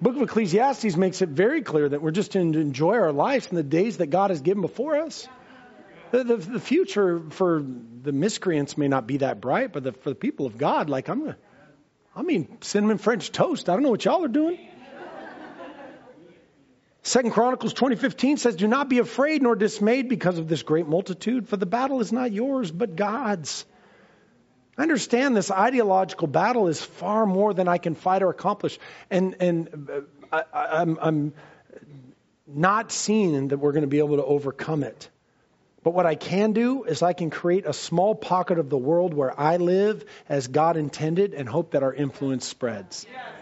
Book 0.00 0.14
of 0.14 0.22
Ecclesiastes 0.22 0.96
makes 0.96 1.22
it 1.22 1.30
very 1.30 1.62
clear 1.62 1.88
that 1.88 2.00
we're 2.00 2.12
just 2.12 2.32
to 2.32 2.38
enjoy 2.38 2.94
our 2.94 3.10
lives 3.12 3.48
in 3.48 3.56
the 3.56 3.64
days 3.64 3.96
that 3.96 4.08
God 4.08 4.30
has 4.30 4.42
given 4.42 4.60
before 4.60 4.96
us. 4.96 5.26
The, 6.12 6.22
the, 6.22 6.36
the 6.36 6.60
future 6.60 7.20
for 7.30 7.64
the 8.02 8.12
miscreants 8.12 8.78
may 8.78 8.86
not 8.86 9.08
be 9.08 9.16
that 9.16 9.40
bright, 9.40 9.72
but 9.72 9.82
the, 9.82 9.92
for 9.92 10.10
the 10.10 10.14
people 10.14 10.46
of 10.46 10.58
God, 10.58 10.88
like 10.88 11.08
I'm, 11.08 11.30
a, 11.30 11.36
I 12.14 12.22
mean, 12.22 12.58
cinnamon 12.60 12.98
French 12.98 13.32
toast. 13.32 13.68
I 13.68 13.72
don't 13.72 13.82
know 13.82 13.90
what 13.90 14.04
y'all 14.04 14.24
are 14.24 14.28
doing. 14.28 14.58
Second 17.02 17.32
Chronicles 17.32 17.74
20:15 17.74 18.36
says, 18.36 18.54
"Do 18.54 18.68
not 18.68 18.88
be 18.88 18.98
afraid 18.98 19.42
nor 19.42 19.56
dismayed 19.56 20.08
because 20.08 20.38
of 20.38 20.46
this 20.46 20.62
great 20.62 20.86
multitude, 20.86 21.48
for 21.48 21.56
the 21.56 21.66
battle 21.66 22.00
is 22.00 22.12
not 22.12 22.30
yours, 22.30 22.70
but 22.70 22.94
God's." 22.94 23.66
I 24.78 24.82
understand 24.82 25.36
this 25.36 25.50
ideological 25.50 26.28
battle 26.28 26.68
is 26.68 26.80
far 26.80 27.26
more 27.26 27.52
than 27.52 27.68
I 27.68 27.78
can 27.78 27.94
fight 27.94 28.22
or 28.22 28.30
accomplish, 28.30 28.78
and 29.10 29.36
and 29.40 29.90
uh, 30.32 30.42
I, 30.52 30.80
I'm, 30.80 30.98
I'm 31.00 31.32
not 32.46 32.92
seeing 32.92 33.48
that 33.48 33.58
we're 33.58 33.72
going 33.72 33.82
to 33.82 33.88
be 33.88 33.98
able 33.98 34.16
to 34.16 34.24
overcome 34.24 34.84
it. 34.84 35.10
But 35.82 35.94
what 35.94 36.06
I 36.06 36.14
can 36.14 36.52
do 36.52 36.84
is 36.84 37.02
I 37.02 37.12
can 37.12 37.30
create 37.30 37.66
a 37.66 37.72
small 37.72 38.14
pocket 38.14 38.60
of 38.60 38.70
the 38.70 38.78
world 38.78 39.12
where 39.12 39.38
I 39.38 39.56
live 39.56 40.04
as 40.28 40.46
God 40.46 40.76
intended, 40.76 41.34
and 41.34 41.48
hope 41.48 41.72
that 41.72 41.82
our 41.82 41.92
influence 41.92 42.46
spreads. 42.46 43.06
Yes. 43.10 43.41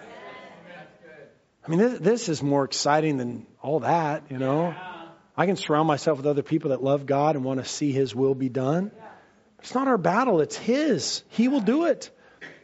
I 1.66 1.70
mean, 1.70 1.78
this, 1.78 1.98
this 1.98 2.28
is 2.28 2.42
more 2.42 2.64
exciting 2.64 3.16
than 3.16 3.46
all 3.62 3.80
that, 3.80 4.24
you 4.30 4.38
know. 4.38 4.68
Yeah. 4.68 5.02
I 5.36 5.46
can 5.46 5.56
surround 5.56 5.86
myself 5.86 6.18
with 6.18 6.26
other 6.26 6.42
people 6.42 6.70
that 6.70 6.82
love 6.82 7.06
God 7.06 7.36
and 7.36 7.44
want 7.44 7.60
to 7.60 7.68
see 7.68 7.92
His 7.92 8.14
will 8.14 8.34
be 8.34 8.48
done. 8.48 8.90
Yeah. 8.96 9.04
It's 9.60 9.74
not 9.74 9.88
our 9.88 9.98
battle, 9.98 10.40
it's 10.40 10.56
His. 10.56 11.22
He 11.28 11.48
will 11.48 11.60
do 11.60 11.86
it. 11.86 12.10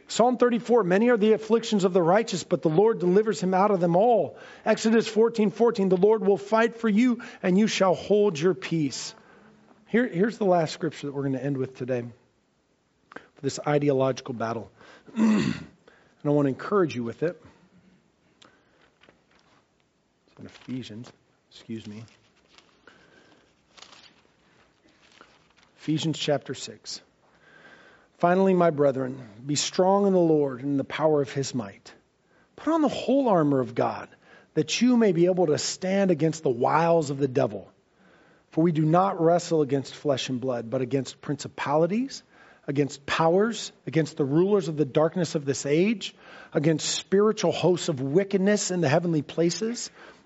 Psalm 0.08 0.36
34, 0.36 0.84
many 0.84 1.10
are 1.10 1.16
the 1.16 1.32
afflictions 1.32 1.82
of 1.82 1.92
the 1.92 2.00
righteous, 2.00 2.44
but 2.44 2.62
the 2.62 2.68
Lord 2.68 3.00
delivers 3.00 3.40
him 3.40 3.54
out 3.54 3.72
of 3.72 3.80
them 3.80 3.96
all. 3.96 4.38
Exodus 4.64 5.08
14, 5.08 5.50
14, 5.50 5.88
the 5.88 5.96
Lord 5.96 6.24
will 6.24 6.36
fight 6.36 6.76
for 6.76 6.88
you 6.88 7.22
and 7.42 7.58
you 7.58 7.66
shall 7.66 7.94
hold 7.94 8.38
your 8.38 8.54
peace. 8.54 9.16
Here, 9.88 10.06
here's 10.06 10.38
the 10.38 10.44
last 10.44 10.72
scripture 10.72 11.08
that 11.08 11.12
we're 11.12 11.22
going 11.22 11.32
to 11.32 11.42
end 11.42 11.56
with 11.56 11.76
today 11.76 12.04
for 13.10 13.42
this 13.42 13.58
ideological 13.66 14.34
battle. 14.34 14.70
and 15.16 15.54
I 16.24 16.28
want 16.28 16.46
to 16.46 16.50
encourage 16.50 16.94
you 16.94 17.02
with 17.02 17.24
it 17.24 17.42
in 20.38 20.46
Ephesians, 20.46 21.10
excuse 21.50 21.86
me. 21.86 22.04
Ephesians 25.78 26.18
chapter 26.18 26.54
6. 26.54 27.00
Finally, 28.18 28.54
my 28.54 28.70
brethren, 28.70 29.20
be 29.44 29.54
strong 29.54 30.06
in 30.06 30.12
the 30.12 30.18
Lord 30.18 30.60
and 30.60 30.72
in 30.72 30.76
the 30.78 30.84
power 30.84 31.22
of 31.22 31.30
his 31.30 31.54
might. 31.54 31.92
Put 32.56 32.72
on 32.72 32.82
the 32.82 32.88
whole 32.88 33.28
armor 33.28 33.60
of 33.60 33.74
God, 33.74 34.08
that 34.54 34.80
you 34.80 34.96
may 34.96 35.12
be 35.12 35.26
able 35.26 35.46
to 35.46 35.58
stand 35.58 36.10
against 36.10 36.42
the 36.42 36.50
wiles 36.50 37.10
of 37.10 37.18
the 37.18 37.28
devil. 37.28 37.70
For 38.50 38.62
we 38.62 38.72
do 38.72 38.84
not 38.84 39.20
wrestle 39.20 39.60
against 39.60 39.94
flesh 39.94 40.30
and 40.30 40.40
blood, 40.40 40.70
but 40.70 40.80
against 40.80 41.20
principalities, 41.20 42.22
against 42.66 43.04
powers, 43.04 43.70
against 43.86 44.16
the 44.16 44.24
rulers 44.24 44.68
of 44.68 44.76
the 44.76 44.86
darkness 44.86 45.34
of 45.34 45.44
this 45.44 45.66
age, 45.66 46.14
against 46.54 46.88
spiritual 46.88 47.52
hosts 47.52 47.90
of 47.90 48.00
wickedness 48.00 48.70
in 48.70 48.80
the 48.80 48.88
heavenly 48.88 49.22
places. 49.22 49.90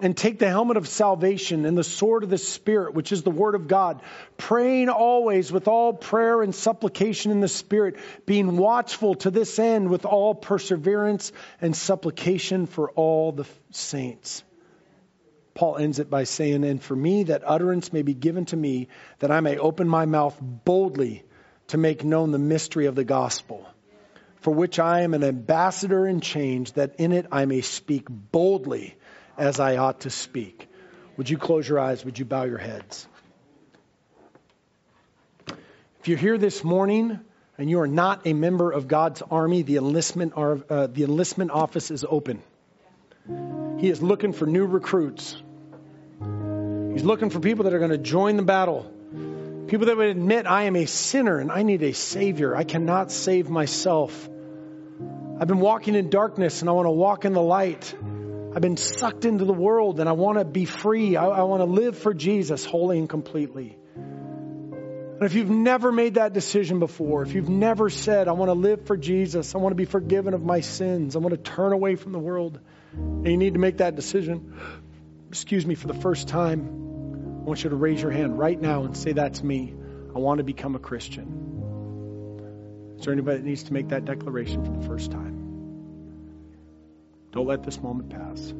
and 0.00 0.16
take 0.16 0.38
the 0.38 0.48
helmet 0.48 0.76
of 0.76 0.88
salvation 0.88 1.64
and 1.64 1.78
the 1.78 1.84
sword 1.84 2.24
of 2.24 2.30
the 2.30 2.38
Spirit, 2.38 2.94
which 2.94 3.12
is 3.12 3.22
the 3.22 3.30
Word 3.30 3.54
of 3.54 3.68
God, 3.68 4.02
praying 4.36 4.88
always 4.88 5.52
with 5.52 5.68
all 5.68 5.92
prayer 5.92 6.42
and 6.42 6.54
supplication 6.54 7.30
in 7.30 7.40
the 7.40 7.48
Spirit, 7.48 7.96
being 8.26 8.56
watchful 8.56 9.14
to 9.16 9.30
this 9.30 9.58
end 9.58 9.88
with 9.88 10.04
all 10.04 10.34
perseverance 10.34 11.32
and 11.60 11.76
supplication 11.76 12.66
for 12.66 12.90
all 12.90 13.32
the 13.32 13.46
saints. 13.70 14.42
Paul 15.54 15.76
ends 15.76 16.00
it 16.00 16.10
by 16.10 16.24
saying, 16.24 16.64
And 16.64 16.82
for 16.82 16.96
me, 16.96 17.24
that 17.24 17.42
utterance 17.46 17.92
may 17.92 18.02
be 18.02 18.14
given 18.14 18.44
to 18.46 18.56
me, 18.56 18.88
that 19.20 19.30
I 19.30 19.38
may 19.38 19.58
open 19.58 19.88
my 19.88 20.04
mouth 20.04 20.36
boldly 20.42 21.22
to 21.68 21.78
make 21.78 22.04
known 22.04 22.32
the 22.32 22.38
mystery 22.38 22.86
of 22.86 22.96
the 22.96 23.04
gospel, 23.04 23.64
for 24.40 24.52
which 24.52 24.80
I 24.80 25.02
am 25.02 25.14
an 25.14 25.22
ambassador 25.22 26.04
in 26.06 26.20
chains, 26.20 26.72
that 26.72 26.96
in 26.98 27.12
it 27.12 27.26
I 27.30 27.44
may 27.44 27.60
speak 27.60 28.06
boldly 28.10 28.96
as 29.36 29.60
I 29.60 29.76
ought 29.76 30.00
to 30.00 30.10
speak. 30.10 30.68
Would 31.16 31.30
you 31.30 31.38
close 31.38 31.68
your 31.68 31.78
eyes? 31.78 32.04
Would 32.04 32.18
you 32.18 32.24
bow 32.24 32.44
your 32.44 32.58
heads? 32.58 33.06
If 36.00 36.08
you're 36.08 36.18
here 36.18 36.38
this 36.38 36.62
morning 36.62 37.20
and 37.56 37.70
you 37.70 37.80
are 37.80 37.86
not 37.86 38.26
a 38.26 38.32
member 38.32 38.70
of 38.70 38.88
God's 38.88 39.22
army, 39.22 39.62
the 39.62 39.76
enlistment, 39.76 40.34
uh, 40.36 40.86
the 40.86 41.04
enlistment 41.04 41.50
office 41.50 41.90
is 41.90 42.04
open. 42.06 42.42
He 43.78 43.88
is 43.88 44.02
looking 44.02 44.32
for 44.32 44.46
new 44.46 44.66
recruits. 44.66 45.36
He's 46.92 47.04
looking 47.04 47.30
for 47.30 47.40
people 47.40 47.64
that 47.64 47.74
are 47.74 47.78
going 47.78 47.90
to 47.90 47.98
join 47.98 48.36
the 48.36 48.42
battle. 48.42 48.90
People 49.66 49.86
that 49.86 49.96
would 49.96 50.08
admit 50.08 50.46
I 50.46 50.64
am 50.64 50.76
a 50.76 50.86
sinner 50.86 51.38
and 51.38 51.50
I 51.50 51.62
need 51.62 51.82
a 51.82 51.92
Savior. 51.92 52.54
I 52.54 52.64
cannot 52.64 53.10
save 53.10 53.48
myself. 53.48 54.28
I've 55.40 55.48
been 55.48 55.60
walking 55.60 55.94
in 55.94 56.10
darkness 56.10 56.60
and 56.60 56.68
I 56.68 56.72
want 56.72 56.86
to 56.86 56.92
walk 56.92 57.24
in 57.24 57.32
the 57.32 57.42
light. 57.42 57.94
I've 58.54 58.62
been 58.62 58.76
sucked 58.76 59.24
into 59.24 59.44
the 59.44 59.52
world 59.52 59.98
and 59.98 60.08
I 60.08 60.12
want 60.12 60.38
to 60.38 60.44
be 60.44 60.64
free. 60.64 61.16
I, 61.16 61.26
I 61.26 61.42
want 61.42 61.60
to 61.60 61.64
live 61.64 61.98
for 61.98 62.14
Jesus 62.14 62.64
wholly 62.64 62.98
and 62.98 63.08
completely. 63.08 63.76
And 63.96 65.22
if 65.22 65.34
you've 65.34 65.50
never 65.50 65.90
made 65.90 66.14
that 66.14 66.32
decision 66.32 66.78
before, 66.78 67.22
if 67.22 67.34
you've 67.34 67.48
never 67.48 67.90
said, 67.90 68.28
I 68.28 68.32
want 68.32 68.50
to 68.50 68.54
live 68.54 68.86
for 68.86 68.96
Jesus, 68.96 69.54
I 69.54 69.58
want 69.58 69.72
to 69.72 69.76
be 69.76 69.84
forgiven 69.84 70.34
of 70.34 70.44
my 70.44 70.60
sins, 70.60 71.16
I 71.16 71.18
want 71.18 71.32
to 71.32 71.50
turn 71.50 71.72
away 71.72 71.96
from 71.96 72.12
the 72.12 72.18
world, 72.18 72.60
and 72.92 73.26
you 73.26 73.36
need 73.36 73.54
to 73.54 73.60
make 73.60 73.78
that 73.78 73.96
decision, 73.96 74.54
excuse 75.28 75.66
me, 75.66 75.76
for 75.76 75.86
the 75.86 75.94
first 75.94 76.28
time, 76.28 77.40
I 77.40 77.46
want 77.46 77.62
you 77.62 77.70
to 77.70 77.76
raise 77.76 78.02
your 78.02 78.10
hand 78.10 78.38
right 78.38 78.60
now 78.60 78.84
and 78.84 78.96
say, 78.96 79.12
That's 79.12 79.42
me. 79.42 79.74
I 80.14 80.18
want 80.18 80.38
to 80.38 80.44
become 80.44 80.76
a 80.76 80.78
Christian. 80.78 82.94
Is 82.98 83.04
there 83.04 83.12
anybody 83.12 83.38
that 83.38 83.44
needs 83.44 83.64
to 83.64 83.72
make 83.72 83.88
that 83.88 84.04
declaration 84.04 84.64
for 84.64 84.70
the 84.70 84.86
first 84.86 85.10
time? 85.10 85.33
Don't 87.34 87.48
let 87.48 87.64
this 87.64 87.82
moment 87.82 88.10
pass. 88.10 88.52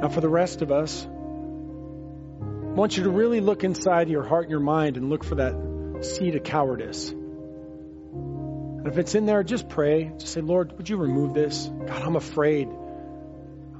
Now, 0.00 0.08
for 0.08 0.20
the 0.20 0.28
rest 0.28 0.62
of 0.62 0.70
us, 0.70 1.04
I 1.04 2.72
want 2.72 2.96
you 2.96 3.02
to 3.02 3.10
really 3.10 3.40
look 3.40 3.64
inside 3.64 4.08
your 4.08 4.22
heart 4.22 4.44
and 4.44 4.52
your 4.52 4.60
mind 4.60 4.96
and 4.96 5.10
look 5.10 5.24
for 5.24 5.34
that 5.34 5.56
seed 6.02 6.36
of 6.36 6.44
cowardice. 6.44 7.10
And 7.10 8.86
if 8.86 8.96
it's 8.96 9.16
in 9.16 9.26
there, 9.26 9.42
just 9.42 9.68
pray. 9.68 10.12
Just 10.18 10.34
say, 10.34 10.40
Lord, 10.40 10.76
would 10.76 10.88
you 10.88 10.96
remove 10.96 11.34
this? 11.34 11.68
God, 11.86 12.00
I'm 12.02 12.14
afraid. 12.14 12.68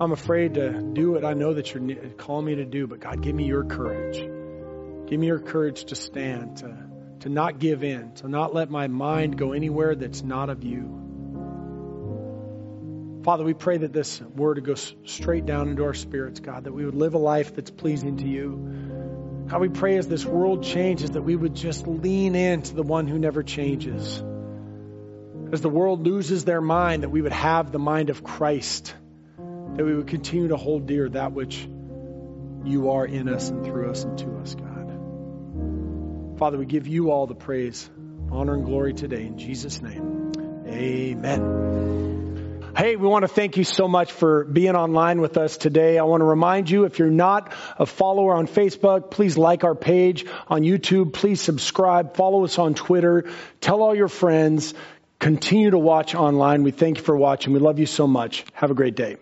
I'm 0.01 0.11
afraid 0.11 0.55
to 0.55 0.83
do 0.93 1.13
what 1.13 1.25
I 1.25 1.35
know 1.35 1.55
that 1.55 1.73
you're 1.73 1.97
calling 2.19 2.47
me 2.47 2.57
to 2.57 2.65
do, 2.65 2.89
but 2.89 2.99
God, 2.99 3.23
give 3.23 3.37
me 3.37 3.45
your 3.45 3.63
courage. 3.63 4.19
Give 5.09 5.21
me 5.21 5.29
your 5.29 5.39
courage 5.39 5.85
to 5.85 5.95
stand, 5.95 6.57
to, 6.59 6.90
to 7.21 7.29
not 7.29 7.59
give 7.59 7.85
in, 7.85 8.13
to 8.15 8.29
not 8.29 8.55
let 8.55 8.71
my 8.71 8.89
mind 8.89 9.37
go 9.39 9.53
anywhere 9.53 9.95
that's 9.95 10.23
not 10.23 10.51
of 10.51 10.65
you. 10.65 11.01
Father, 13.23 13.45
we 13.45 13.53
pray 13.53 13.77
that 13.77 13.93
this 13.93 14.21
word 14.21 14.57
would 14.57 14.65
go 14.65 14.75
straight 15.05 15.45
down 15.45 15.69
into 15.69 15.85
our 15.85 15.93
spirits, 15.93 16.41
God, 16.41 16.65
that 16.65 16.73
we 16.73 16.87
would 16.87 16.95
live 16.95 17.13
a 17.13 17.19
life 17.19 17.55
that's 17.55 17.71
pleasing 17.71 18.17
to 18.19 18.27
you. 18.27 19.47
God, 19.49 19.61
we 19.61 19.69
pray 19.69 19.99
as 19.99 20.09
this 20.09 20.25
world 20.25 20.65
changes 20.65 21.11
that 21.11 21.23
we 21.23 21.37
would 21.37 21.55
just 21.55 21.87
lean 21.87 22.35
into 22.35 22.75
the 22.75 22.83
one 22.83 23.07
who 23.07 23.19
never 23.19 23.43
changes. 23.43 24.23
As 25.53 25.61
the 25.61 25.69
world 25.69 26.07
loses 26.07 26.45
their 26.45 26.63
mind, 26.63 27.03
that 27.03 27.11
we 27.11 27.21
would 27.21 27.33
have 27.33 27.73
the 27.73 27.79
mind 27.79 28.09
of 28.09 28.25
Christ, 28.25 28.95
that 29.37 29.85
we 29.85 29.95
would 29.95 30.07
continue 30.07 30.49
to 30.49 30.57
hold 30.57 30.87
dear 30.87 31.09
that 31.11 31.33
which 31.33 31.69
you 32.65 32.91
are 32.93 33.05
in 33.05 33.29
us 33.29 33.51
and 33.51 33.65
through 33.65 33.91
us 33.91 34.05
and 34.05 34.17
to 34.19 34.37
us, 34.39 34.55
God. 34.55 34.70
Father, 36.41 36.57
we 36.57 36.65
give 36.65 36.87
you 36.87 37.11
all 37.11 37.27
the 37.27 37.35
praise, 37.35 37.91
honor, 38.33 38.55
and 38.55 38.65
glory 38.65 38.95
today 38.95 39.27
in 39.27 39.37
Jesus' 39.37 39.83
name. 39.83 40.33
Amen. 40.67 42.73
Hey, 42.75 42.97
we 42.97 43.07
want 43.07 43.25
to 43.25 43.29
thank 43.29 43.59
you 43.59 43.65
so 43.65 43.87
much 43.87 44.11
for 44.11 44.45
being 44.45 44.75
online 44.75 45.21
with 45.21 45.37
us 45.37 45.59
today. 45.59 45.99
I 45.99 46.05
want 46.05 46.23
to 46.23 46.25
remind 46.25 46.71
you, 46.71 46.85
if 46.85 46.99
you're 46.99 47.11
not 47.11 47.53
a 47.79 47.85
follower 47.85 48.35
on 48.35 48.47
Facebook, 48.47 49.11
please 49.11 49.37
like 49.37 49.65
our 49.65 49.75
page 49.75 50.25
on 50.49 50.63
YouTube. 50.63 51.13
Please 51.13 51.43
subscribe. 51.43 52.17
Follow 52.17 52.45
us 52.45 52.59
on 52.59 52.73
Twitter. 52.73 53.31
Tell 53.61 53.83
all 53.83 53.95
your 53.95 54.09
friends. 54.09 54.73
Continue 55.19 55.73
to 55.73 55.79
watch 55.79 56.15
online. 56.15 56.63
We 56.63 56.71
thank 56.71 56.97
you 56.97 57.05
for 57.05 57.19
watching. 57.19 57.53
We 57.53 57.59
love 57.59 57.79
you 57.79 57.85
so 57.85 58.07
much. 58.07 58.47
Have 58.55 58.71
a 58.71 58.75
great 58.75 58.97
day. 58.97 59.19